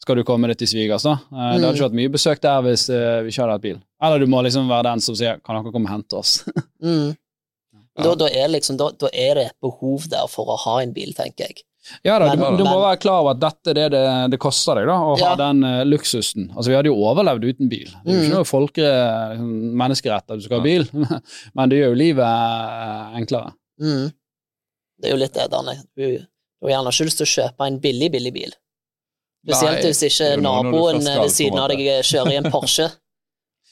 skal 0.00 0.16
du 0.16 0.24
komme 0.24 0.48
deg 0.48 0.56
til 0.56 0.68
svigers. 0.72 1.02
da. 1.04 1.18
mm. 1.30 1.60
Det 1.60 1.60
hadde 1.60 1.74
ikke 1.76 1.88
vært 1.90 1.98
mye 2.00 2.14
besøk 2.16 2.40
der 2.40 2.62
hvis 2.64 2.88
vi 2.88 3.28
ikke 3.34 3.42
hadde 3.44 3.52
hatt 3.58 3.66
bil. 3.68 3.80
Eller 4.02 4.18
du 4.18 4.26
må 4.32 4.40
liksom 4.42 4.66
være 4.66 4.82
den 4.94 5.00
som 5.00 5.14
sier 5.14 5.36
'kan 5.44 5.60
dere 5.62 5.72
komme 5.72 5.84
og 5.90 5.92
hente 5.92 6.16
oss'? 6.16 6.48
Mm. 6.82 7.16
Da, 8.00 8.14
da, 8.14 8.26
er 8.32 8.48
liksom, 8.48 8.78
da, 8.78 8.90
da 8.96 9.08
er 9.12 9.34
det 9.34 9.44
et 9.50 9.60
behov 9.60 10.08
der 10.08 10.26
for 10.30 10.46
å 10.46 10.56
ha 10.56 10.78
en 10.80 10.92
bil, 10.94 11.12
tenker 11.12 11.48
jeg. 11.50 11.64
Ja 12.04 12.18
da, 12.20 12.26
Men- 12.36 12.38
du, 12.56 12.58
du 12.60 12.64
må 12.68 12.74
men- 12.76 12.82
være 12.84 12.98
klar 13.00 13.20
over 13.22 13.30
at 13.32 13.40
dette 13.40 13.70
er 13.72 13.74
det 13.78 13.86
det, 13.94 14.02
det 14.34 14.38
koster 14.42 14.76
deg, 14.76 14.86
da, 14.90 14.96
å 15.00 15.14
ha 15.18 15.30
den 15.40 15.62
uh, 15.64 15.80
luksusen. 15.88 16.50
Altså, 16.54 16.68
vi 16.70 16.76
hadde 16.76 16.90
jo 16.92 16.98
overlevd 17.08 17.44
uten 17.48 17.70
bil. 17.72 17.88
Det 18.04 18.12
er 18.12 18.14
jo 18.14 18.18
Mm. 18.20 18.24
ikke 18.26 18.36
noe 18.36 18.48
folke, 18.50 18.88
liksom, 19.32 19.52
menneskerett 19.80 20.30
at 20.30 20.38
du 20.38 20.44
skal 20.44 20.60
ha 20.60 20.64
bil, 20.64 20.84
men 21.56 21.68
det 21.72 21.78
gjør 21.80 21.94
jo 21.94 22.00
livet 22.02 22.26
eh, 22.26 23.16
enklere. 23.22 23.54
Mm. 23.80 24.10
Det 25.00 25.08
er 25.08 25.14
jo 25.16 25.20
litt 25.22 25.32
det, 25.34 25.48
Danne. 25.50 25.76
Du 25.96 26.04
du 26.60 26.66
har 26.68 26.74
gjerne 26.74 26.90
ikke 26.92 27.04
lyst 27.08 27.16
til 27.22 27.24
å 27.24 27.32
kjøpe 27.32 27.66
en 27.70 27.78
billig, 27.80 28.10
billig 28.12 28.32
bil. 28.36 28.50
Spesielt 29.48 29.80
hvis 29.86 30.02
ikke 30.10 30.26
naboen 30.44 30.98
ved 31.00 31.30
siden 31.32 31.56
av 31.62 31.70
deg 31.72 31.80
kjører 32.04 32.34
i 32.34 32.40
en 32.42 32.50
Porsche. 32.52 32.90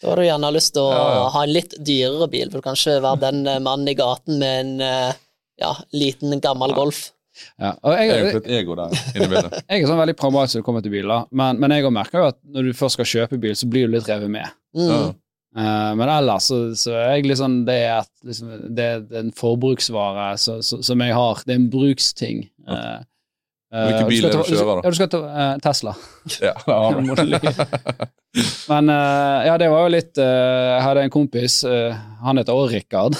Da 0.00 0.12
har 0.12 0.16
du 0.16 0.22
gjerne 0.22 0.48
lyst 0.54 0.72
til 0.76 0.84
å 0.86 0.92
Ja, 0.94 1.06
ja. 1.16 1.22
ha 1.34 1.40
en 1.42 1.50
litt 1.52 1.72
dyrere 1.84 2.28
bil, 2.30 2.48
for 2.52 2.60
du 2.62 2.64
kan 2.64 2.76
ikke 2.78 3.00
være 3.02 3.18
den 3.26 3.40
eh, 3.50 3.58
mannen 3.58 3.88
i 3.90 3.94
gaten 3.98 4.38
med 4.38 4.60
en 4.62 4.80
eh, 4.80 5.12
ja, 5.58 5.72
liten, 5.92 6.36
gammel 6.40 6.70
Golf. 6.72 7.00
Ja. 7.58 7.72
Og 7.82 7.94
jeg, 7.94 8.10
er 8.10 8.20
jo 8.24 8.40
et 8.40 8.50
ego 8.58 8.76
der 8.78 8.94
inne 9.14 9.26
i 9.26 9.30
bildet. 9.32 9.56
jeg 9.70 9.82
er 9.82 9.90
sånn 9.90 10.02
veldig 10.02 10.16
pragmatisk 10.18 10.58
når 10.58 10.62
det 10.62 10.66
kommer 10.68 10.84
til 10.84 10.94
biler, 10.94 11.24
men, 11.30 11.62
men 11.62 11.74
jeg 11.76 11.94
merker 11.94 12.22
jo 12.22 12.28
at 12.32 12.38
når 12.54 12.68
du 12.68 12.76
først 12.78 12.98
skal 12.98 13.10
kjøpe 13.12 13.40
bil, 13.42 13.56
så 13.58 13.70
blir 13.70 13.88
du 13.88 13.96
litt 13.96 14.10
revet 14.10 14.32
med. 14.32 14.56
Mm. 14.76 14.88
Ja. 14.88 15.00
Eh, 15.58 15.92
men 15.98 16.12
ellers 16.12 16.48
så, 16.50 16.58
så 16.76 16.92
er 16.92 17.14
jeg 17.16 17.38
sånn 17.40 17.62
Det 17.66 17.74
er, 17.80 18.02
et, 18.04 18.10
liksom, 18.28 18.50
det 18.76 18.84
er 18.84 19.22
en 19.22 19.30
forbruksvare 19.34 20.26
så, 20.38 20.58
så, 20.64 20.82
som 20.84 21.00
jeg 21.02 21.16
har. 21.16 21.40
Det 21.46 21.54
er 21.54 21.62
en 21.62 21.70
bruksting. 21.72 22.44
Uh, 22.68 23.00
eh, 23.72 23.86
Hvilken 23.88 24.04
du 24.04 24.12
bil 24.12 24.28
er 24.28 24.34
det 24.34 24.42
du 24.44 24.52
kjører, 24.52 24.68
da? 24.68 24.82
Ja, 24.84 24.92
du 24.92 24.98
skal 25.00 25.10
ta 25.14 25.22
uh, 25.24 25.54
Tesla. 25.64 25.96
Ja. 26.44 26.54
Men 28.68 28.90
uh, 28.92 29.46
ja, 29.48 29.56
det 29.60 29.70
var 29.72 29.86
jo 29.86 29.92
litt 29.94 30.18
uh, 30.20 30.26
Jeg 30.76 30.82
hadde 30.84 31.06
en 31.06 31.12
kompis, 31.12 31.62
eh, 31.64 31.96
han 32.22 32.40
heter 32.40 32.54
også 32.54 32.74
Rikard. 32.74 33.16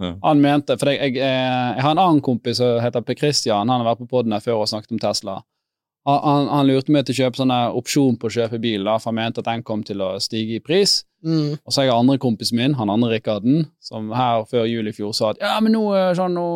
Ja. 0.00 0.16
Han 0.24 0.40
mente 0.42 0.74
For 0.74 0.90
jeg, 0.90 1.14
jeg, 1.14 1.22
eh, 1.22 1.74
jeg 1.76 1.82
har 1.84 1.92
en 1.94 2.02
annen 2.02 2.22
kompis 2.24 2.58
som 2.58 2.80
heter 2.82 3.04
Per 3.06 3.14
Christian, 3.18 3.68
han 3.70 3.82
har 3.82 3.86
vært 3.92 4.02
på 4.02 4.10
poden 4.10 4.34
her 4.34 4.42
før 4.42 4.64
og 4.64 4.70
snakket 4.70 4.96
om 4.96 5.02
Tesla. 5.02 5.40
Han, 6.04 6.20
han, 6.20 6.48
han 6.50 6.68
lurte 6.68 6.92
meg 6.92 7.06
til 7.06 7.14
å 7.14 7.18
kjøpe 7.22 7.40
sånne 7.40 7.58
opsjon 7.78 8.18
på 8.20 8.28
å 8.28 8.34
kjøpe 8.34 8.60
bil, 8.60 8.84
da, 8.84 8.98
for 9.00 9.12
han 9.12 9.20
mente 9.22 9.40
at 9.40 9.48
den 9.48 9.62
kom 9.64 9.84
til 9.86 10.02
å 10.04 10.10
stige 10.20 10.58
i 10.58 10.64
pris. 10.64 11.02
Mm. 11.24 11.56
Og 11.56 11.72
så 11.72 11.80
har 11.80 11.88
jeg 11.88 11.94
andre 11.96 12.18
kompisen 12.20 12.58
min, 12.60 12.74
han 12.76 12.92
andre 12.92 13.14
Rikarden, 13.14 13.68
som 13.80 14.10
her 14.12 14.44
før 14.50 14.66
jul 14.68 14.90
i 14.90 14.92
fjor 14.92 15.14
sa 15.16 15.30
at 15.32 15.40
ja, 15.40 15.54
men 15.64 15.72
nå 15.72 15.86
er 15.96 16.18
sånn 16.18 16.36
nå, 16.36 16.48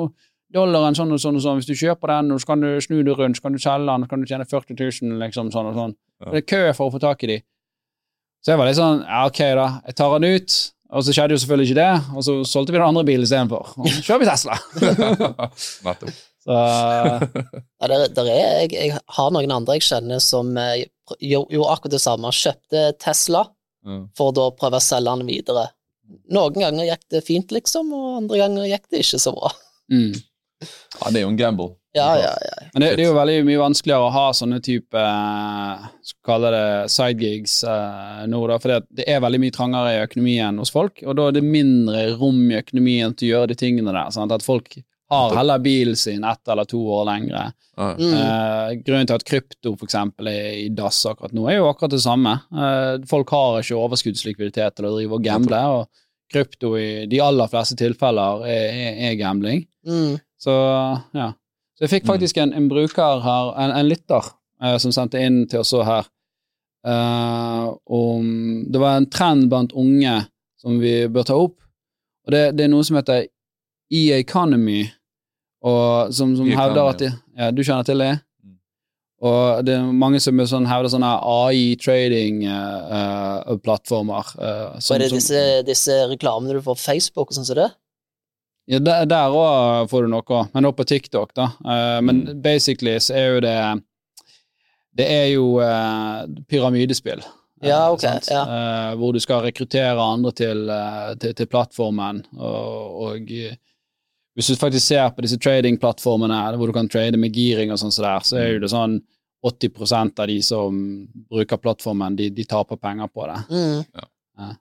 dollaren 0.53 0.97
sånn 0.97 1.15
og 1.17 1.23
sånn 1.23 1.39
og 1.41 1.45
sånn, 1.45 1.63
hvis 1.63 1.71
du 1.71 1.79
kjøper 1.79 2.13
den, 2.13 2.35
så 2.37 2.51
kan 2.51 2.65
du 2.65 2.69
snu 2.85 2.99
det 3.07 3.15
rundt, 3.17 3.39
så 3.39 3.47
kan 3.47 3.57
du 3.57 3.63
selge 3.63 3.89
den, 3.89 4.05
så 4.05 4.13
kan 4.13 4.21
du 4.21 4.29
tjene 4.29 4.49
40 4.49 4.77
000, 4.77 5.17
liksom 5.23 5.53
sånn 5.55 5.71
og 5.71 5.79
sånn. 5.81 5.95
Ja. 6.25 6.33
Det 6.35 6.43
er 6.43 6.51
kø 6.53 6.63
for 6.77 6.91
å 6.91 6.95
få 6.97 7.01
tak 7.07 7.25
i 7.25 7.33
de. 7.33 7.39
Så 8.45 8.53
jeg 8.53 8.61
var 8.61 8.69
litt 8.69 8.79
sånn, 8.79 9.01
ja 9.09 9.25
ok 9.29 9.41
da, 9.59 9.69
jeg 9.89 9.97
tar 9.99 10.15
den 10.19 10.37
ut, 10.37 10.59
og 10.89 11.05
så 11.05 11.13
skjedde 11.13 11.37
jo 11.37 11.41
selvfølgelig 11.43 11.69
ikke 11.69 11.81
det, 11.83 12.17
og 12.17 12.25
så 12.25 12.35
solgte 12.49 12.73
vi 12.73 12.79
den 12.79 12.87
andre 12.87 13.05
bilen 13.05 13.27
istedenfor. 13.27 13.75
Og 13.77 13.89
så 13.93 14.05
kjører 14.07 14.23
vi 14.23 14.29
Tesla. 14.31 14.57
Så 16.49 16.55
Ja, 16.55 17.89
der, 17.91 18.07
der 18.15 18.29
er, 18.33 18.39
jeg, 18.63 18.71
jeg 18.73 19.01
har 19.17 19.33
noen 19.35 19.53
andre 19.53 19.77
jeg 19.77 19.85
kjenner 19.85 20.23
som 20.23 20.55
eh, 20.57 20.87
gjorde 21.21 21.53
gjorde 21.53 21.75
akkurat 21.75 21.97
det 21.97 22.01
samme. 22.01 22.31
Kjøpte 22.33 22.85
Tesla 23.03 23.43
mm. 23.85 24.07
for 24.17 24.31
å 24.31 24.37
da 24.39 24.47
prøve 24.57 24.81
å 24.81 24.85
selge 24.87 25.17
den 25.19 25.29
videre. 25.29 25.67
Noen 26.33 26.57
ganger 26.57 26.89
gikk 26.89 27.05
det 27.13 27.25
fint, 27.27 27.53
liksom, 27.53 27.93
og 27.93 28.23
andre 28.23 28.41
ganger 28.41 28.71
gikk 28.71 28.87
det 28.89 29.05
ikke 29.05 29.21
så 29.21 29.35
bra. 29.37 29.53
Mm. 29.93 30.15
Ja, 30.61 31.11
det 31.11 31.21
er 31.21 31.25
jo 31.27 31.31
en 31.33 31.39
gamble. 31.39 31.69
Ja, 31.97 32.09
ja, 32.19 32.33
ja. 32.43 32.57
Men 32.73 32.83
det, 32.83 32.89
det 32.99 33.05
er 33.05 33.09
jo 33.09 33.17
veldig 33.17 33.39
mye 33.49 33.61
vanskeligere 33.61 34.07
å 34.07 34.13
ha 34.13 34.27
sånne 34.37 34.59
type 34.65 35.01
eh, 35.01 35.87
skal 36.11 36.27
kalle 36.29 36.51
det 36.55 36.91
sidegigs 36.93 37.57
eh, 37.67 38.27
nå, 38.31 38.43
da, 38.51 38.59
for 38.63 38.87
det 38.87 39.07
er 39.09 39.23
veldig 39.25 39.41
mye 39.43 39.55
trangere 39.55 39.95
i 39.97 40.03
økonomien 40.05 40.61
hos 40.61 40.73
folk, 40.75 41.03
og 41.07 41.17
da 41.19 41.29
er 41.29 41.39
det 41.39 41.47
mindre 41.47 42.05
rom 42.21 42.43
i 42.51 42.59
økonomien 42.61 43.17
til 43.17 43.31
å 43.31 43.33
gjøre 43.33 43.53
de 43.53 43.59
tingene 43.63 43.95
der. 43.95 44.13
Sant? 44.15 44.35
At 44.35 44.47
folk 44.47 44.77
har 45.09 45.37
heller 45.39 45.59
bilen 45.65 45.97
sin 45.97 46.25
ett 46.25 46.49
eller 46.49 46.69
to 46.69 46.83
år 46.93 47.07
lengre. 47.09 47.47
Ja. 47.77 47.95
Mm. 47.97 48.13
Eh, 48.13 48.75
grunnen 48.85 49.09
til 49.09 49.17
at 49.17 49.25
krypto 49.25 49.73
for 49.77 49.89
eksempel 49.89 50.29
er 50.29 50.51
i 50.59 50.69
dass 50.75 51.01
akkurat 51.09 51.33
nå, 51.33 51.47
er 51.49 51.61
jo 51.61 51.71
akkurat 51.71 51.95
det 51.95 52.03
samme. 52.05 52.37
Eh, 52.53 53.07
folk 53.09 53.33
har 53.33 53.63
ikke 53.63 53.79
overskuddslikviditet 53.79 54.77
til 54.77 54.91
å 54.91 54.95
drive 54.99 55.17
og 55.17 55.25
gamble, 55.25 55.63
og 55.79 56.33
krypto 56.33 56.75
i 56.77 57.07
de 57.09 57.23
aller 57.25 57.49
fleste 57.49 57.79
tilfeller 57.81 58.45
er, 58.45 58.67
er, 58.69 58.99
er 59.09 59.21
gambling. 59.21 59.65
Mm. 59.89 60.19
Så 60.39 60.53
ja. 61.17 61.33
Så 61.79 61.87
jeg 61.87 61.93
fikk 61.93 62.09
faktisk 62.09 62.41
en, 62.43 62.51
en 62.59 62.65
bruker 62.67 63.21
her, 63.23 63.53
en, 63.63 63.71
en 63.71 63.87
lytter, 63.87 64.25
eh, 64.63 64.79
som 64.83 64.91
sendte 64.95 65.19
inn 65.23 65.47
til 65.51 65.61
oss 65.63 65.73
her, 65.87 66.05
eh, 66.87 67.67
om 67.87 68.25
Det 68.67 68.81
var 68.83 68.97
en 68.99 69.11
trend 69.11 69.49
blant 69.51 69.73
unge 69.79 70.27
som 70.59 70.81
vi 70.83 71.07
bør 71.07 71.25
ta 71.29 71.35
opp, 71.39 71.57
og 72.27 72.33
det, 72.35 72.57
det 72.59 72.65
er 72.67 72.71
noe 72.73 72.85
som 72.87 72.97
heter 72.99 73.19
e-economy, 73.95 74.83
og 75.63 76.13
som, 76.15 76.37
som 76.39 76.47
hevder 76.51 76.89
at 76.91 76.99
de, 77.03 77.09
ja, 77.39 77.51
Du 77.55 77.63
kjenner 77.63 77.85
til 77.87 77.99
det? 78.03 78.15
Mm. 78.43 78.57
Og 79.31 79.67
det 79.67 79.75
er 79.79 79.83
mange 80.03 80.21
som 80.23 80.47
sånn, 80.51 80.67
hevder 80.67 80.91
sånne 80.93 81.13
AI-trading-plattformer. 81.31 84.25
Så 84.83 84.91
er 84.95 84.99
det 85.03 85.15
disse, 85.15 85.41
disse 85.67 85.95
reklamene 86.11 86.55
du 86.59 86.63
får 86.63 86.75
på 86.75 86.87
Facebook 86.91 87.29
og 87.31 87.35
sånn 87.39 87.47
som 87.47 87.57
det? 87.63 87.71
Ja, 88.69 88.79
der, 88.81 89.33
òg 89.33 89.89
får 89.89 90.05
du 90.05 90.09
noe, 90.13 90.41
men 90.53 90.67
også 90.69 90.77
på 90.77 90.85
TikTok, 90.91 91.31
da. 91.35 91.47
Eh, 91.65 92.01
men 92.05 92.23
Mm. 92.27 92.43
basically 92.45 92.99
så 93.01 93.15
er 93.17 93.35
jo 93.35 93.41
det 93.41 93.83
Det 94.99 95.07
er 95.07 95.27
jo 95.33 95.61
eh, 95.63 96.27
pyramidespill. 96.51 97.21
eh, 97.63 97.69
Ja, 97.69 97.91
ok, 97.93 98.03
ja. 98.03 98.43
Eh, 98.43 98.95
hvor 98.97 99.13
du 99.13 99.21
skal 99.21 99.43
rekruttere 99.45 99.97
andre 100.01 100.33
til, 100.33 100.69
eh, 100.69 101.15
til, 101.15 101.35
til 101.35 101.47
plattformen. 101.47 102.25
Og, 102.37 103.03
og 103.05 103.31
eh, 103.31 103.55
hvis 104.37 104.49
du 104.49 104.57
faktisk 104.57 104.87
ser 104.87 105.09
på 105.11 105.23
disse 105.23 105.39
tradingplattformene 105.39 106.57
hvor 106.57 106.67
du 106.67 106.73
kan 106.73 106.89
trade 106.89 107.17
med 107.17 107.33
giring 107.33 107.71
og 107.71 107.79
sånn 107.79 107.93
så 107.95 108.03
der, 108.03 108.21
så 108.27 108.37
er 108.43 108.53
jo 108.55 108.59
det 108.61 108.71
sånn 108.71 109.01
80% 109.47 110.19
av 110.19 110.27
de 110.27 110.41
som 110.43 111.07
bruker 111.31 111.57
plattformen, 111.63 112.17
de, 112.17 112.29
de 112.31 112.45
taper 112.45 112.77
penger 112.77 113.07
på 113.15 113.27
det. 113.31 113.39
Mm. 113.55 113.85
Ja. 113.95 114.55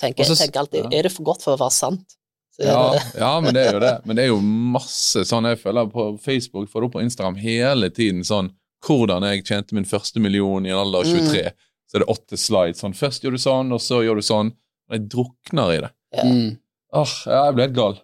Tenker, 0.00 0.24
så- 0.24 0.36
tenker 0.40 0.60
alltid, 0.60 0.86
er 0.92 1.02
det 1.02 1.12
for 1.12 1.22
godt 1.22 1.42
for 1.42 1.54
å 1.56 1.60
være 1.60 1.72
sant? 1.72 2.16
Ja, 2.58 2.94
ja, 3.18 3.32
men 3.44 3.54
det 3.54 3.66
er 3.66 3.74
jo 3.76 3.80
det. 3.82 3.94
Men 4.04 4.16
det 4.16 4.24
er 4.24 4.30
jo 4.30 4.38
masse 4.40 5.26
sånn 5.28 5.48
jeg 5.50 5.60
føler 5.60 5.90
på 5.92 6.06
Facebook, 6.24 6.70
får 6.72 6.82
det 6.82 6.88
opp 6.88 6.94
på 6.96 7.04
Instagram 7.04 7.36
hele 7.40 7.90
tiden 7.92 8.24
sånn 8.24 8.52
hvordan 8.86 9.24
jeg 9.26 9.44
tjente 9.46 9.76
min 9.76 9.88
første 9.88 10.20
million 10.22 10.66
i 10.66 10.72
en 10.72 10.80
alder 10.80 11.02
av 11.02 11.10
23. 11.10 11.44
Så 11.86 11.98
er 11.98 12.02
det 12.04 12.10
åtte 12.12 12.38
slides. 12.40 12.82
Sånn, 12.82 12.96
først 12.96 13.24
gjør 13.24 13.36
du 13.36 13.42
sånn, 13.42 13.72
og 13.74 13.82
så 13.82 14.02
gjør 14.04 14.20
du 14.20 14.26
sånn. 14.26 14.52
Og 14.86 14.96
jeg 14.96 15.06
drukner 15.12 15.72
i 15.74 15.80
det. 15.84 15.92
Ja. 16.16 16.26
Mm. 16.26 16.50
Åh, 16.96 17.14
ja, 17.26 17.40
jeg 17.48 17.56
ble 17.56 17.66
helt 17.66 17.76
gal. 17.76 17.96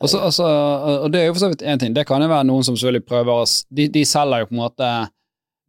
Og, 0.00 0.08
så, 0.08 0.20
altså, 0.24 0.46
og 1.04 1.08
det 1.12 1.20
er 1.20 1.28
jo 1.28 1.34
for 1.36 1.44
så 1.44 1.50
vidt 1.52 1.64
én 1.68 1.80
ting. 1.80 1.94
Det 1.96 2.06
kan 2.08 2.22
jo 2.22 2.28
være 2.30 2.48
noen 2.48 2.66
som 2.66 2.76
selvfølgelig 2.76 3.06
prøver 3.08 3.42
å 3.42 3.48
de, 3.76 3.88
de 3.92 4.04
selger 4.08 4.42
jo 4.42 4.50
på 4.50 4.56
en 4.56 4.62
måte 4.64 4.92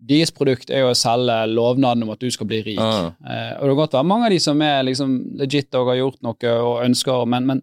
Deres 0.02 0.32
produkt 0.34 0.72
er 0.74 0.82
jo 0.82 0.88
å 0.90 0.98
selge 0.98 1.36
lovnaden 1.52 2.08
om 2.08 2.10
at 2.10 2.24
du 2.24 2.32
skal 2.34 2.48
bli 2.50 2.58
rik. 2.66 2.80
Ja. 2.80 3.12
Eh, 3.22 3.52
og 3.60 3.68
det 3.68 3.74
kan 3.76 3.80
godt 3.84 3.98
være 4.00 4.08
mange 4.10 4.26
av 4.26 4.34
de 4.34 4.40
som 4.42 4.64
er 4.66 4.80
liksom 4.88 5.12
legit 5.38 5.78
og 5.78 5.92
har 5.92 6.00
gjort 6.00 6.24
noe 6.26 6.54
og 6.56 6.80
ønsker, 6.88 7.28
men, 7.30 7.46
men 7.46 7.62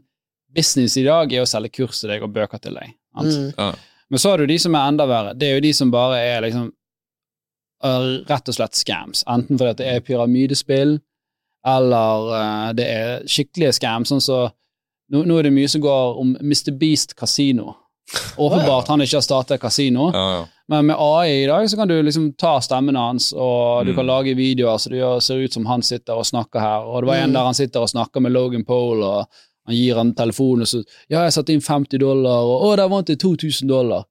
business 0.54 0.96
i 0.96 1.04
dag 1.04 1.32
er 1.32 1.42
å 1.42 1.46
selge 1.48 1.70
kurs 1.76 2.00
til 2.00 2.11
deg 2.11 2.22
og 2.22 2.32
bøker 2.32 2.58
til 2.58 2.74
deg. 2.74 2.94
mm. 3.16 3.52
Ja. 3.58 3.72
Men 4.11 4.18
så 4.18 4.30
har 4.30 4.38
du 4.38 4.46
de 4.46 4.58
som 4.58 4.74
er 4.74 4.88
enda 4.88 5.04
verre. 5.06 5.34
Det 5.37 5.48
er 5.50 5.54
jo 5.58 5.61
de 5.61 5.72
som 5.76 5.90
bare 5.92 6.16
er 6.18 6.40
liksom 6.40 6.70
øh, 7.84 8.24
rett 8.28 8.48
og 8.48 8.54
slett 8.56 8.74
scams. 8.78 9.24
Enten 9.28 9.58
fordi 9.61 9.74
det 9.82 9.88
er 9.92 10.00
pyramidespill, 10.06 10.94
eller 11.66 12.30
øh, 12.38 12.70
det 12.78 12.87
er 12.88 13.26
skikkelige 13.28 13.74
scams. 13.76 14.08
Sånn 14.12 14.24
så 14.24 14.38
nå, 15.12 15.24
nå 15.28 15.38
er 15.38 15.48
det 15.48 15.52
mye 15.56 15.68
som 15.68 15.84
går 15.84 16.18
om 16.22 16.34
Mr. 16.40 16.72
Beast 16.80 17.14
kasino. 17.20 17.74
Åpenbart 18.40 18.88
han 18.88 19.02
ikke 19.04 19.18
har 19.18 19.24
startet 19.26 19.61
kasino, 19.61 20.06
Ja, 20.14 20.24
ja. 20.38 20.44
men 20.72 20.87
med 20.88 20.96
AI 20.96 21.42
i 21.42 21.46
dag 21.50 21.66
så 21.68 21.76
kan 21.76 21.88
du 21.90 21.98
liksom 22.02 22.30
ta 22.40 22.54
stemmen 22.64 22.96
hans, 22.96 23.34
og 23.37 23.84
du 23.84 23.90
Mm. 23.92 23.96
kan 23.98 24.06
lage 24.08 24.34
videoer 24.37 24.78
så 24.80 24.88
det 24.88 25.22
ser 25.22 25.42
ut 25.44 25.52
som 25.52 25.66
han 25.66 25.82
sitter 25.82 26.14
og 26.16 26.24
snakker 26.24 26.61
her. 26.61 26.87
Og 26.88 27.02
det 27.02 27.06
var 27.11 27.16
en 27.16 27.28
Mm. 27.30 27.34
der 27.34 27.44
han 27.44 27.54
sitter 27.54 27.80
og 27.84 27.88
snakker 27.90 28.20
med 28.20 28.32
Logan 28.32 28.64
Pole, 28.64 29.04
og 29.04 29.26
han 29.68 29.76
gir 29.76 30.00
han 30.00 30.14
telefonen, 30.16 30.64
og 30.66 30.70
så 30.72 30.81
Ja, 31.12 31.22
jeg 31.28 31.37
satte 31.37 31.52
inn 31.54 31.61
50 31.64 32.00
dollar, 32.02 32.42
og 32.48 32.66
å, 32.70 32.74
der 32.81 32.88
vant 32.90 33.09
jeg 33.12 33.20
2000 33.22 33.68
dollar. 33.68 34.09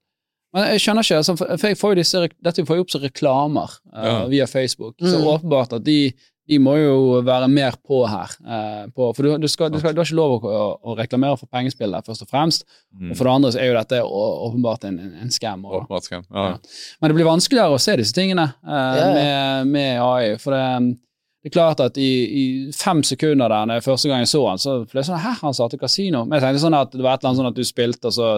Men 0.56 0.70
jeg 0.72 0.80
skjønner 0.86 1.04
ikke, 1.04 1.18
altså, 1.20 1.34
for 1.42 1.68
jeg 1.68 1.78
får 1.78 1.92
jo 1.92 1.98
disse, 2.00 2.24
dette 2.46 2.64
får 2.66 2.78
jo 2.80 2.86
opp 2.88 2.92
som 2.96 3.02
reklamer 3.04 3.74
uh, 3.94 4.06
Ja. 4.08 4.18
via 4.32 4.48
Facebook. 4.48 4.96
Så 5.02 5.18
Mm. 5.20 5.28
åpenbart 5.34 5.74
at 5.76 5.84
de, 5.84 6.14
de 6.48 6.58
må 6.64 6.78
jo 6.80 7.20
være 7.28 7.50
mer 7.52 7.76
på 7.86 8.00
her. 8.08 8.32
Uh, 8.48 8.88
på, 8.96 9.10
for 9.14 9.24
du, 9.28 9.38
du, 9.44 9.48
skal, 9.52 9.70
du, 9.70 9.78
skal, 9.82 9.94
du 9.94 10.00
har 10.00 10.08
ikke 10.08 10.16
lov 10.16 10.46
å, 10.48 10.62
å 10.82 10.96
reklamere 10.98 11.38
for 11.38 11.48
pengespill 11.52 11.92
der, 11.92 12.02
først 12.08 12.24
og 12.24 12.30
fremst. 12.32 12.64
Mm. 12.96 13.12
Og 13.12 13.18
for 13.20 13.28
det 13.28 13.34
andre 13.36 13.52
så 13.52 13.60
er 13.60 13.68
jo 13.74 13.76
dette 13.78 14.00
å- 14.08 14.38
åpenbart 14.48 14.88
en, 14.88 14.98
en, 15.04 15.12
en 15.26 15.32
scam. 15.36 15.66
Åpenbart 15.68 16.08
skam. 16.08 16.24
Ja. 16.32 16.46
Ja. 16.56 16.58
Men 17.02 17.12
det 17.12 17.16
blir 17.20 17.28
vanskeligere 17.28 17.76
å 17.76 17.84
se 17.84 17.98
disse 18.00 18.16
tingene 18.16 18.48
uh, 18.64 18.72
yeah. 18.72 19.14
Med, 19.20 19.68
med 19.76 20.02
AI. 20.02 20.38
For 20.42 20.56
det, 20.56 20.98
det 21.44 21.50
er 21.52 21.54
klart 21.54 21.80
at 21.80 21.98
i, 22.02 22.08
i 22.42 22.44
fem 22.76 23.04
sekunder 23.06 23.48
der 23.54 23.68
når 23.70 23.78
jeg 23.80 23.84
første 23.86 24.10
gang 24.10 24.24
jeg 24.26 24.32
så 24.34 24.42
han, 24.50 24.58
så 24.60 24.72
ble 24.90 25.00
det 25.00 25.06
sånn 25.08 25.22
Hæ, 25.22 25.36
han 25.44 25.54
satte 25.56 25.78
kasino? 25.80 26.26
Men 26.26 26.40
jeg 26.40 26.48
tenkte 26.48 26.64
sånn 26.66 26.76
at 26.80 26.92
det 26.92 27.04
var 27.06 27.14
et 27.16 27.22
eller 27.24 27.30
annet 27.30 27.42
sånn 27.44 27.52
at 27.52 27.60
du 27.60 27.64
spilte, 27.68 28.10
og 28.10 28.14
så, 28.18 28.32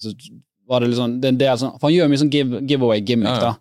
så 0.00 0.14
var 0.66 0.80
det 0.80 0.88
litt 0.90 0.98
sånn 0.98 1.18
det 1.20 1.28
er 1.28 1.34
en 1.36 1.42
del 1.44 1.58
sånn, 1.60 1.74
For 1.78 1.90
han 1.90 1.94
gjør 1.98 2.10
mye 2.10 2.22
sånn 2.24 2.32
give, 2.32 2.62
giveaway-gimmick, 2.72 3.28
Ja, 3.28 3.34
ja. 3.36 3.52
da. 3.52 3.60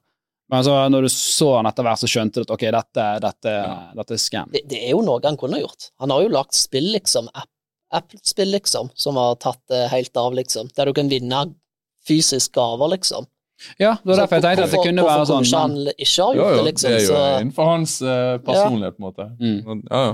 Men 0.54 0.63
så 0.67 0.73
når 0.91 1.06
du 1.08 1.10
så 1.10 1.47
han 1.58 1.65
etter 1.69 1.86
hvert, 1.88 1.99
så 2.04 2.08
skjønte 2.12 2.41
du 2.41 2.45
at 2.47 2.52
ok, 2.56 2.63
dette, 2.76 3.06
dette, 3.23 3.54
Ja. 3.58 3.76
dette 3.99 4.13
er 4.15 4.21
scam. 4.21 4.49
Det, 4.54 4.62
det 4.69 4.80
er 4.86 4.91
jo 4.91 5.02
noe 5.06 5.19
han 5.23 5.38
kunne 5.39 5.60
gjort. 5.62 5.88
Han 6.04 6.12
har 6.13 6.21
jo 6.26 6.32
lagt 6.34 6.54
spill, 6.58 6.91
liksom, 6.93 7.30
app- 7.34 7.49
app-spill, 7.99 8.52
liksom, 8.54 8.89
som 8.95 9.17
har 9.17 9.36
tatt 9.41 9.62
det 9.71 9.88
helt 9.91 10.15
av, 10.19 10.34
liksom, 10.38 10.69
der 10.76 10.86
du 10.91 10.93
kan 10.93 11.10
vinne 11.10 11.43
fysisk 12.08 12.54
gaver, 12.58 12.91
liksom. 12.95 13.26
Ja, 13.80 13.94
det 14.04 14.10
var 14.12 14.16
derfor 14.24 14.36
jeg 14.36 14.44
tenkte 14.44 14.63
at 14.63 14.72
det 14.72 14.80
Hvorfor- 14.80 14.86
kunne 14.89 15.04
være 15.08 15.26
sånn. 15.30 15.44
kunne 15.46 15.62
han 15.62 15.94
ikke 15.98 16.24
har 16.24 16.36
gjort 16.36 16.52
jo, 16.52 16.58
det, 16.58 16.66
liksom? 16.74 16.89
det 16.89 16.98
er 16.98 17.06
jo 17.08 17.13
så, 17.13 17.24
innenfor 17.42 17.66
hans 17.70 18.02
eh, 18.02 18.38
personlighet, 18.38 18.98
på 18.98 19.02
en 19.04 19.08
måte. 19.10 19.32
mm. 19.39 19.84
Ja, 19.92 20.06
ja. 20.10 20.13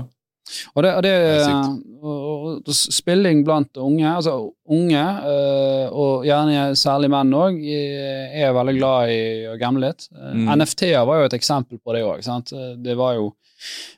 Og 0.74 0.82
det, 0.82 0.90
og 0.96 1.02
det 1.04 1.10
sykt. 1.44 1.82
og, 2.02 2.22
og, 2.26 2.62
og 2.66 2.74
spilling 2.74 3.44
blant 3.46 3.76
unge, 3.78 4.06
altså 4.16 4.32
unge, 4.66 5.02
øh, 5.30 5.92
og 5.92 6.24
gjerne 6.26 6.72
særlig 6.74 7.10
menn 7.12 7.30
òg, 7.38 7.60
er 7.62 8.52
veldig 8.56 8.74
glad 8.80 9.12
i 9.14 9.20
å 9.52 9.58
gamble 9.60 9.86
litt. 9.86 10.08
Eh, 10.16 10.32
Mm. 10.34 10.48
NFT-er 10.58 11.04
var 11.06 11.20
jo 11.20 11.24
et 11.30 11.36
eksempel 11.38 11.78
på 11.78 11.92
det 11.94 12.02
òg. 12.02 12.82
Det 12.82 12.96
var 12.96 13.14
jo 13.14 13.32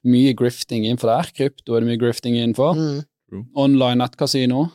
mye 0.05 0.35
grifting 0.37 0.85
innenfor 0.85 1.09
der. 1.09 1.31
Krypto 1.33 1.75
er 1.77 1.81
det 1.81 1.89
mye 1.89 2.01
grifting 2.05 2.35
innenfor. 2.37 2.75
mm, 2.77 3.47
Online 3.57 3.99
nettkasino. 4.05 4.67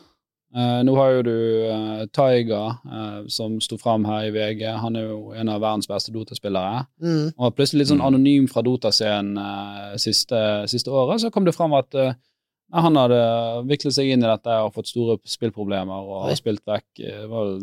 Eh, 0.54 0.78
nå 0.82 0.94
har 0.96 1.10
jo 1.12 1.22
du 1.26 1.32
uh, 1.68 2.06
Taiga, 2.16 2.78
uh, 2.88 3.26
som 3.28 3.58
sto 3.60 3.76
fram 3.76 4.06
her 4.08 4.28
i 4.28 4.30
VG. 4.32 4.62
Han 4.80 4.96
er 4.96 5.02
jo 5.10 5.32
en 5.36 5.48
av 5.52 5.60
verdens 5.60 5.86
beste 5.90 6.10
Dota-spillere. 6.14 6.86
mm, 7.02 7.34
Og 7.36 7.54
plutselig 7.54 7.82
litt 7.82 7.88
sånn 7.90 8.00
Mm. 8.00 8.06
anonym 8.06 8.48
fra 8.48 8.62
Dota-scenen 8.62 9.36
eh, 9.36 9.96
siste, 10.00 10.40
siste 10.68 10.88
året, 10.90 11.20
så 11.20 11.30
kom 11.30 11.44
det 11.44 11.54
fram 11.54 11.74
at 11.74 11.92
han 12.72 12.96
hadde 12.96 13.18
viklet 13.68 13.92
seg 13.94 14.08
inn 14.12 14.24
i 14.24 14.26
dette 14.26 14.48
og 14.64 14.72
fått 14.74 14.88
store 14.88 15.18
spillproblemer 15.24 16.00
og 16.08 16.24
har 16.28 16.34
spilt 16.36 16.60
vekk 16.66 17.28
var 17.28 17.58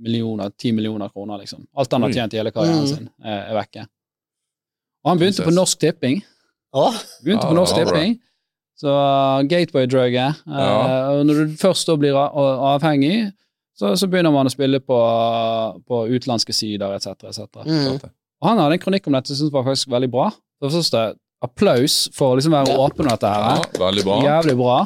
millioner, 0.00 0.50
ti 0.56 0.72
millioner 0.72 1.08
kroner, 1.08 1.38
liksom. 1.40 1.66
Alt 1.76 1.92
han 1.92 2.02
har 2.02 2.10
tjent 2.12 2.34
i 2.34 2.36
hele 2.40 2.52
karrieren 2.52 2.82
Mm. 2.84 2.86
sin, 2.86 3.10
er, 3.24 3.50
er 3.50 3.54
vekke. 3.54 3.86
Og 5.04 5.08
han 5.10 5.18
begynte 5.18 5.44
på 5.44 5.52
Norsk 5.54 5.78
Tipping. 5.78 6.22
Oh. 6.72 6.92
Begynte 7.24 7.46
på 7.48 7.54
Norsk. 7.54 7.74
Tipping. 7.74 8.18
Så 8.80 8.88
uh, 8.88 9.42
gateway-druget. 9.44 10.40
eh, 10.48 10.60
Ja. 10.64 11.10
og 11.12 11.26
når 11.28 11.42
du 11.44 11.56
først 11.60 11.88
da 11.90 11.96
blir 12.00 12.16
avhengig, 12.16 13.30
så, 13.76 13.90
så 13.96 14.08
begynner 14.08 14.32
man 14.32 14.48
å 14.48 14.52
spille 14.52 14.80
på, 14.80 15.00
på 15.88 15.98
utenlandske 16.08 16.54
sider, 16.56 16.94
etc., 16.96 17.28
etc. 17.28 17.60
mm. 17.66 17.98
Og 18.40 18.48
han 18.48 18.60
hadde 18.62 18.78
en 18.78 18.80
kronikk 18.80 19.04
om 19.08 19.16
dette 19.18 19.28
som 19.28 19.34
jeg 19.36 19.40
synes 19.42 19.52
var 19.52 19.66
faktisk 19.66 19.90
veldig 19.92 20.08
bra. 20.12 20.30
Det 20.32 20.64
var 20.64 20.72
første, 20.78 21.02
applaus 21.44 21.96
for 22.16 22.32
å 22.32 22.38
liksom 22.38 22.54
være 22.56 22.76
åpen 22.80 23.04
om 23.04 23.10
dette 23.12 23.28
her. 23.34 23.60
Ja, 23.60 23.68
veldig 23.84 24.04
bra. 24.06 24.16
Jævlig 24.24 24.56
bra. 24.60 24.78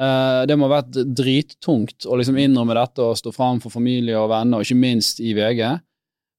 Uh, 0.00 0.40
det 0.48 0.56
må 0.60 0.68
ha 0.68 0.78
vært 0.78 0.96
drittungt 1.16 2.04
å 2.08 2.16
liksom 2.20 2.36
innrømme 2.40 2.76
dette 2.76 3.04
og 3.04 3.16
stå 3.20 3.32
fram 3.36 3.60
for 3.64 3.72
familie 3.72 4.16
og 4.20 4.28
venner, 4.32 4.60
og 4.60 4.64
ikke 4.66 4.80
minst 4.80 5.20
i 5.24 5.32
VG. 5.36 5.60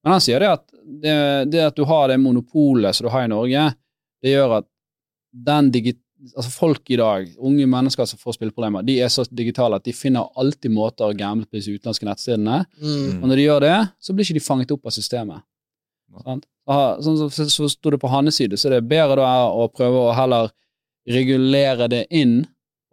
Men 0.05 0.13
han 0.15 0.21
sier 0.21 0.41
det 0.41 0.49
at 0.53 0.65
det, 1.03 1.15
det 1.53 1.63
at 1.71 1.77
du 1.77 1.85
har 1.89 2.09
det 2.09 2.19
monopolet 2.21 2.95
som 2.95 3.07
du 3.07 3.13
har 3.13 3.25
i 3.25 3.31
Norge, 3.31 3.63
det 4.23 4.33
gjør 4.33 4.59
at 4.61 4.67
den 5.47 5.71
digi 5.73 5.93
altså 6.35 6.49
folk 6.51 6.89
i 6.89 6.97
dag, 6.97 7.27
unge 7.37 7.65
mennesker 7.69 8.05
som 8.09 8.19
får 8.19 8.37
spilleproblemer, 8.39 8.83
de 8.87 8.95
er 9.01 9.09
så 9.13 9.25
digitale 9.29 9.75
at 9.77 9.83
de 9.85 9.93
finner 9.93 10.25
alltid 10.37 10.71
måter 10.73 11.05
å 11.05 11.15
gamble 11.17 11.45
på 11.45 11.57
disse 11.59 11.71
utenlandske 11.75 12.07
nettstedene. 12.09 12.65
mm, 12.81 13.21
Og 13.21 13.27
når 13.29 13.35
de 13.35 13.43
gjør 13.47 13.59
det, 13.67 13.75
så 14.01 14.13
blir 14.13 14.25
ikke 14.25 14.39
de 14.39 14.45
fanget 14.47 14.71
opp 14.73 14.85
av 14.89 14.91
systemet. 14.95 15.43
Sånn 17.03 17.17
som 17.19 17.29
så, 17.31 17.45
så 17.51 17.69
sto 17.69 17.91
det 17.93 17.99
på 18.01 18.09
hans 18.11 18.35
side, 18.35 18.57
så 18.57 18.69
det 18.71 18.77
er 18.81 18.87
bedre 18.89 19.15
da 19.21 19.47
å 19.51 19.67
prøve 19.71 20.07
å 20.09 20.15
heller 20.17 20.49
regulere 21.07 21.87
det 21.91 22.05
inn 22.11 22.41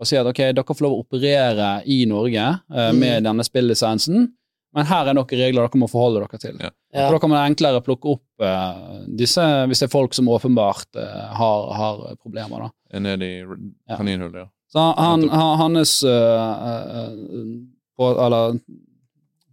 og 0.01 0.07
si 0.11 0.17
at 0.19 0.27
ok, 0.27 0.41
dere 0.53 0.65
får 0.67 0.83
lov 0.83 0.97
å 0.97 1.03
operere 1.05 1.69
i 1.87 2.01
Norge 2.11 2.43
eh, 2.43 2.91
Mm. 2.93 2.99
med 2.99 3.23
denne 3.25 3.45
spillisensen, 3.47 4.33
men 4.75 4.87
her 4.91 5.09
er 5.11 5.15
noen 5.17 5.31
regler 5.39 5.65
dere 5.69 5.79
må 5.81 5.87
forholde 5.91 6.25
dere 6.25 6.41
til. 6.43 6.57
Ja. 6.61 6.71
Ja. 6.95 7.05
For 7.07 7.17
Da 7.17 7.21
kan 7.23 7.31
man 7.33 7.51
enklere 7.53 7.81
plukke 7.85 8.13
opp 8.17 8.43
uh, 8.43 9.05
disse 9.07 9.43
hvis 9.71 9.83
det 9.83 9.89
er 9.89 9.93
folk 9.93 10.15
som 10.15 10.29
åpenbart 10.31 10.99
uh, 10.99 11.29
har, 11.39 11.69
har 11.79 12.03
problemer. 12.23 12.67
da. 12.69 12.99
Nede 13.03 13.27
i 13.27 13.39
kaninhullet, 13.97 14.45
ja. 14.45 14.49
Så 14.75 14.83
han, 14.99 15.29
han, 15.31 15.53
hans 15.61 16.01
uh, 16.03 17.09
på, 17.97 18.09
eller, 18.27 18.59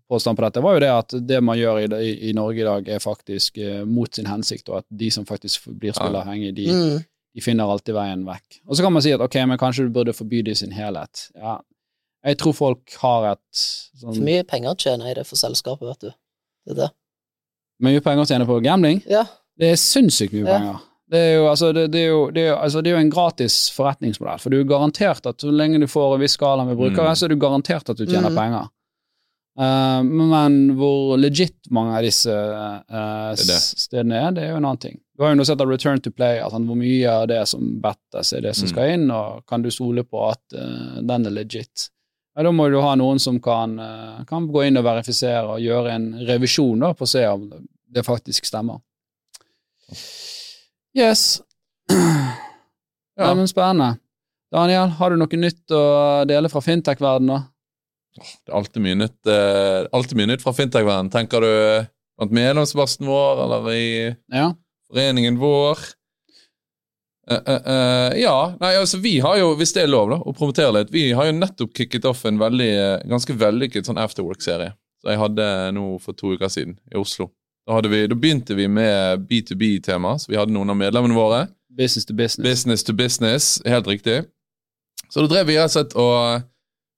påstand 0.09 0.37
på 0.37 0.43
dette 0.47 0.61
var 0.65 0.75
jo 0.75 0.81
det 0.83 0.91
at 0.91 1.15
det 1.29 1.39
man 1.45 1.57
gjør 1.59 1.79
i, 1.83 1.87
i, 2.09 2.11
i 2.29 2.33
Norge 2.33 2.61
i 2.63 2.67
dag, 2.67 2.89
er 2.97 2.99
faktisk 3.03 3.57
mot 3.87 4.09
sin 4.15 4.27
hensikt, 4.27 4.69
og 4.69 4.81
at 4.81 4.87
de 4.89 5.11
som 5.13 5.25
faktisk 5.29 5.69
blir 5.79 5.93
spilleavhengige, 5.95 6.55
de, 6.57 6.65
Mm. 6.71 7.03
de 7.37 7.41
finner 7.45 7.69
alltid 7.71 7.95
veien 7.95 8.25
vekk. 8.27 8.61
Og 8.67 8.75
så 8.75 8.83
kan 8.83 8.91
man 8.91 9.05
si 9.05 9.13
at 9.15 9.21
ok, 9.23 9.37
men 9.47 9.57
kanskje 9.61 9.85
du 9.87 9.93
burde 9.95 10.13
forby 10.17 10.41
det 10.43 10.57
i 10.57 10.61
sin 10.65 10.73
helhet. 10.75 11.29
Ja, 11.37 11.59
jeg 12.25 12.37
tror 12.37 12.53
folk 12.53 12.93
har 13.01 13.31
et 13.31 13.39
sånn 14.01 14.13
For 14.15 14.21
mye 14.25 14.43
penger 14.47 14.75
tjener 14.75 15.05
jeg 15.11 15.15
det 15.21 15.27
for 15.27 15.35
selskapet, 15.41 15.87
vet 15.87 15.99
du. 15.99 16.11
Det 16.65 16.71
er 16.75 16.79
det. 16.83 16.89
mye 17.81 18.01
penger 18.05 18.25
tjener 18.29 18.45
tjene 18.45 18.49
på 18.49 18.59
gambling. 18.63 19.03
Ja. 19.09 19.23
Det 19.57 19.71
er 19.71 19.75
sinnssykt 19.81 20.33
mye 20.33 20.45
Ja. 20.45 20.57
penger. 20.57 20.79
Det 21.11 21.19
er, 21.19 21.33
jo, 21.35 21.47
altså, 21.51 21.73
det, 21.75 21.91
det, 21.91 21.99
er 21.99 22.07
jo, 22.07 22.19
det, 22.31 22.41
er 22.41 22.49
jo, 22.53 22.55
altså, 22.55 22.81
det 22.81 22.87
er 22.91 22.93
jo 22.95 22.99
en 23.03 23.09
gratis 23.11 23.55
forretningsmodell, 23.75 24.39
for 24.39 24.49
du 24.53 24.61
er 24.61 24.63
garantert 24.69 25.25
at 25.27 25.41
så 25.43 25.51
lenge 25.51 25.81
du 25.81 25.87
får 25.91 26.13
en 26.15 26.21
viss 26.21 26.37
skala 26.37 26.63
med 26.63 26.77
brukere, 26.79 27.09
Mm. 27.09 27.15
så 27.19 27.25
er 27.25 27.29
du 27.33 27.35
garantert 27.41 27.89
at 27.89 27.97
du 27.97 28.05
tjener 28.05 28.29
Mm. 28.31 28.35
penger. 28.37 28.69
Uh, 29.59 29.99
men 30.07 30.77
hvor 30.79 31.17
legit 31.19 31.57
mange 31.69 31.97
av 31.97 32.05
disse 32.05 32.31
uh, 32.31 32.79
Det 33.35 33.43
er 33.43 33.49
det. 33.49 33.57
stedene 33.83 34.15
er, 34.15 34.31
det 34.31 34.43
er 34.45 34.49
jo 34.53 34.61
en 34.61 34.65
annen 34.69 34.79
ting. 34.79 35.01
Du 35.17 35.23
har 35.25 35.33
jo 35.33 35.41
nå 35.41 35.45
sett 35.45 35.59
at 35.59 35.67
Return 35.67 35.99
to 35.99 36.09
Play, 36.15 36.39
altså, 36.39 36.61
hvor 36.63 36.77
mye 36.79 37.11
av 37.11 37.27
det 37.27 37.41
som 37.51 37.65
bettes, 37.83 38.31
er 38.31 38.41
det 38.47 38.55
som 38.55 38.69
Mm. 38.69 38.71
skal 38.71 38.89
inn, 38.95 39.11
og 39.11 39.45
kan 39.51 39.61
du 39.61 39.69
stole 39.69 40.03
på 40.07 40.23
at 40.31 40.39
uh, 40.55 41.01
den 41.03 41.25
er 41.27 41.31
legit? 41.35 41.89
Ja, 42.35 42.43
da 42.47 42.51
må 42.55 42.69
du 42.71 42.77
ha 42.79 42.93
noen 42.95 43.19
som 43.19 43.39
kan, 43.43 43.73
eh, 43.79 44.21
kan 44.29 44.45
gå 44.47 44.63
inn 44.67 44.77
og 44.79 44.85
verifisere 44.87 45.43
og 45.57 45.59
gjøre 45.59 45.91
en 45.97 46.05
revisjon 46.27 46.79
da, 46.79 46.93
på 46.95 47.03
å 47.03 47.09
se 47.11 47.25
om 47.27 47.49
det 47.91 48.05
faktisk 48.07 48.45
stemmer. 48.47 48.79
Yes. 50.97 51.41
Ja. 53.19 53.27
Ja. 53.27 53.33
men 53.35 53.45
spennende. 53.47 53.97
Daniel, 54.55 54.87
har 54.97 55.11
du 55.11 55.17
noe 55.19 55.37
nytt 55.37 55.69
å 55.75 55.81
dele 56.25 56.49
fra 56.49 56.61
fintech-verdenen? 56.63 57.43
Det 58.15 58.49
er 58.49 58.55
alltid 58.57 58.81
mye 58.81 58.97
nytt, 58.97 59.27
eh, 59.29 59.83
alltid 59.93 60.17
mye 60.17 60.29
nytt 60.31 60.41
fra 60.41 60.53
fintech-verdenen. 60.57 61.11
Tenker 61.13 61.43
du 61.43 61.51
blant 62.17 62.33
medlemsbasten 62.33 63.05
vår, 63.11 63.43
eller 63.43 63.67
i 63.75 64.15
Ja. 64.31 64.47
foreningen 64.89 65.37
vår? 65.37 65.83
Eh, 67.29 67.37
eh, 67.45 67.61
eh, 67.73 68.19
ja, 68.21 68.55
nei, 68.59 68.75
altså 68.77 68.97
vi 68.97 69.19
har 69.19 69.37
jo, 69.37 69.53
hvis 69.59 69.73
det 69.75 69.83
er 69.83 69.91
lov 69.91 70.09
da, 70.09 70.17
å 70.17 70.33
promotere 70.35 70.73
litt, 70.79 70.93
vi 70.93 71.11
har 71.17 71.29
jo 71.29 71.37
nettopp 71.37 71.75
kicket 71.77 72.07
off 72.09 72.25
en 72.25 72.41
veldig, 72.41 72.71
ganske 73.11 73.35
vellykket 73.37 73.87
sånn 73.87 74.01
afterwork-serie. 74.01 74.73
Så 75.01 75.13
jeg 75.13 75.21
hadde 75.21 75.45
nå 75.77 75.85
for 76.01 76.17
to 76.17 76.35
uker 76.35 76.51
siden 76.51 76.77
i 76.91 76.97
Oslo. 76.99 77.31
Da, 77.69 77.77
vi, 77.85 78.03
da 78.09 78.17
begynte 78.17 78.57
vi 78.57 78.67
med 78.69 79.27
B2B-tema, 79.29 80.15
så 80.19 80.31
vi 80.31 80.39
hadde 80.39 80.53
noen 80.53 80.73
av 80.73 80.79
medlemmene 80.81 81.17
våre. 81.17 81.45
Business 81.71 82.07
to 82.09 82.17
business. 82.17 82.45
Business 82.45 82.85
to 82.85 82.93
business, 82.97 83.51
helt 83.69 83.87
riktig. 83.87 84.23
Så 85.11 85.23
da 85.23 85.31
drev 85.31 85.49
vi 85.49 85.57
rett 85.59 85.69
og 85.69 85.75
slett 85.75 85.95
og 85.99 86.47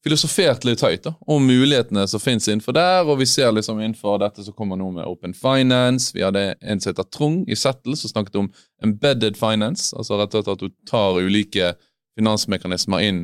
filosoferte 0.04 0.68
litt 0.68 0.84
høyt 0.84 1.06
da, 1.06 1.14
om 1.32 1.45
mulighetene 1.47 2.04
som 2.12 2.22
finnes 2.22 2.49
innenfor 2.49 2.76
der, 2.76 3.08
og 3.08 3.22
vi 3.22 3.28
ser 3.30 3.54
liksom 3.56 3.80
innenfor 3.80 4.20
dette 4.24 4.43
som 4.43 4.56
kommer 4.58 4.80
nå 4.80 4.89
med 4.97 5.08
Open 5.08 5.36
Finance. 5.38 6.12
Vi 6.16 6.26
hadde 6.26 6.54
en 6.60 6.82
som 6.84 6.91
heter 6.91 7.08
Trong 7.16 7.38
i 7.47 7.56
Settle, 7.56 7.95
som 7.99 8.12
snakket 8.12 8.39
om 8.41 8.49
embedded 8.84 9.39
finance, 9.39 9.93
altså 9.95 10.20
rett 10.20 10.36
og 10.36 10.43
slett 10.43 10.54
at 10.56 10.66
du 10.66 10.89
tar 10.89 11.22
ulike 11.24 11.74
finansmekanismer 12.20 13.06
inn 13.08 13.24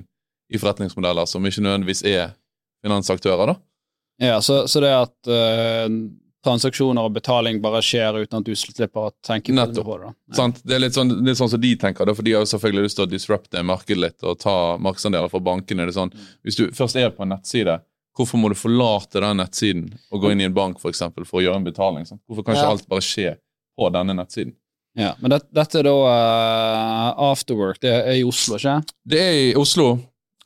i 0.50 0.58
forretningsmodeller 0.58 1.28
som 1.30 1.46
ikke 1.46 1.66
nødvendigvis 1.66 2.06
er 2.08 2.32
finansaktører. 2.86 3.54
da. 3.54 3.60
Ja, 4.20 4.40
så, 4.42 4.64
så 4.68 4.82
det 4.84 4.96
at 4.96 5.30
eh, 5.32 5.88
transaksjoner 6.46 7.04
og 7.04 7.14
betaling 7.18 7.60
bare 7.62 7.82
skjer 7.84 8.22
uten 8.24 8.40
at 8.40 8.46
du 8.48 8.54
slipper 8.56 9.10
å 9.10 9.12
tenke. 9.26 9.52
Nettopp. 9.56 9.86
på 9.86 9.98
det. 10.00 10.08
da. 10.08 10.36
Sant? 10.38 10.62
Det 10.64 10.76
er 10.78 10.80
litt 10.86 10.96
sånn, 10.96 11.12
litt 11.26 11.38
sånn 11.40 11.52
som 11.52 11.62
de 11.62 11.74
tenker, 11.76 12.06
da, 12.08 12.16
for 12.16 12.24
de 12.24 12.34
har 12.38 12.46
jo 12.46 12.52
selvfølgelig 12.54 12.86
lyst 12.88 13.00
til 13.00 13.08
å 13.08 13.12
disrupte 13.12 13.64
markedet 13.68 14.00
litt 14.06 14.24
og 14.24 14.40
ta 14.40 14.56
markedsandeler 14.80 15.30
fra 15.32 15.42
bankene. 15.44 15.86
Det 15.88 15.94
er 15.96 16.00
sånn, 16.00 16.14
Hvis 16.48 16.56
du 16.60 16.66
først 16.72 16.96
er 16.96 17.12
på 17.12 17.24
en 17.26 17.34
nettside, 17.36 17.80
hvorfor 18.16 18.40
må 18.40 18.50
du 18.52 18.56
forlate 18.60 19.20
den 19.24 19.38
nettsiden 19.44 19.86
og 20.12 20.22
gå 20.24 20.32
inn 20.32 20.42
i 20.42 20.48
en 20.48 20.56
bank 20.56 20.80
for, 20.80 20.92
eksempel, 20.92 21.26
for 21.28 21.40
å 21.42 21.44
gjøre 21.44 21.60
en 21.62 21.68
betaling? 21.68 22.06
Sant? 22.08 22.22
Hvorfor 22.28 22.46
kan 22.48 22.56
ikke 22.56 22.64
Ja. 22.68 22.72
alt 22.72 22.88
bare 22.90 23.02
skje 23.06 23.36
på 23.80 23.92
denne 23.96 24.16
nettsiden? 24.16 24.56
Ja, 24.98 25.14
men 25.22 25.32
det, 25.32 25.44
dette 25.54 25.80
er 25.80 25.84
da 25.86 25.94
uh, 25.94 27.32
afterwork. 27.32 27.80
Det 27.80 27.92
er 27.94 28.16
i 28.18 28.24
Oslo, 28.28 28.58
ikke? 28.58 28.80
Det 29.08 29.20
er 29.22 29.36
i 29.52 29.56
Oslo, 29.56 30.00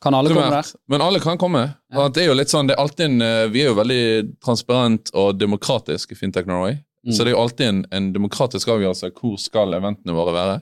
Kan 0.04 0.14
alle 0.14 0.28
komme 0.34 0.50
der? 0.52 0.68
men 0.92 1.00
alle 1.02 1.20
kan 1.24 1.38
komme. 1.40 1.62
Ja. 1.94 2.08
Det 2.12 2.22
er 2.22 2.28
jo 2.28 2.36
litt 2.36 2.52
sånn, 2.52 2.68
det 2.68 2.76
er 2.76 2.82
alltid 2.84 3.06
en, 3.08 3.22
eh, 3.24 3.46
Vi 3.54 3.62
er 3.64 3.70
jo 3.72 3.78
veldig 3.80 4.02
transparent 4.44 5.10
og 5.16 5.38
demokratisk 5.40 6.12
i 6.12 6.18
Fintech 6.18 6.46
Norway. 6.50 6.76
Mm. 7.06 7.12
Så 7.16 7.24
det 7.24 7.32
er 7.32 7.36
jo 7.36 7.42
alltid 7.42 7.66
en, 7.70 7.80
en 7.92 8.12
demokratisk 8.14 8.68
avgjørelse 8.72 9.10
hvor 9.16 9.34
skal 9.40 9.74
eventene 9.76 10.14
våre 10.16 10.32
være. 10.36 10.54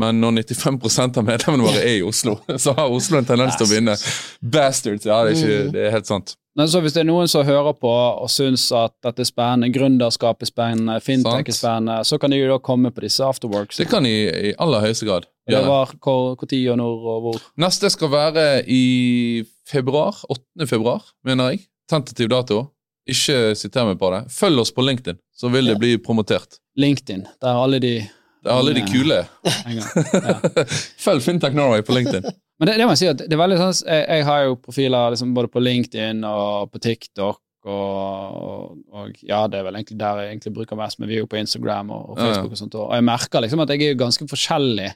Men 0.00 0.20
når 0.22 0.38
95% 0.46 1.18
av 1.18 1.26
medlemmene 1.26 1.66
våre 1.66 1.80
er 1.82 1.96
i 1.98 2.02
Oslo, 2.06 2.36
så 2.62 2.72
har 2.78 2.90
Oslo 2.94 3.18
en 3.18 3.26
tendens 3.26 3.56
til 3.58 3.66
å 3.66 3.70
vinne. 3.74 3.96
Bastards! 4.40 5.06
Ja, 5.06 5.24
det 5.26 5.34
er, 5.34 5.40
ikke, 5.42 5.64
Mm. 5.66 5.72
det 5.74 5.84
er 5.86 5.90
helt 5.98 6.06
sant. 6.06 6.36
Men 6.60 6.68
så 6.68 6.82
hvis 6.84 6.92
det 6.92 7.00
er 7.00 7.08
noen 7.08 7.28
som 7.30 7.46
hører 7.48 7.72
på 7.80 7.88
og 7.90 8.28
syns 8.28 8.66
at 8.76 8.92
dette 9.06 9.22
er 9.24 9.28
spennende, 9.28 9.70
gründerskap 9.72 10.42
er 10.44 10.48
spennende, 10.50 10.98
fintech 11.00 11.48
er 11.48 11.56
spennende, 11.56 11.94
så 12.04 12.18
kan 12.20 12.34
de 12.34 12.36
jo 12.42 12.50
da 12.50 12.58
komme 12.60 12.90
på 12.92 13.00
disse 13.06 13.24
afterworks. 13.24 13.78
Det 13.80 13.86
kan 13.88 14.04
i, 14.04 14.12
i 14.28 14.50
aller 14.60 14.84
høyeste 14.84 15.08
grad 15.08 15.24
Det 15.48 15.54
gjøre. 15.56 15.70
var 15.70 15.94
hvor, 16.04 16.34
hvor 16.36 16.50
tid 16.50 16.66
og 16.74 16.76
når 16.82 17.06
og 17.14 17.22
hvor. 17.24 17.38
Neste 17.64 17.88
skal 17.94 18.12
være 18.12 18.44
i 18.68 18.82
februar. 19.70 20.20
8. 20.28 20.68
februar, 20.68 21.00
mener 21.24 21.54
jeg. 21.54 21.64
Tentativ 21.88 22.28
dato. 22.30 22.60
Ikke 23.08 23.54
siter 23.58 23.88
meg 23.88 23.96
på 23.98 24.12
det. 24.12 24.20
Følg 24.36 24.60
oss 24.60 24.70
på 24.76 24.84
LinkedIn, 24.84 25.16
så 25.40 25.48
vil 25.50 25.64
det 25.72 25.78
Ja. 25.78 25.82
bli 25.86 25.94
promotert. 25.98 26.60
LinkedIn, 26.76 27.24
der 27.40 27.56
alle 27.64 27.80
de 27.80 27.94
Det 28.44 28.48
er 28.52 28.56
alle 28.60 28.74
de 28.76 28.84
kule. 28.88 29.22
Ja. 29.64 30.36
Følg 31.04 31.22
Fintech 31.24 31.56
Norway 31.56 31.82
på 31.82 31.96
LinkedIn. 31.96 32.28
Men 32.60 32.68
det, 32.68 32.74
det 32.76 32.86
må 32.86 32.92
jeg 32.92 33.00
si 33.00 33.08
at 33.08 33.22
det 33.24 33.32
er 33.32 33.40
veldig 33.40 33.56
sånn 33.60 33.76
jeg, 33.88 34.02
jeg 34.10 34.24
har 34.28 34.42
jo 34.44 34.56
profiler 34.60 35.14
liksom 35.14 35.30
både 35.36 35.48
på 35.52 35.62
LinkedIn 35.64 36.18
og 36.28 36.68
på 36.74 36.82
TikTok 36.84 37.38
og, 37.68 38.76
og, 38.88 39.16
ja, 39.26 39.42
det 39.52 39.58
er 39.60 39.66
vel 39.66 39.76
egentlig 39.76 39.98
der 40.00 40.20
jeg 40.22 40.30
egentlig 40.32 40.52
bruker 40.56 40.78
mest, 40.80 40.96
men 41.00 41.10
vi 41.10 41.18
er 41.18 41.24
jo 41.24 41.28
på 41.28 41.36
Instagram 41.40 41.90
og, 41.92 42.04
og 42.12 42.18
Ja, 42.20 42.22
ja. 42.24 42.28
Facebook 42.30 42.54
og 42.56 42.60
sånt, 42.62 42.76
og 42.80 42.94
jeg 42.96 43.04
merker 43.04 43.44
liksom 43.44 43.60
at 43.64 43.72
jeg 43.74 43.82
er 43.84 43.92
jo 43.92 43.98
ganske 44.00 44.28
forskjellig 44.30 44.86
eh, 44.88 44.94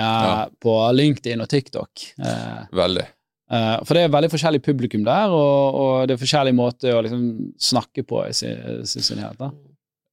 Ja. 0.00 0.46
på 0.62 0.76
LinkedIn 0.96 1.44
og 1.44 1.50
TikTok. 1.52 2.06
Eh, 2.24 2.62
Veldig. 2.80 3.04
eh, 3.52 3.74
for 3.84 3.98
det 3.98 4.06
er 4.06 4.14
veldig 4.14 4.30
forskjellig 4.32 4.62
publikum 4.64 5.04
der, 5.04 5.36
og, 5.36 5.80
og 5.82 6.08
det 6.08 6.16
er 6.16 6.22
forskjellig 6.24 6.54
måte 6.56 6.94
å 6.96 7.02
liksom 7.04 7.26
snakke 7.60 8.06
på 8.08 8.24
i 8.24 8.32
sin. 8.32 8.56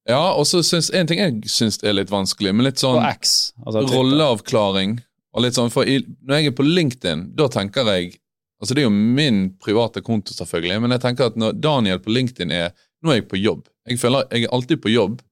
Ja, 0.08 0.32
og 0.34 0.44
så 0.48 0.60
syns 0.64 0.90
en 0.96 1.08
ting 1.08 1.20
jeg 1.20 1.48
syns 1.48 1.80
er 1.84 1.96
litt 1.96 2.10
vanskelig, 2.12 2.52
men 2.56 2.66
litt 2.68 2.80
sånn 2.82 3.00
X. 3.08 3.52
Altså 3.64 3.86
rolleavklaring 3.88 4.98
og 5.30 5.44
litt 5.44 5.56
sånn, 5.56 5.70
for 5.72 5.86
i, 5.86 6.00
Når 6.26 6.40
jeg 6.40 6.50
er 6.50 6.56
på 6.58 6.66
LinkedIn, 6.66 7.30
da 7.38 7.48
tenker 7.52 7.88
jeg 7.94 8.16
Altså, 8.60 8.74
det 8.76 8.82
er 8.82 8.90
jo 8.90 8.92
min 8.92 9.54
private 9.56 10.02
konto, 10.04 10.34
selvfølgelig, 10.36 10.82
men 10.84 10.92
jeg 10.92 11.00
tenker 11.00 11.30
at 11.30 11.36
når 11.40 11.54
Daniel 11.64 12.00
på 12.04 12.12
LinkedIn 12.12 12.50
er 12.52 12.74
Nå 13.00 13.14
er 13.14 13.22
jeg 13.22 13.30
på 13.30 13.40
jobb. 13.40 13.62
Jeg 13.88 13.96
føler 14.02 14.26
jeg 14.28 14.44
er 14.44 14.52
alltid 14.52 14.82
på 14.84 14.90
jobb. 14.92 15.22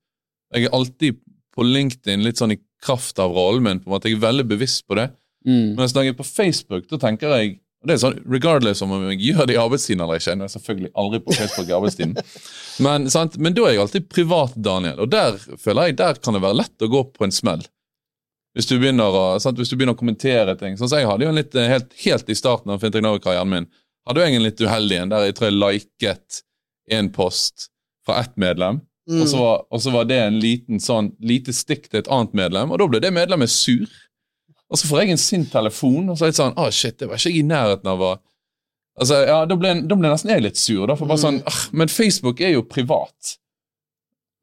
Jeg 0.55 0.65
er 0.65 0.73
alltid 0.73 1.19
på 1.53 1.65
LinkedIn 1.67 2.23
litt 2.25 2.39
sånn 2.41 2.55
i 2.55 2.57
kraft 2.81 3.19
av 3.21 3.35
rollen 3.35 3.67
min, 3.67 3.81
på 3.83 3.91
en 3.91 3.93
måte. 3.93 4.09
Jeg 4.09 4.17
er 4.17 4.23
veldig 4.23 4.45
bevisst 4.49 4.87
på 4.89 4.97
det. 4.97 5.11
Mm. 5.45 5.75
Mens 5.77 5.93
når 5.93 6.07
jeg 6.07 6.15
er 6.15 6.17
på 6.17 6.25
Facebook, 6.25 6.87
da 6.89 6.97
tenker 6.97 7.35
jeg 7.37 7.59
og 7.79 7.87
det 7.87 7.95
er 7.95 7.99
sånn, 8.01 8.17
Regardless 8.27 8.81
om 8.83 8.91
jeg 9.07 9.21
gjør 9.23 9.45
det 9.47 9.55
i 9.55 9.59
arbeidstiden 9.61 10.01
eller 10.03 10.19
ikke. 10.19 10.33
Nå 10.35 10.43
er 10.43 10.49
jeg 10.49 10.55
selvfølgelig 10.57 10.89
aldri 10.99 11.19
på 11.23 11.35
Facebook 11.37 11.69
i 11.69 11.75
arbeidstiden. 11.77 12.17
Men? 12.85 13.07
Men 13.39 13.55
da 13.55 13.67
er 13.67 13.75
jeg 13.75 13.83
alltid 13.85 14.09
privat, 14.11 14.57
Daniel. 14.59 14.97
Og 15.05 15.11
der 15.13 15.37
føler 15.61 15.87
jeg, 15.87 15.99
der 16.01 16.19
kan 16.19 16.35
det 16.35 16.43
være 16.43 16.59
lett 16.59 16.83
å 16.83 16.91
gå 16.91 17.05
på 17.15 17.27
en 17.27 17.35
smell. 17.35 17.63
Hvis 18.59 18.67
du 18.67 18.75
begynner 18.75 19.15
å, 19.15 19.23
sant? 19.39 19.55
Hvis 19.55 19.69
du 19.71 19.77
begynner 19.79 19.95
å 19.95 19.99
kommentere 19.99 20.51
ting. 20.59 20.73
Sånn 20.75 20.89
som 20.91 20.99
jeg 20.99 21.07
hadde 21.07 21.23
jo 21.23 21.31
en 21.31 21.37
litt, 21.39 21.53
eh, 21.55 21.69
helt, 21.71 21.93
helt 22.03 22.27
i 22.27 22.35
starten 22.35 22.73
av 22.73 22.81
Fintegnavi-karrieren 22.83 23.47
min, 23.47 23.67
hadde 24.09 24.25
jeg 24.25 24.35
en 24.35 24.43
litt 24.43 24.59
uheldig 24.59 24.97
en 24.99 25.13
der 25.13 25.27
jeg 25.29 25.37
tror 25.37 25.47
jeg 25.47 25.59
liket 25.61 26.41
en 26.91 27.07
post 27.15 27.69
fra 28.03 28.19
ett 28.19 28.35
medlem. 28.35 28.81
Mm. 29.07 29.21
Og, 29.21 29.29
så 29.31 29.39
var, 29.39 29.63
og 29.71 29.81
så 29.81 29.93
var 29.95 30.09
det 30.11 30.19
en 30.25 30.41
liten 30.43 30.83
sånn, 30.83 31.13
lite 31.23 31.55
stikk 31.55 31.87
til 31.87 32.01
et 32.01 32.11
annet 32.11 32.35
medlem, 32.35 32.73
og 32.75 32.81
da 32.81 32.89
ble 32.91 33.01
det 33.01 33.13
medlemmet 33.15 33.53
sur. 33.53 33.87
Og 34.67 34.77
så 34.77 34.89
får 34.91 35.01
jeg 35.01 35.15
en 35.15 35.23
sint 35.23 35.51
telefon, 35.55 36.11
og 36.11 36.19
så 36.19 36.27
er 36.27 36.33
det 36.33 36.41
sånn 36.41 36.59
Å, 36.59 36.67
shit, 36.75 36.99
det 36.99 37.07
var 37.07 37.17
ikke 37.17 37.31
jeg 37.31 37.41
i 37.41 37.47
nærheten 37.47 37.89
av 37.89 38.03
å 38.05 38.17
Altså, 38.99 39.21
ja, 39.23 39.37
Da 39.47 39.55
ble, 39.55 39.69
da 39.87 39.95
ble 39.95 40.09
nesten 40.11 40.33
jeg 40.33 40.43
litt 40.43 40.59
sur. 40.59 40.83
Da, 40.89 40.97
for 40.99 41.07
bare 41.07 41.21
sånn, 41.21 41.37
ah, 41.47 41.59
Men 41.71 41.87
Facebook 41.87 42.41
er 42.43 42.51
jo 42.57 42.65
privat. 42.67 43.37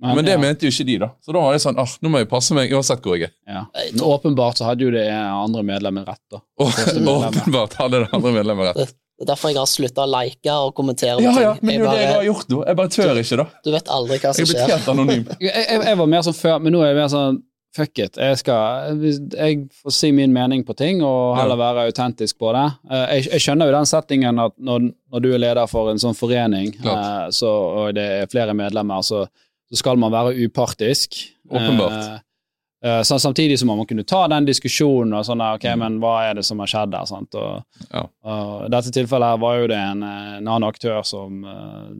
Men 0.02 0.24
det 0.26 0.34
ja. 0.34 0.38
mente 0.42 0.66
jo 0.68 0.72
ikke 0.74 0.84
de, 0.84 0.98
da. 1.06 1.08
Så 1.24 1.32
da 1.32 1.40
var 1.40 1.54
det 1.56 1.62
sånn 1.64 1.78
ah, 1.80 1.88
Nå 2.04 2.10
må 2.12 2.20
jeg 2.20 2.28
passe 2.28 2.52
meg 2.56 2.72
uansett 2.76 3.00
hvor 3.00 3.16
jeg 3.16 3.30
er. 3.30 3.32
Ja. 3.48 3.62
Jeg 3.80 3.94
Men 3.96 4.04
åpenbart 4.10 4.60
så 4.60 4.66
hadde 4.68 4.84
jo 4.84 4.90
det 4.92 5.06
andre 5.08 5.62
medlemmet 5.64 6.08
rett, 6.10 6.22
da. 6.32 6.42
Åpenbart 6.66 7.78
hadde 7.80 8.02
det 8.04 8.12
andre 8.12 8.32
medlemmet 8.36 8.72
rett. 8.76 8.94
Det 9.16 9.24
er 9.24 9.30
derfor 9.30 9.48
jeg 9.48 9.56
har 9.56 9.68
slutta 9.70 10.04
å 10.04 10.08
like 10.12 10.52
og 10.66 10.74
kommentere. 10.76 11.22
Ja, 11.24 11.32
ja, 11.40 11.52
men 11.64 11.70
det 11.70 11.76
er 11.78 11.80
jo 11.80 11.92
det 11.94 12.00
jeg 12.02 12.12
har 12.12 12.24
gjort 12.26 12.50
nå. 12.52 12.58
Jeg 12.68 12.76
bare 12.82 12.92
tør 12.92 13.20
ikke, 13.22 13.36
da. 13.40 13.46
du 13.64 13.70
vet 13.72 13.92
aldri 13.96 14.18
hva 14.20 14.32
Jeg 14.32 14.36
som 14.36 14.42
er 14.44 14.50
blitt 14.50 14.60
skjer. 14.60 14.72
helt 14.74 14.90
anonym. 14.92 15.22
Jeg, 15.46 15.52
jeg, 15.56 15.78
jeg 15.88 16.00
var 16.02 16.10
mer 16.12 16.26
sånn 16.26 16.36
før, 16.36 16.58
men 16.60 16.76
nå 16.76 16.82
er 16.84 16.90
jeg 16.92 16.98
mer 17.00 17.08
sånn 17.14 17.38
fuck 17.76 17.98
it. 18.00 18.16
Jeg, 18.20 18.38
skal, 18.40 19.00
jeg 19.36 19.56
får 19.82 19.92
si 19.96 20.10
min 20.16 20.32
mening 20.32 20.62
på 20.68 20.76
ting 20.76 21.00
og 21.04 21.34
heller 21.36 21.58
være 21.60 21.86
autentisk 21.90 22.38
på 22.40 22.52
det. 22.56 22.66
Eh, 22.90 23.02
Jeg, 23.16 23.26
jeg 23.34 23.44
skjønner 23.46 23.68
jo 23.68 23.74
den 23.78 23.88
settingen 23.88 24.40
at 24.44 24.54
når, 24.68 24.86
når 25.12 25.24
du 25.24 25.28
er 25.32 25.42
leder 25.42 25.68
for 25.72 25.90
en 25.92 26.00
sånn 26.00 26.16
forening, 26.16 26.70
eh, 26.84 27.26
så, 27.36 27.50
og 27.80 27.96
det 27.96 28.06
er 28.20 28.30
flere 28.32 28.56
medlemmer, 28.56 29.04
så, 29.04 29.24
så 29.70 29.76
skal 29.80 29.98
man 29.98 30.12
være 30.14 30.34
upartisk. 30.46 31.16
Åpenbart. 31.50 31.92
Eh, 31.92 32.90
eh, 32.90 33.00
så 33.06 33.18
samtidig 33.22 33.58
så 33.60 33.66
må 33.66 33.76
man 33.78 33.86
kunne 33.86 34.04
ta 34.06 34.24
den 34.30 34.46
diskusjonen 34.46 35.14
og 35.18 35.24
sånn 35.26 35.38
der, 35.42 35.56
ok, 35.58 35.64
Mm. 35.74 35.78
men 35.84 35.98
hva 36.02 36.14
er 36.30 36.34
det 36.38 36.44
som 36.44 36.58
har 36.62 36.66
skjedd 36.70 36.90
der, 36.94 37.04
sant? 37.06 37.34
Og, 37.34 37.64
Ja. 37.92 38.04
og 38.24 38.70
dette 38.70 38.90
tilfellet 38.94 39.32
her 39.34 39.38
var 39.42 39.58
jo 39.60 39.66
det 39.72 39.76
en, 39.80 40.02
en 40.02 40.46
annen 40.48 40.68
aktør 40.68 41.02
som 41.04 41.44
uh, 41.44 41.90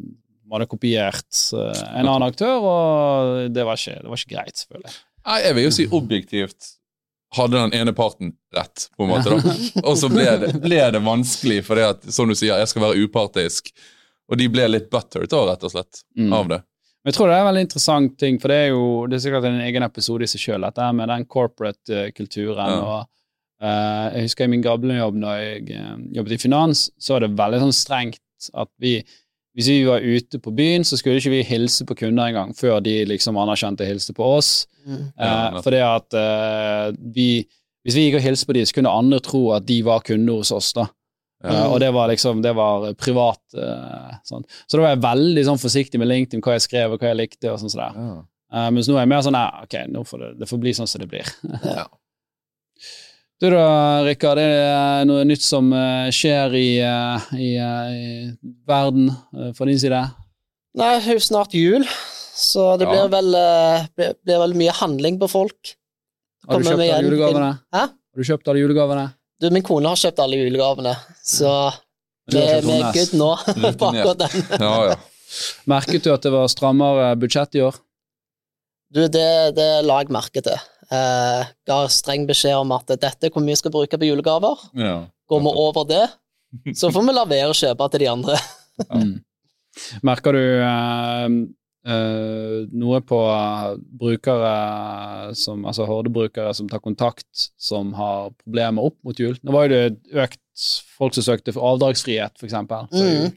hadde 0.52 0.66
kopiert 0.70 1.42
uh, 1.54 1.72
en 1.98 2.06
annen 2.06 2.28
aktør, 2.30 2.58
og 2.62 3.52
det 3.54 3.64
var 3.66 3.74
ikke, 3.76 4.00
det 4.02 4.08
var 4.10 4.16
ikke 4.22 4.34
greit, 4.36 4.56
selvfølgelig. 4.62 4.96
Nei, 5.26 5.40
jeg 5.42 5.54
vil 5.54 5.64
jo 5.64 5.70
si 5.74 5.86
objektivt 5.90 6.72
hadde 7.36 7.58
den 7.58 7.72
ene 7.74 7.92
parten 7.92 8.30
rett, 8.54 8.86
på 8.96 9.04
en 9.04 9.10
måte. 9.10 9.28
da. 9.34 9.82
Og 9.90 9.96
så 9.98 10.08
ble 10.08 10.24
det, 10.40 10.52
ble 10.62 10.78
det 10.94 11.00
vanskelig, 11.02 11.64
for 11.66 11.74
det 11.76 11.84
at, 11.90 12.06
som 12.14 12.28
du 12.30 12.34
sier, 12.38 12.54
jeg 12.62 12.68
skal 12.70 12.84
være 12.86 13.02
upartisk. 13.02 13.72
Og 14.30 14.38
de 14.38 14.46
ble 14.48 14.68
litt 14.70 14.86
buttered 14.90 15.28
da, 15.34 15.42
rett 15.50 15.66
og 15.66 15.72
slett, 15.74 16.04
Mm. 16.16 16.32
av 16.32 16.48
det. 16.48 16.60
Men 17.06 17.12
jeg 17.12 17.18
tror 17.20 17.28
det 17.30 17.34
er 17.36 17.44
en 17.44 17.46
veldig 17.46 17.62
interessant 17.62 18.14
ting, 18.18 18.40
for 18.42 18.50
det 18.50 18.56
er 18.64 18.72
jo 18.72 18.86
det 19.06 19.14
er 19.14 19.20
sikkert 19.22 19.44
en 19.46 19.60
egen 19.62 19.86
episode 19.86 20.26
i 20.26 20.30
seg 20.30 20.42
sjøl, 20.42 20.64
dette 20.66 20.82
her 20.82 20.96
med 20.98 21.06
den 21.12 21.26
corporate-kulturen. 21.30 22.72
Ja. 22.72 22.80
og 22.82 22.96
uh, 23.62 24.16
Jeg 24.16 24.24
husker 24.26 24.48
i 24.48 24.50
min 24.50 24.64
gamle 24.64 24.96
jobb 24.98 25.20
da 25.22 25.36
jeg 25.38 25.68
uh, 25.70 26.00
jobbet 26.18 26.34
i 26.34 26.40
finans, 26.42 26.88
så 26.98 27.14
var 27.14 27.22
det 27.22 27.36
veldig 27.38 27.62
sånn 27.62 27.78
strengt 27.78 28.50
at 28.58 28.72
vi 28.82 28.98
hvis 29.56 29.70
vi 29.72 29.76
var 29.88 30.04
ute 30.04 30.36
på 30.42 30.52
byen, 30.52 30.82
så 30.84 30.98
skulle 31.00 31.16
ikke 31.16 31.32
vi 31.32 31.44
hilse 31.48 31.86
på 31.88 31.94
kunder 31.96 32.28
engang 32.28 32.50
før 32.52 32.82
de 32.84 32.98
liksom 33.08 33.38
anerkjente 33.40 33.86
og 33.86 33.88
hilste 33.88 34.12
på 34.12 34.26
oss. 34.36 34.50
Mm. 34.84 35.06
Ja, 35.16 35.30
Eh, 35.56 35.62
fordi 35.64 35.80
at 35.82 36.14
eh, 36.14 36.96
vi 37.14 37.46
Hvis 37.86 37.94
vi 37.94 38.02
gikk 38.08 38.16
og 38.18 38.22
hilste 38.22 38.46
på 38.46 38.52
dem, 38.52 38.66
så 38.66 38.74
kunne 38.74 38.90
andre 38.90 39.20
tro 39.22 39.52
at 39.54 39.62
de 39.62 39.76
var 39.86 40.00
kunder 40.02 40.40
hos 40.40 40.50
oss. 40.50 40.72
da. 40.74 40.88
Ja. 41.44 41.50
Eh, 41.52 41.66
og 41.72 41.80
det 41.82 41.90
var 41.94 42.08
liksom, 42.08 42.40
det 42.42 42.54
var 42.56 42.86
privat. 42.98 43.42
Uh, 43.54 44.14
sånn. 44.26 44.46
Så 44.66 44.78
da 44.78 44.86
var 44.86 44.94
jeg 44.94 45.04
veldig 45.04 45.44
sånn 45.50 45.60
forsiktig 45.60 46.00
med 46.00 46.08
LinkedIn, 46.10 46.42
hva 46.44 46.56
jeg 46.56 46.64
skrev 46.64 46.94
og 46.96 47.02
hva 47.02 47.12
jeg 47.12 47.20
likte. 47.20 47.52
og 47.52 47.60
sånn 47.60 47.72
sånn 47.72 47.84
der. 47.84 48.00
Ja. 48.00 48.16
Uh, 48.56 48.68
mens 48.72 48.88
nå 48.88 48.96
er 48.96 49.04
jeg 49.04 49.10
mer 49.12 49.24
sånn 49.26 49.36
nei, 49.36 49.46
ok, 49.66 49.76
nå 49.92 50.04
får 50.06 50.22
det, 50.22 50.32
det 50.40 50.48
får 50.50 50.60
bli 50.62 50.72
sånn 50.78 50.90
som 50.90 51.02
det 51.04 51.10
blir. 51.12 51.32
Ja. 51.64 51.86
Du 53.36 53.50
da, 53.52 54.00
Rikard, 54.00 54.38
er 54.40 54.48
det 54.48 55.08
noe 55.10 55.24
nytt 55.28 55.42
som 55.44 55.66
skjer 56.08 56.54
i, 56.56 56.70
i, 57.36 57.48
i 57.60 58.04
verden 58.64 59.10
fra 59.52 59.66
din 59.68 59.76
side? 59.76 59.98
Nei, 60.80 60.86
det 60.94 61.10
er 61.12 61.18
jo 61.18 61.24
snart 61.26 61.52
jul, 61.52 61.84
så 62.32 62.78
det 62.80 62.86
Ja. 62.88 62.94
blir, 62.94 63.10
vel, 63.12 63.36
blir, 63.92 64.14
blir 64.24 64.40
vel 64.40 64.56
mye 64.56 64.72
handling 64.78 65.20
på 65.20 65.28
folk. 65.28 65.74
Har 66.48 66.64
du 66.64 66.70
kjøpt 66.70 66.80
alle 66.80 67.04
julegavene? 67.10 67.52
Hæ? 67.76 67.84
Har 67.92 68.24
du 68.24 68.30
kjøpt 68.30 68.48
alle 68.54 68.64
julegavene? 68.64 69.04
Du, 69.40 69.50
min 69.52 69.64
kone 69.64 69.90
har 69.90 70.00
kjøpt 70.00 70.22
alle 70.22 70.38
julegavene, 70.40 70.94
så 71.24 71.50
vi 72.32 72.40
har 72.40 72.62
er 72.64 72.94
good 72.94 73.12
nå 73.18 73.28
på 73.80 73.90
akkurat 73.90 74.22
den. 74.24 74.46
ja, 74.60 74.76
ja. 74.92 74.96
Merket 75.68 76.06
du 76.06 76.12
at 76.14 76.24
det 76.24 76.32
var 76.32 76.48
strammere 76.48 77.10
budsjett 77.20 77.58
i 77.58 77.64
år? 77.66 77.76
Du, 78.94 79.02
det, 79.10 79.28
det 79.58 79.66
la 79.84 79.98
jeg 80.00 80.14
merke 80.14 80.40
til. 80.46 80.56
Eh, 80.94 81.48
ga 81.66 81.78
streng 81.90 82.24
beskjed 82.28 82.54
om 82.60 82.72
at 82.76 82.94
dette 82.94 83.26
er 83.26 83.34
hvor 83.34 83.42
mye 83.42 83.56
vi 83.56 83.60
skal 83.60 83.74
bruke 83.74 83.98
på 83.98 84.08
julegaver. 84.08 84.62
ja. 84.78 85.04
Går 85.26 85.40
vi 85.42 85.50
over 85.58 85.86
det, 85.90 86.04
så 86.78 86.86
får 86.94 87.02
vi 87.02 87.12
la 87.16 87.24
være 87.26 87.50
å 87.50 87.54
kjøpe 87.58 87.88
til 87.90 88.04
de 88.04 88.06
andre. 88.12 88.36
Mm. 88.94 89.08
Merker 90.06 90.36
du 90.36 90.42
eh, 90.62 91.24
eh, 91.86 92.66
noe 92.76 93.00
på 93.06 93.20
eh, 93.30 93.78
brukere 94.02 94.52
som, 95.38 95.64
altså 95.68 95.86
Horde-brukere 95.88 96.52
som 96.56 96.68
tar 96.70 96.82
kontakt, 96.84 97.48
som 97.56 97.94
har 97.98 98.32
problemer 98.42 98.90
opp 98.90 98.98
mot 99.06 99.18
jul? 99.18 99.38
Nå 99.42 99.54
var 99.54 99.66
jo 99.66 99.76
det 99.76 100.20
økt 100.26 100.42
folk 100.96 101.16
som 101.16 101.26
søkte 101.26 101.54
for 101.54 101.74
avdragsfrihet, 101.74 102.42
eksempel. 102.42 102.88
Mm. 102.92 103.34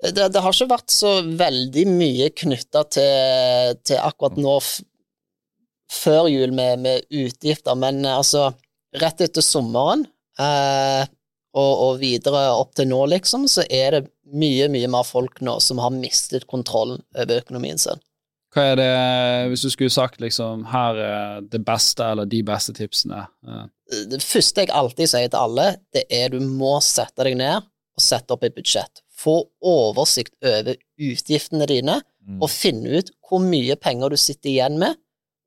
Det, 0.00 0.30
det 0.32 0.40
har 0.40 0.54
ikke 0.54 0.70
vært 0.70 0.92
så 0.94 1.18
veldig 1.22 1.84
mye 1.92 2.30
knytta 2.32 2.86
til, 2.96 3.80
til 3.84 4.00
akkurat 4.00 4.38
nå 4.40 4.56
før 5.90 6.28
jul 6.30 6.54
med, 6.54 6.84
med 6.84 7.08
utgifter, 7.10 7.76
men 7.78 8.04
eh, 8.04 8.16
altså 8.16 8.50
rett 9.00 9.22
etter 9.26 9.44
sommeren 9.44 10.06
eh, 10.40 11.02
og, 11.50 11.72
og 11.86 11.92
videre 12.02 12.46
opp 12.54 12.74
til 12.78 12.88
nå, 12.90 13.02
liksom, 13.10 13.48
så 13.50 13.66
er 13.66 13.96
det 13.96 14.02
mye, 14.32 14.68
mye 14.72 14.88
mer 14.90 15.06
folk 15.08 15.40
nå 15.44 15.58
som 15.62 15.80
har 15.82 15.92
mistet 15.94 16.46
kontrollen 16.50 17.02
over 17.14 17.40
økonomien 17.42 17.78
sin. 17.80 18.00
Hva 18.50 18.64
er 18.72 18.78
det, 18.80 18.88
hvis 19.52 19.62
du 19.62 19.70
skulle 19.70 19.94
sagt 19.94 20.20
liksom, 20.22 20.64
her 20.72 20.96
er 20.98 21.44
det 21.52 21.60
beste 21.66 22.02
eller 22.02 22.26
de 22.26 22.40
beste 22.42 22.74
tipsene? 22.74 23.26
Ja. 23.46 23.60
Det 24.10 24.18
første 24.22 24.64
jeg 24.64 24.72
alltid 24.74 25.10
sier 25.12 25.28
til 25.30 25.38
alle, 25.38 25.68
det 25.94 26.04
er 26.10 26.32
du 26.34 26.40
må 26.42 26.76
sette 26.82 27.26
deg 27.26 27.36
ned 27.38 27.62
og 27.62 28.02
sette 28.02 28.34
opp 28.34 28.42
et 28.46 28.56
budsjett. 28.56 29.04
Få 29.20 29.36
oversikt 29.62 30.34
over 30.42 30.74
utgiftene 30.98 31.66
dine, 31.70 32.00
Mm. 32.20 32.42
og 32.44 32.50
finne 32.52 32.98
ut 33.00 33.08
hvor 33.24 33.40
mye 33.40 33.74
penger 33.80 34.12
du 34.12 34.16
sitter 34.20 34.50
igjen 34.50 34.74
med, 34.78 34.98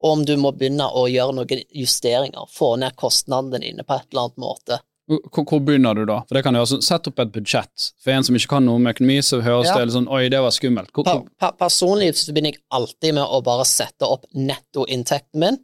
og 0.02 0.16
om 0.18 0.24
du 0.26 0.34
må 0.42 0.50
begynne 0.58 0.88
å 0.90 1.04
gjøre 1.06 1.36
noen 1.38 1.62
justeringer, 1.70 2.48
få 2.50 2.72
ned 2.82 2.96
kostnadene 2.98 3.60
dine 3.62 3.86
på 3.86 3.94
et 3.94 4.08
eller 4.10 4.24
annet 4.26 4.42
måte. 4.42 4.80
Hvor, 5.08 5.60
begynner 5.60 5.94
du 5.98 6.06
da? 6.08 6.22
For 6.28 6.38
det 6.38 6.44
kan 6.46 6.56
jo 6.56 6.62
også 6.64 6.78
Sett 6.82 7.08
opp 7.10 7.20
et 7.20 7.32
budsjett. 7.36 7.90
For 8.04 8.12
en 8.16 8.24
som 8.24 8.36
ikke 8.36 8.48
kan 8.54 8.64
noe 8.66 8.76
om 8.80 8.86
økonomi, 8.88 9.18
så 9.22 9.42
høres 9.44 9.68
Ja. 9.68 9.74
det 9.78 9.88
litt 9.90 9.96
sånn 9.98 10.08
Oi, 10.08 10.30
det 10.30 10.40
var 10.40 10.52
skummelt. 10.56 10.92
Hvor, 10.94 11.04
Pa, 11.04 11.16
hvor, 11.18 11.28
pa, 11.40 11.52
personlig 11.52 12.14
så 12.16 12.32
begynner 12.32 12.54
jeg 12.54 12.62
alltid 12.72 13.14
med 13.16 13.24
å 13.28 13.42
bare 13.44 13.66
sette 13.66 14.08
opp 14.08 14.26
nettoinntekten 14.34 15.40
min 15.44 15.58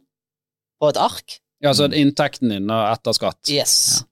på 0.80 0.88
et 0.90 0.96
ark. 0.96 1.40
ja, 1.62 1.70
altså 1.70 1.88
inntekten 1.92 2.48
din 2.50 2.70
etter 2.70 3.12
skatt. 3.12 3.48
Yes. 3.48 4.04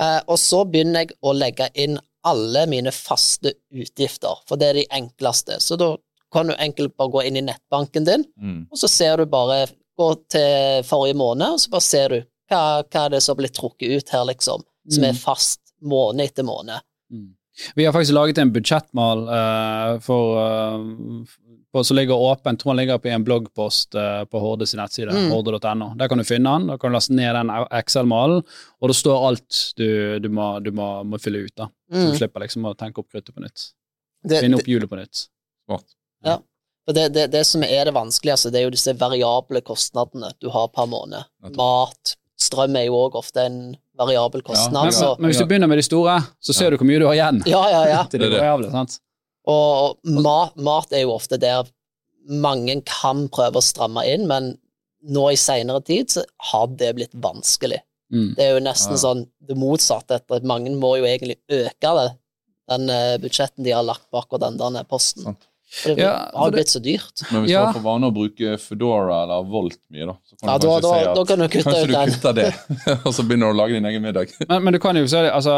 Eh, 0.00 0.20
og 0.26 0.38
så 0.38 0.64
begynner 0.70 1.04
jeg 1.04 1.16
å 1.22 1.32
legge 1.36 1.68
inn 1.74 1.98
alle 2.24 2.66
mine 2.66 2.90
faste 2.90 3.52
utgifter, 3.72 4.38
for 4.48 4.56
det 4.56 4.68
er 4.70 4.72
de 4.80 4.86
enkleste. 4.90 5.58
Så 5.60 5.76
da 5.78 5.96
kan 6.32 6.46
du 6.48 6.54
enkelt 6.58 6.96
bare 6.96 7.10
gå 7.12 7.24
inn 7.26 7.36
i 7.36 7.42
nettbanken 7.42 8.04
din, 8.04 8.24
Mm. 8.40 8.66
og 8.72 8.78
så 8.78 8.88
ser 8.88 9.16
du 9.18 9.26
bare 9.26 9.66
Gå 9.96 10.08
til 10.28 10.82
forrige 10.82 11.14
måned, 11.14 11.52
og 11.52 11.60
så 11.60 11.70
bare 11.70 11.80
ser 11.80 12.08
du 12.08 12.16
hva, 12.50 12.82
hva 12.82 13.04
er 13.06 13.10
det 13.10 13.22
som 13.22 13.36
har 13.36 13.44
blitt 13.44 13.54
trukket 13.54 13.92
ut 13.96 14.08
her, 14.10 14.24
liksom, 14.24 14.64
som 14.90 15.04
er 15.04 15.12
Mm. 15.12 15.20
fast 15.22 15.60
måned 15.82 16.24
etter 16.24 16.42
måned. 16.44 16.80
Mm. 17.12 17.34
Vi 17.76 17.84
har 17.86 17.92
faktisk 17.94 18.12
laget 18.16 18.38
en 18.38 18.50
budsjettmal 18.52 19.28
uh, 19.28 19.98
for, 20.02 20.38
uh, 20.38 21.24
på, 21.72 21.84
som 21.84 21.96
ligger 21.96 22.14
åpen, 22.14 22.56
tror 22.56 22.70
han 22.72 22.76
ligger 22.80 22.98
på 22.98 23.08
en 23.10 23.24
bloggpost 23.24 23.94
eh, 23.94 24.24
på 24.30 24.38
Horde 24.40 24.66
sin 24.66 24.78
nettside, 24.78 25.10
Mm. 25.10 25.30
horde.no. 25.32 25.94
Der 25.98 26.08
kan 26.08 26.18
du 26.18 26.24
finne 26.24 26.50
den, 26.58 26.66
da 26.68 26.76
kan 26.78 26.90
du 26.90 26.94
laste 26.94 27.12
ned 27.14 27.34
den 27.34 27.50
Excel-malen, 27.70 28.44
og 28.80 28.88
det 28.88 28.94
står 28.96 29.26
alt 29.28 29.72
du, 29.76 30.18
du, 30.20 30.28
må, 30.28 30.60
du 30.62 30.70
må, 30.70 31.02
må 31.04 31.18
fylle 31.18 31.44
ut. 31.46 31.54
da. 31.56 31.66
Så 31.90 31.98
Mm. 32.04 32.10
du 32.12 32.16
slipper 32.18 32.40
liksom 32.44 32.64
å 32.70 32.74
tenke 32.78 32.98
opp 33.02 33.10
kruttet 33.10 33.34
på 33.34 33.42
nytt. 33.42 33.72
Det, 34.24 34.40
Finne 34.40 34.56
opp 34.56 34.66
hjulet 34.70 34.88
på 34.90 34.96
nytt. 34.96 35.26
Smart. 35.66 35.84
Ja. 36.24 36.38
det, 36.92 37.08
det, 37.12 37.26
det 37.32 37.44
som 37.46 37.62
er 37.64 37.84
det 37.86 37.94
vanskeligste, 37.94 38.50
det 38.52 38.60
er 38.60 38.64
jo 38.68 38.70
disse 38.70 38.94
variable 38.98 39.60
kostnadene 39.60 40.30
du 40.40 40.48
har 40.50 40.68
per 40.68 40.86
måned. 40.86 41.24
Mat, 41.56 42.14
strøm 42.40 42.76
er 42.76 42.86
jo 42.88 42.96
òg 43.06 43.14
ofte 43.20 43.44
en 43.46 43.58
variabel 43.98 44.42
kostnad, 44.42 44.90
Men, 44.90 45.16
men 45.20 45.30
hvis 45.30 45.38
du 45.38 45.46
begynner 45.46 45.70
med 45.70 45.78
de 45.78 45.86
store, 45.86 46.16
så 46.42 46.52
ser 46.56 46.70
du 46.74 46.76
hvor 46.80 46.86
mye 46.88 46.98
du 46.98 47.06
har 47.06 47.14
igjen. 47.14 47.42
Ja, 47.46 47.62
ja, 47.70 47.82
ja. 47.88 48.02
til 48.10 48.20
Det 48.24 48.30
det. 48.32 48.40
variable, 48.40 48.70
sant? 48.74 48.98
Og 49.46 49.98
mat, 50.24 50.56
mat 50.56 50.92
er 50.96 51.04
jo 51.04 51.12
ofte 51.14 51.38
der 51.38 51.68
mange 52.26 52.78
kan 52.88 53.26
prøve 53.28 53.60
å 53.60 53.64
stramme 53.64 54.02
inn, 54.08 54.26
men 54.26 54.54
nå 55.04 55.26
i 55.30 55.36
seinere 55.36 55.82
tid 55.84 56.08
så 56.10 56.22
har 56.50 56.66
det 56.80 56.94
blitt 56.96 57.12
vanskelig. 57.20 57.82
Mm. 58.12 58.30
Det 58.38 58.44
er 58.46 58.54
jo 58.56 58.62
nesten 58.64 58.96
Ja. 58.96 59.02
sånn 59.02 59.26
det 59.46 59.56
motsatte, 59.60 60.20
at 60.30 60.44
mange 60.48 60.72
må 60.74 60.94
jo 60.98 61.04
egentlig 61.04 61.36
øke 61.52 61.90
det, 62.00 62.06
den 62.72 62.88
eh, 62.90 63.18
budsjetten 63.20 63.64
de 63.66 63.74
har 63.76 63.84
lagt 63.84 64.06
bak 64.10 64.26
og 64.32 64.40
den 64.40 64.56
der 64.58 64.84
posten. 64.88 65.22
Sant. 65.28 65.46
For 65.74 65.94
det 65.96 66.04
Ja, 66.04 66.30
har 66.34 66.50
jo 66.50 66.54
blitt 66.54 66.70
så 66.70 66.80
dyrt. 66.82 67.22
Men 67.32 67.42
hvis 67.42 67.50
Ja. 67.50 67.60
du 67.60 67.66
har 67.66 67.72
for 67.74 67.82
vane 67.82 68.06
å 68.06 68.14
bruke 68.14 68.54
Foodora 68.62 69.22
eller 69.24 69.42
Volt 69.50 69.78
mye, 69.90 70.06
da, 70.06 70.14
så 70.28 70.36
kan 70.38 70.48
Ja, 70.52 70.58
du 70.58 70.66
kanskje 70.68 70.82
da, 70.82 70.92
si 70.94 71.04
at 71.08 71.16
da 71.16 71.24
kan 71.24 71.38
du 71.38 71.48
kutte 71.48 71.64
kanskje 71.64 71.82
ut 71.82 71.88
du 71.88 71.94
den. 71.94 72.10
kutter 72.14 72.34
det, 72.34 72.50
og 73.06 73.12
så 73.16 73.22
begynner 73.26 73.50
du 73.50 73.54
å 73.54 73.58
lage 73.58 73.72
din 73.78 73.84
egen 73.90 74.02
middag. 74.02 74.34
Men, 74.48 74.62
men 74.64 74.72
du 74.72 74.78
kan 74.78 74.96
jo 74.96 75.06
se 75.10 75.22
det, 75.26 75.32
altså 75.34 75.56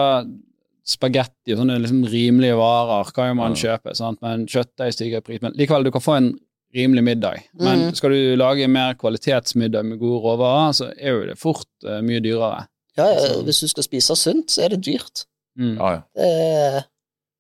Spagetti 0.87 1.53
og 1.53 1.59
sånne 1.61 1.81
liksom 1.83 2.05
rimelige 2.07 2.55
varer 2.57 3.09
kan 3.13 3.29
jo 3.33 3.35
man 3.35 3.55
Ja. 3.57 3.77
kjøpe, 3.77 3.95
sant? 3.99 4.21
men 4.23 4.47
kjøttdeig 4.47 4.93
stiger 4.95 5.19
i 5.19 5.21
pris. 5.27 5.43
Men 5.43 5.53
likevel, 5.59 5.83
du 5.85 5.91
kan 5.91 6.01
få 6.05 6.17
en 6.17 6.29
rimelig 6.77 7.03
middag. 7.05 7.43
Men 7.59 7.79
Mhm. 7.89 7.95
skal 7.97 8.11
du 8.11 8.37
lage 8.37 8.69
mer 8.69 8.95
kvalitetsmiddag 8.95 9.85
med 9.85 9.99
gode 9.99 10.23
råvarer, 10.23 10.73
så 10.73 10.93
er 10.97 11.11
jo 11.11 11.27
det 11.27 11.39
fort 11.39 11.67
uh, 11.85 12.01
mye 12.03 12.21
dyrere. 12.21 12.67
Ja, 12.97 13.05
altså. 13.17 13.43
Hvis 13.45 13.61
du 13.61 13.69
skal 13.69 13.83
spise 13.83 14.17
sunt, 14.17 14.47
så 14.49 14.63
er 14.65 14.69
det 14.69 14.85
dyrt. 14.85 15.25
Mm. 15.59 15.77
Ja, 15.77 15.91
ja. 15.91 16.01
Det 16.15 16.85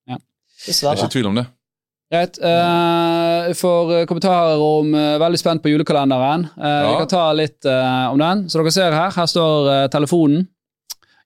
ja. 0.08 0.16
Dessverre. 0.66 0.96
Det 0.96 1.02
er 1.02 1.06
ikke 1.06 1.12
tvil 1.12 1.26
om 1.30 1.34
det. 1.36 1.46
Greit. 2.12 2.38
Uh, 2.38 3.50
for 3.58 3.90
eh, 3.90 4.04
kommentarer 4.06 4.60
om 4.62 4.92
uh, 4.94 5.16
Veldig 5.18 5.38
spent 5.40 5.62
på 5.62 5.72
julekalenderen. 5.72 6.44
Eh, 6.54 6.82
Vi 6.86 6.98
kan 7.00 7.08
ta 7.10 7.24
litt 7.34 7.66
om 7.66 8.20
den. 8.20 8.44
Så 8.50 8.60
dere 8.60 8.74
ser 8.74 8.94
her, 8.94 9.10
her 9.16 9.30
står 9.30 9.88
telefonen. 9.90 10.46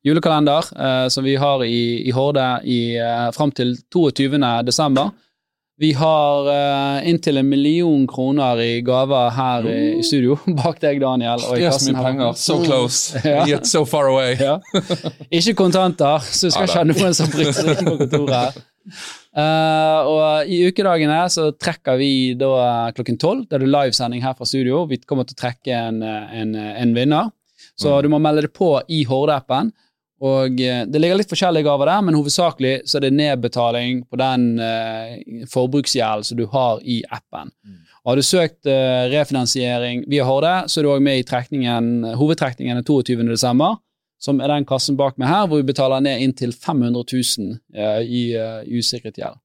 Julekalender 0.01 0.65
som 1.13 1.25
vi 1.27 1.35
har 1.37 1.61
i, 1.67 2.09
i 2.09 2.13
Horde 2.17 2.45
i, 2.65 2.97
fram 3.37 3.51
til 3.53 3.75
22. 3.93 4.39
desember. 4.65 5.11
Vi 5.77 5.91
har 5.93 6.49
inntil 7.05 7.37
en 7.37 7.49
million 7.51 8.07
kroner 8.09 8.63
i 8.65 8.81
gaver 8.81 9.29
her 9.37 9.69
i, 9.69 9.77
i 9.99 10.03
studio, 10.03 10.39
bak 10.63 10.81
deg, 10.81 11.03
Daniel. 11.05 11.45
Og 11.51 11.61
i 11.61 11.67
kassen 11.69 12.01
her. 12.01 12.09
penger. 12.09 12.33
So 12.41 12.63
close. 12.65 13.13
Ja. 13.29 13.45
Yet 13.45 13.69
so 13.69 13.85
far 13.85 14.09
away. 14.09 14.39
Ja. 14.41 14.57
Ikke 15.29 15.59
kontanter, 15.61 16.25
så 16.25 16.49
du 16.49 16.57
skal 16.57 16.65
Ja, 16.65 16.71
ikke 16.71 16.81
ha 16.81 16.89
noen 16.95 17.21
som 17.21 17.29
bruker 17.37 17.75
inn 17.75 17.91
på 17.93 17.99
kontoret. 18.07 18.63
Eh, 19.37 20.01
og 20.11 20.49
I 20.51 20.63
ukedagene 20.71 21.21
så 21.31 21.51
trekker 21.55 21.99
vi 22.01 22.13
da 22.39 22.91
klokken 22.97 23.19
tolv. 23.21 23.45
Det 23.47 23.59
er 23.59 23.65
det 23.65 23.71
livesending 23.71 24.25
her 24.25 24.35
fra 24.39 24.49
studio. 24.49 24.87
Vi 24.91 24.99
kommer 25.07 25.29
til 25.29 25.39
å 25.39 25.43
trekke 25.45 25.77
en, 25.77 26.03
en, 26.03 26.57
en 26.57 26.97
vinner. 26.97 27.31
Så 27.81 27.95
Mm. 27.95 28.03
du 28.03 28.09
må 28.13 28.19
melde 28.21 28.43
deg 28.45 28.53
på 28.53 28.75
i 28.89 29.05
Horde-appen. 29.09 29.71
Og 30.21 30.61
eh, 30.61 30.85
Det 30.85 31.01
ligger 31.01 31.17
litt 31.17 31.31
forskjellige 31.31 31.65
gaver 31.65 31.89
der, 31.89 32.03
men 32.05 32.15
hovedsakelig 32.19 32.83
så 32.85 32.99
er 32.99 33.07
det 33.07 33.15
nedbetaling 33.17 34.03
på 34.05 34.19
den 34.21 34.59
uh, 34.61 35.47
forbruksgjelden 35.49 36.27
som 36.29 36.37
du 36.37 36.45
har 36.53 36.83
i 36.85 36.99
appen. 37.09 37.49
Mm. 37.65 37.79
Har 38.05 38.17
du 38.17 38.23
søkt 38.23 38.69
uh, 38.69 39.09
refinansiering 39.13 40.05
via 40.13 40.27
Horde, 40.29 40.69
så 40.69 40.81
er 40.81 40.85
du 40.85 40.91
òg 40.93 41.01
med 41.01 41.23
i 41.23 42.17
hovedtrekningen 42.21 42.83
den 42.83 42.85
22. 42.85 43.25
desember, 43.31 43.79
som 44.21 44.41
er 44.41 44.53
den 44.53 44.67
kassen 44.69 44.99
bak 45.01 45.19
meg 45.21 45.31
her, 45.31 45.47
hvor 45.49 45.63
vi 45.63 45.69
betaler 45.71 46.03
ned 46.05 46.23
inntil 46.25 46.53
500 46.53 47.05
000 47.09 47.55
eh, 47.75 48.01
i 48.05 48.25
uh, 48.37 48.61
usikret 48.69 49.17
gjeld. 49.17 49.39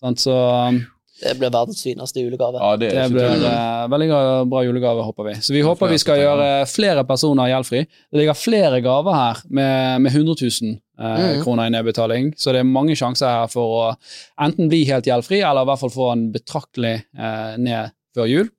Sant, 0.00 0.22
så 0.22 0.34
um, 0.70 0.78
Det 1.18 1.34
blir 1.38 1.50
verdens 1.50 1.82
fineste 1.82 2.22
julegave. 2.22 2.60
Ja, 2.62 2.76
det 2.78 2.92
det 2.94 3.08
blir 3.14 3.42
uh, 3.42 3.84
veldig 3.90 4.08
bra 4.50 4.62
julegave, 4.66 5.04
håper 5.08 5.30
vi. 5.30 5.34
Så 5.42 5.54
vi 5.56 5.64
håper 5.66 5.90
vi 5.90 6.00
skal 6.02 6.22
gjøre 6.22 6.48
flere 6.70 7.04
personer 7.08 7.50
gjeldfri. 7.50 7.84
Det 7.86 8.22
ligger 8.22 8.38
flere 8.38 8.80
gaver 8.84 9.18
her 9.18 9.44
med, 9.48 10.06
med 10.06 10.14
100 10.14 10.38
000 10.42 10.74
eh, 10.98 11.36
mm. 11.36 11.42
kroner 11.42 11.66
i 11.66 11.74
nedbetaling, 11.74 12.32
så 12.36 12.54
det 12.54 12.62
er 12.62 12.68
mange 12.68 12.96
sjanser 12.98 13.30
her 13.40 13.50
for 13.52 13.78
å 13.78 13.84
enten 14.44 14.70
bli 14.70 14.84
helt 14.90 15.08
gjeldfri, 15.08 15.40
eller 15.42 15.64
i 15.64 15.70
hvert 15.70 15.82
fall 15.82 15.94
få 15.94 16.10
en 16.12 16.28
betraktelig 16.34 16.94
eh, 17.02 17.54
ned 17.62 17.94
før 18.14 18.30
jul. 18.30 18.50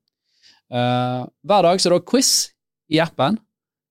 Eh, 0.73 1.21
hver 1.47 1.67
dag 1.69 1.81
så 1.81 1.89
er 1.89 1.97
det 1.97 2.07
quiz 2.09 2.33
i 2.91 3.01
appen, 3.03 3.39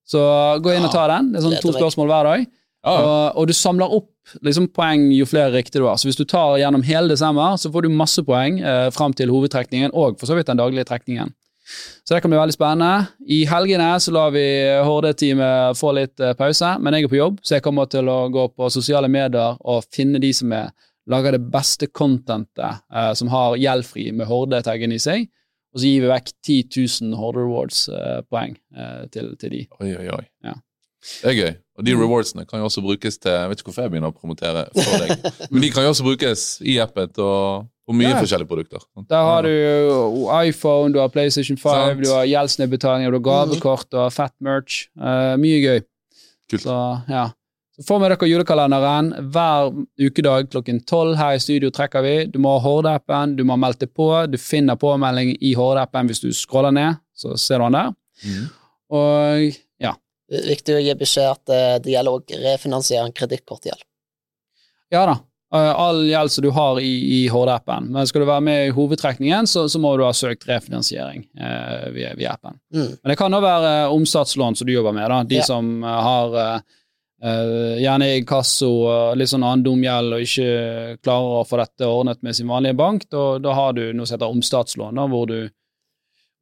så 0.05 0.21
gå 0.61 0.75
inn 0.75 0.85
og 0.85 0.93
ta 0.93 1.07
den. 1.11 1.31
Det 1.33 1.41
er 1.41 1.47
sånn 1.47 1.61
to 1.63 1.73
spørsmål 1.75 2.11
hver 2.11 2.29
dag. 2.29 2.45
Og, 2.85 3.39
og 3.41 3.47
du 3.49 3.53
samler 3.57 3.89
opp 3.89 4.11
liksom, 4.45 4.67
poeng 4.73 5.07
jo 5.13 5.25
flere 5.29 5.53
riktige 5.55 5.81
du 5.81 5.87
har. 5.89 5.97
Så 5.97 6.09
hvis 6.09 6.19
du 6.19 6.25
tar 6.29 6.59
gjennom 6.61 6.85
hele 6.85 7.09
desember, 7.11 7.57
så 7.61 7.71
får 7.73 7.85
du 7.85 7.93
masse 7.93 8.21
poeng 8.25 8.59
eh, 8.61 8.89
fram 8.93 9.15
til 9.17 9.33
hovedtrekningen, 9.33 9.93
og 9.93 10.19
for 10.19 10.29
så 10.29 10.37
vidt 10.37 10.49
den 10.51 10.61
daglige 10.61 10.87
trekningen. 10.89 11.33
Så 12.05 12.13
det 12.13 12.21
kan 12.21 12.29
bli 12.29 12.37
veldig 12.37 12.53
spennende. 12.53 13.07
I 13.25 13.39
helgene 13.49 13.87
så 14.01 14.13
lar 14.13 14.33
vi 14.35 14.45
Horde-teamet 14.85 15.77
få 15.79 15.95
litt 15.97 16.21
eh, 16.21 16.35
pause, 16.37 16.75
men 16.77 16.93
jeg 16.93 17.07
er 17.07 17.13
på 17.13 17.21
jobb, 17.21 17.39
så 17.41 17.57
jeg 17.57 17.65
kommer 17.65 17.89
til 17.89 18.09
å 18.11 18.25
gå 18.33 18.49
på 18.53 18.69
sosiale 18.73 19.09
medier 19.09 19.57
og 19.61 19.87
finne 19.93 20.21
de 20.21 20.29
som 20.37 20.53
er, 20.53 20.69
lager 21.09 21.37
det 21.37 21.45
beste 21.53 21.89
contentet 21.89 22.85
eh, 22.93 23.13
som 23.17 23.33
har 23.33 23.57
gjeldfri 23.61 24.11
med 24.13 24.29
Horde-taggen 24.29 24.93
i 24.93 25.01
seg, 25.01 25.25
og 25.75 25.81
så 25.81 25.89
gir 25.89 26.05
vi 26.05 26.07
vekk 26.13 26.29
10 26.47 26.55
000 27.11 27.17
Horde 27.19 27.43
Rewards-poeng 27.43 28.55
eh, 28.77 29.03
til, 29.11 29.33
til 29.41 29.51
de. 29.51 29.65
Oi, 29.81 29.91
oi, 29.99 30.07
oi. 30.15 30.23
Ja. 30.47 30.53
Det 31.21 31.29
er 31.29 31.35
gøy. 31.37 31.53
Og 31.77 31.85
de 31.85 31.93
rewardsene 31.99 32.45
kan 32.49 32.61
jo 32.63 32.65
også 32.69 32.81
brukes 32.81 33.17
til 33.21 33.29
Jeg 33.35 33.49
vet 33.51 33.59
ikke 33.59 33.67
hvorfor 33.69 33.83
jeg 33.85 33.91
begynner 33.93 34.09
å 34.13 34.15
promotere 34.15 34.63
for 34.73 35.03
deg, 35.03 35.25
men 35.51 35.61
de 35.61 35.69
kan 35.75 35.83
jo 35.85 35.91
også 35.91 36.05
brukes 36.07 36.45
i 36.65 36.77
appen 36.81 37.11
og, 37.21 37.67
på 37.85 37.93
mye 37.93 38.09
Ja. 38.13 38.21
forskjellige 38.23 38.49
produkter. 38.49 38.81
Der 39.11 39.27
har 39.27 39.45
du 39.45 39.51
iPhone, 40.47 40.93
du 40.95 41.01
har 41.03 41.11
PlayStation 41.13 41.59
5, 41.59 41.61
Sant. 41.61 42.01
du 42.01 42.09
har 42.09 42.25
gjeldsnedbetalinger, 42.31 43.11
du 43.13 43.19
har 43.19 43.27
gavekort, 43.27 43.85
du 43.91 43.99
har 44.01 44.09
fett 44.15 44.33
merch. 44.41 44.87
Uh, 44.97 45.35
mye 45.37 45.59
gøy. 45.61 45.83
Kult. 46.49 46.63
Så 46.63 46.79
ja. 47.11 47.27
Så 47.75 47.83
får 47.83 47.99
med 47.99 48.11
dere 48.13 48.27
julekalenderen. 48.29 49.09
Hver 49.35 49.73
ukedag 49.99 50.49
klokken 50.53 50.77
tolv 50.87 51.17
her 51.19 51.35
i 51.35 51.41
studio 51.43 51.69
trekker 51.75 52.01
vi. 52.05 52.13
Du 52.31 52.37
må 52.39 52.53
ha 52.55 52.61
Horde-appen, 52.63 53.33
du 53.35 53.43
må 53.43 53.57
ha 53.57 53.61
meldt 53.65 53.81
deg 53.83 53.91
på. 53.97 54.07
Du 54.31 54.37
finner 54.39 54.77
påmelding 54.79 55.33
i 55.43 55.51
Horde-appen 55.59 56.07
hvis 56.07 56.23
du 56.23 56.29
scroller 56.33 56.71
ned, 56.75 57.01
så 57.15 57.35
ser 57.39 57.59
du 57.59 57.65
den 57.67 57.75
der. 57.79 57.91
Mm. 58.23 58.45
Og 58.95 59.59
ja. 59.83 59.91
Viktig 60.31 60.77
å 60.77 60.83
gi 60.85 60.95
beskjed 60.97 61.27
at 61.33 61.51
eh, 61.53 61.75
det 61.83 61.91
gjelder 61.97 62.15
å 62.15 62.41
refinansiere 62.47 63.09
en 63.09 63.15
kredittkortgjeld. 63.17 63.83
Ja 64.95 65.03
da. 65.09 65.17
eh, 65.57 65.73
All 65.83 65.99
gjeld 66.07 66.31
som 66.31 66.45
du 66.47 66.49
har 66.55 66.79
i, 66.79 66.93
i 67.17 67.19
Horde-appen. 67.33 67.91
Men 67.91 68.07
skal 68.07 68.23
du 68.23 68.29
være 68.29 68.45
med 68.47 68.69
i 68.69 68.73
hovedtrekningen, 68.77 69.51
så, 69.51 69.65
så 69.69 69.81
må 69.83 69.91
du 69.99 70.05
ha 70.07 70.13
søkt 70.15 70.47
refinansiering 70.47 71.27
eh, 71.35 71.89
via, 71.97 72.15
via 72.15 72.37
appen. 72.39 72.55
Mm. 72.73 72.87
Men 73.01 73.11
det 73.13 73.19
kan 73.19 73.35
òg 73.35 73.43
være 73.45 73.75
omsatslån 73.99 74.55
som 74.61 74.69
du 74.69 74.73
jobber 74.77 74.95
med. 74.95 75.09
Da. 75.11 75.21
De 75.35 75.41
Ja. 75.43 75.47
som 75.51 75.75
eh, 75.83 76.01
har 76.07 76.39
eh, 77.25 77.75
gjerne 77.81 78.07
i 78.15 78.23
kasso 78.27 78.69
litt 79.17 79.31
sånn 79.33 79.43
annen 79.43 79.63
dum 79.65 79.81
gjeld 79.83 80.13
og 80.13 80.23
ikke 80.25 80.97
klarer 81.03 81.39
å 81.41 81.45
få 81.49 81.59
dette 81.63 81.89
ordnet 81.89 82.21
med 82.25 82.37
sin 82.37 82.47
vanlige 82.51 82.77
bank. 82.79 83.07
Da, 83.09 83.25
da 83.41 83.53
har 83.57 83.73
du 83.77 83.87
noe 83.93 84.05
som 84.05 84.19
heter 84.19 84.31
omstatslån, 84.35 84.95
da, 85.01 85.07
hvor, 85.11 85.25
du, 85.31 85.49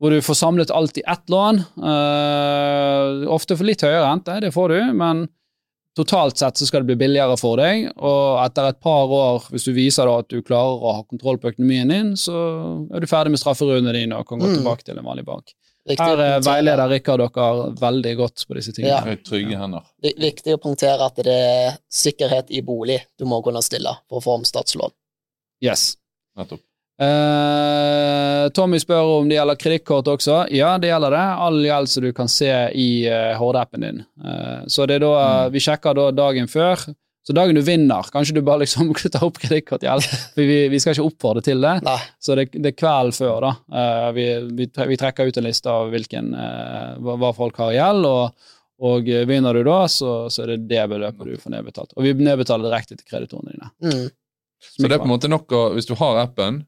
hvor 0.04 0.12
du 0.14 0.20
får 0.22 0.40
samlet 0.42 0.74
alt 0.76 1.00
i 1.00 1.06
ett 1.08 1.32
lån. 1.32 1.64
Uh, 1.80 3.24
ofte 3.34 3.56
for 3.58 3.68
litt 3.68 3.84
høyere 3.86 4.04
rente, 4.10 4.36
det 4.44 4.52
får 4.56 4.74
du, 4.76 4.80
men 5.00 5.26
totalt 5.98 6.40
sett 6.42 6.58
så 6.58 6.66
skal 6.66 6.82
det 6.82 6.90
bli 6.94 7.02
billigere 7.06 7.36
for 7.38 7.60
deg. 7.62 7.88
Og 8.02 8.40
etter 8.42 8.72
et 8.72 8.80
par 8.82 9.12
år, 9.14 9.44
hvis 9.54 9.68
du 9.70 9.76
viser 9.78 10.10
da 10.10 10.16
at 10.24 10.30
du 10.32 10.40
klarer 10.46 10.82
å 10.82 10.96
ha 11.00 11.04
kontroll 11.06 11.38
på 11.42 11.52
økonomien 11.54 11.92
din, 11.94 12.16
så 12.18 12.34
er 12.90 13.04
du 13.04 13.10
ferdig 13.10 13.36
med 13.36 13.42
strafferundene 13.44 13.94
dine 14.00 14.18
og 14.18 14.26
kan 14.30 14.42
gå 14.42 14.50
Mm. 14.50 14.56
tilbake 14.58 14.84
til 14.88 14.98
en 14.98 15.06
vanlig 15.06 15.26
bank. 15.28 15.54
Viktig 15.84 16.06
Her 16.06 16.22
eh, 16.24 16.38
veileder 16.46 16.92
Rikard 16.94 17.20
dere 17.26 17.72
veldig 17.80 18.14
godt 18.22 18.46
på 18.48 18.56
disse 18.56 18.72
tingene. 18.76 19.16
Ja. 19.16 19.24
Trygge 19.28 19.58
hender. 19.60 19.88
Viktig 20.04 20.56
å 20.56 20.62
punktere 20.64 21.10
at 21.10 21.20
det 21.20 21.34
er 21.36 21.80
sikkerhet 21.92 22.54
i 22.56 22.64
bolig 22.64 23.02
du 23.20 23.28
må 23.28 23.42
kunne 23.44 23.64
stille 23.66 23.92
for 24.08 24.22
å 24.22 24.24
få 24.24 24.38
omstartslån. 24.40 24.96
Yes. 25.64 25.94
Nettopp. 26.40 26.64
Eh, 27.04 28.50
Tommy 28.54 28.80
spør 28.80 29.18
om 29.18 29.30
det 29.30 29.36
gjelder 29.40 29.60
kredittkort 29.60 30.10
også. 30.14 30.44
Ja, 30.54 30.76
det 30.80 30.92
gjelder 30.92 31.16
det. 31.18 31.24
All 31.48 31.60
gjeld 31.66 31.92
som 31.92 32.06
du 32.06 32.12
kan 32.16 32.32
se 32.32 32.52
i 32.80 32.90
uh, 33.10 33.34
Horde-appen 33.40 33.84
din. 33.84 34.04
Eh, 34.24 34.60
så 34.72 34.88
det 34.88 35.00
er 35.00 35.06
da, 35.06 35.16
vi 35.52 35.64
sjekker 35.64 35.98
da 35.98 36.12
dagen 36.16 36.48
før. 36.52 36.86
Så 37.24 37.34
dagen 37.34 37.56
du 37.56 37.62
vinner, 37.64 38.04
kanskje 38.12 38.36
du 38.36 38.42
bare 38.44 38.66
liksom 38.66 38.90
tar 39.14 39.24
opp 39.24 39.38
kredittkortgjeld. 39.40 40.08
For 40.36 40.42
vi, 40.50 40.58
vi 40.72 40.80
skal 40.84 40.96
ikke 40.96 41.06
oppfordre 41.08 41.44
til 41.46 41.64
det. 41.64 41.78
Nei, 41.86 42.00
Så 42.20 42.36
det, 42.36 42.50
det 42.56 42.74
er 42.74 42.80
kvelden 42.80 43.16
før, 43.16 43.46
da. 43.46 43.54
Eh, 43.80 44.10
vi, 44.18 44.26
vi, 44.60 44.68
vi 44.92 44.98
trekker 45.00 45.30
ut 45.30 45.40
en 45.40 45.48
liste 45.48 45.72
av 45.72 45.94
hvilken, 45.94 46.34
eh, 46.36 46.90
hva, 47.00 47.16
hva 47.22 47.32
folk 47.38 47.62
har 47.64 47.72
i 47.72 47.80
gjeld, 47.80 48.10
og, 48.10 48.52
og 48.84 49.08
eh, 49.08 49.24
vinner 49.30 49.56
du 49.56 49.64
da, 49.68 49.80
så, 49.92 50.18
så 50.34 50.44
er 50.44 50.54
det 50.54 50.68
det 50.74 50.84
beløpet 50.92 51.32
du 51.32 51.40
får 51.40 51.56
nedbetalt. 51.56 51.96
Og 51.96 52.10
vi 52.10 52.14
nedbetaler 52.20 52.68
direkte 52.68 53.00
til 53.00 53.08
kreditorene 53.08 53.56
dine. 53.56 53.72
mm. 53.88 54.12
Så 54.64 54.88
det 54.88 54.96
er 54.96 55.02
på 55.02 55.10
en 55.10 55.12
måte 55.12 55.28
nok 55.28 55.52
å 55.52 55.62
Hvis 55.76 55.90
du 55.90 55.92
har 56.00 56.22
appen, 56.22 56.62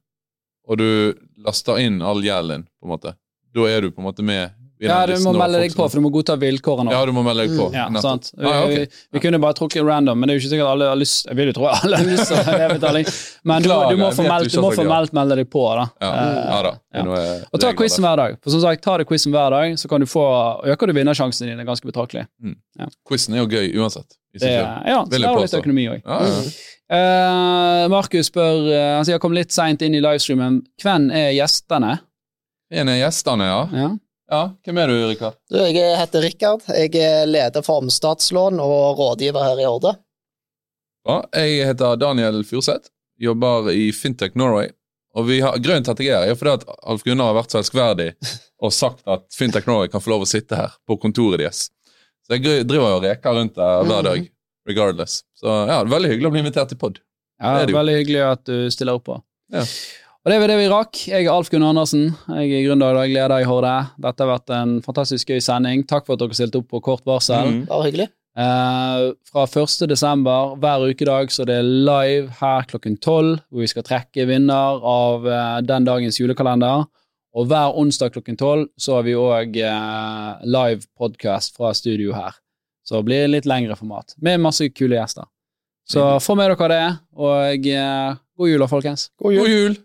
og 0.68 0.80
du 0.82 1.16
laster 1.45 1.80
inn 1.80 2.01
all 2.03 2.20
gjelden 2.26 2.66
din, 2.66 2.70
på 2.76 2.89
en 2.89 2.91
måte, 2.91 3.14
da 3.56 3.68
er 3.72 3.86
du 3.86 3.93
på 3.93 4.03
en 4.03 4.08
måte 4.10 4.26
med 4.26 4.51
Ja, 4.84 5.06
du 5.08 5.14
må 5.24 5.32
melde 5.38 5.62
deg 5.64 5.72
på, 5.76 5.86
for 5.88 5.96
du 5.96 6.04
må 6.04 6.10
godta 6.12 6.36
vilkårene. 6.40 6.92
Ja, 6.92 7.06
du 7.08 7.14
må 7.16 7.22
melde 7.24 7.46
deg 7.48 7.54
på. 7.56 7.70
Ja, 7.74 7.86
sant. 8.04 8.32
Vi, 8.36 8.44
Ah, 8.46 8.66
okay. 8.66 8.82
vi, 8.86 9.04
vi 9.16 9.22
kunne 9.24 9.40
bare 9.40 9.56
trukket 9.56 9.86
random, 9.88 10.20
men 10.20 10.28
det 10.28 10.34
er 10.36 10.40
jo 10.40 10.44
ikke 10.44 10.52
sikkert 10.52 10.72
alle 10.74 10.90
har 10.92 11.00
lyst 11.00 11.30
Jeg 11.30 11.38
vil 11.40 11.48
jo 11.52 11.54
tro 11.56 11.70
alle 11.72 12.00
har 12.02 12.10
lyst 12.10 12.28
til 12.34 12.60
nedbetaling, 12.60 13.08
men 13.48 13.64
du, 13.64 13.70
du 13.72 13.96
må 14.02 14.10
formelt, 14.18 14.50
du 14.52 14.58
du 14.58 14.62
må 14.66 14.74
ja. 14.74 14.80
formelt 14.82 15.16
melde 15.16 15.38
deg 15.40 15.50
på. 15.56 15.64
da. 15.80 15.88
Ja, 16.04 16.12
Eh, 16.16 16.44
ja 16.52 16.60
da. 16.68 16.74
Ja. 17.00 17.40
Og 17.56 17.64
ta 17.64 17.72
quizen 17.80 18.04
hver 18.04 18.20
dag. 18.20 18.38
For 18.44 18.52
som 18.56 18.62
sagt, 18.66 18.84
tar 18.84 19.00
du 19.00 19.08
quizen 19.08 19.32
hver 19.36 19.56
dag, 19.56 19.80
så 19.80 19.88
kan 19.92 20.04
du 20.04 20.10
få, 20.12 20.26
øker 20.76 20.92
du 20.92 20.98
vinnersjansene 21.00 21.54
dine 21.54 21.66
ganske 21.68 21.88
betraktelig. 21.88 22.28
Quizen 23.08 23.36
er 23.36 23.44
jo 23.46 23.50
gøy 23.52 23.72
uansett. 23.80 24.18
Det, 24.36 24.52
ja, 24.52 25.00
så 25.00 25.08
det 25.08 25.22
er 25.24 25.38
litt 25.40 25.54
økonomi 25.56 25.86
òg. 25.94 26.02
Ja, 26.04 26.20
ja. 26.28 26.40
Uh, 26.86 27.88
Markus 27.90 28.28
spør 28.30 28.60
uh, 28.68 28.80
Han 29.00 29.06
sier 29.08 29.16
jeg 29.16 29.22
kom 29.24 29.34
litt 29.34 29.56
seint 29.56 29.82
inn 29.82 29.96
i 29.98 30.02
livestreamen. 30.04 30.60
Hvem 30.84 31.08
er 31.16 31.32
gjestene? 31.34 31.96
En 32.76 32.92
er 32.92 33.00
gjestene, 33.00 33.48
ja. 33.48 33.88
Ja. 34.32 34.42
Hvem 34.66 34.78
er 34.82 34.90
du, 34.90 34.96
Rikard? 35.10 35.36
Du, 35.52 35.60
jeg 35.62 35.98
heter 36.00 36.24
Rikard. 36.26 36.64
Jeg 36.74 36.96
er 36.98 37.28
leder 37.30 37.62
for 37.66 37.84
omstatslån 37.84 38.58
og 38.64 38.98
rådgiver 39.00 39.44
her 39.46 39.62
i 39.62 39.68
Orde. 39.70 39.96
Ja, 41.06 41.20
jeg 41.38 41.68
heter 41.70 42.00
Daniel 42.02 42.42
Furseth. 42.48 42.90
Jobber 43.22 43.70
i 43.72 43.92
Fintech 43.96 44.34
Norway. 44.36 44.72
Og 45.16 45.28
vi 45.30 45.38
har, 45.40 45.56
Grunnen 45.64 45.86
til 45.86 45.94
at 45.94 46.02
jeg 46.04 46.12
er 46.12 46.26
her, 46.26 46.34
er 46.34 46.40
fordi 46.40 46.56
at 46.58 46.66
Alf 46.92 47.06
Gunnar 47.06 47.30
har 47.30 47.38
vært 47.38 47.54
så 47.54 47.62
elskverdig 47.62 48.10
og 48.66 48.74
sagt 48.76 49.06
at 49.08 49.24
Fintech 49.32 49.68
Norway 49.70 49.88
kan 49.94 50.04
få 50.04 50.12
lov 50.12 50.26
å 50.26 50.28
sitte 50.28 50.58
her 50.60 50.74
på 50.90 50.98
kontoret 51.00 51.40
deres. 51.40 51.70
Så 52.26 52.36
jeg 52.36 52.66
driver 52.68 52.98
og 52.98 53.06
reker 53.06 53.38
rundt 53.38 53.56
der 53.56 53.86
hver 53.86 54.04
dag, 54.10 54.26
regardless. 54.68 55.22
Så 55.38 55.48
ja, 55.48 55.78
det 55.78 55.86
er 55.86 55.94
veldig 55.94 56.12
hyggelig 56.16 56.32
å 56.32 56.34
bli 56.34 56.42
invitert 56.44 56.74
til 56.74 56.82
pod. 56.82 57.00
Ja, 57.40 57.54
Det 57.54 57.62
er 57.62 57.70
det 57.70 57.76
jo. 57.76 57.78
Veldig 57.78 57.96
hyggelig 58.02 58.22
at 58.26 58.44
du 58.50 58.58
stiller 58.74 58.98
opp 59.00 59.06
på. 59.08 59.20
Ja. 59.54 59.64
Og 60.26 60.32
det 60.34 60.40
var 60.42 60.50
det 60.50 60.56
vi 60.58 60.70
rakk. 60.72 61.00
Jeg 61.06 61.28
er 61.28 61.30
Alf 61.30 61.52
Gunn 61.54 61.62
Andersen. 61.62 62.08
Jeg 62.34 62.50
er 62.50 62.64
gründer 62.66 62.96
i 62.96 62.98
daglig 62.98 63.14
leder 63.14 63.44
i 63.44 63.46
Horde. 63.46 63.74
Dette 64.02 64.26
har 64.26 64.32
vært 64.32 64.54
en 64.56 64.72
fantastisk 64.82 65.30
gøy 65.30 65.38
sending. 65.38 65.84
Takk 65.86 66.08
for 66.08 66.16
at 66.16 66.24
dere 66.24 66.34
stilte 66.34 66.64
opp 66.64 66.72
på 66.74 66.82
kort 66.88 67.06
varsel. 67.06 67.52
Mm. 67.52 67.60
Bare 67.70 67.86
hyggelig. 67.86 68.08
Eh, 68.34 69.04
fra 69.30 69.46
1. 69.46 69.86
desember 69.88 70.58
hver 70.58 70.88
ukedag 70.90 71.30
så 71.30 71.46
det 71.46 71.60
er 71.62 71.70
live 71.70 72.34
her 72.42 72.66
klokken 72.74 72.98
12, 72.98 73.38
hvor 73.38 73.68
vi 73.68 73.70
skal 73.70 73.86
trekke 73.86 74.26
vinner 74.26 74.82
av 74.82 75.30
eh, 75.30 75.62
den 75.70 75.86
dagens 75.86 76.18
julekalender. 76.18 76.90
Og 77.38 77.46
hver 77.52 77.78
onsdag 77.78 78.18
klokken 78.18 78.42
12 78.42 78.66
så 78.82 78.98
har 78.98 79.06
vi 79.06 79.14
òg 79.22 79.62
eh, 79.62 80.44
live 80.50 80.90
podcast 80.98 81.54
fra 81.54 81.70
studio 81.78 82.18
her. 82.18 82.34
Så 82.82 82.98
det 82.98 83.12
blir 83.12 83.30
litt 83.30 83.46
lengre 83.46 83.78
format, 83.78 84.18
med 84.18 84.42
masse 84.42 84.74
kule 84.74 84.98
gjester. 84.98 85.30
Så 85.86 86.16
få 86.18 86.34
med 86.34 86.50
dere 86.50 86.74
det, 86.74 86.86
og 87.14 87.74
eh, 87.78 88.24
god 88.42 88.56
jul 88.56 88.66
da, 88.66 88.74
folkens. 88.74 89.12
God 89.22 89.38
jul! 89.38 89.84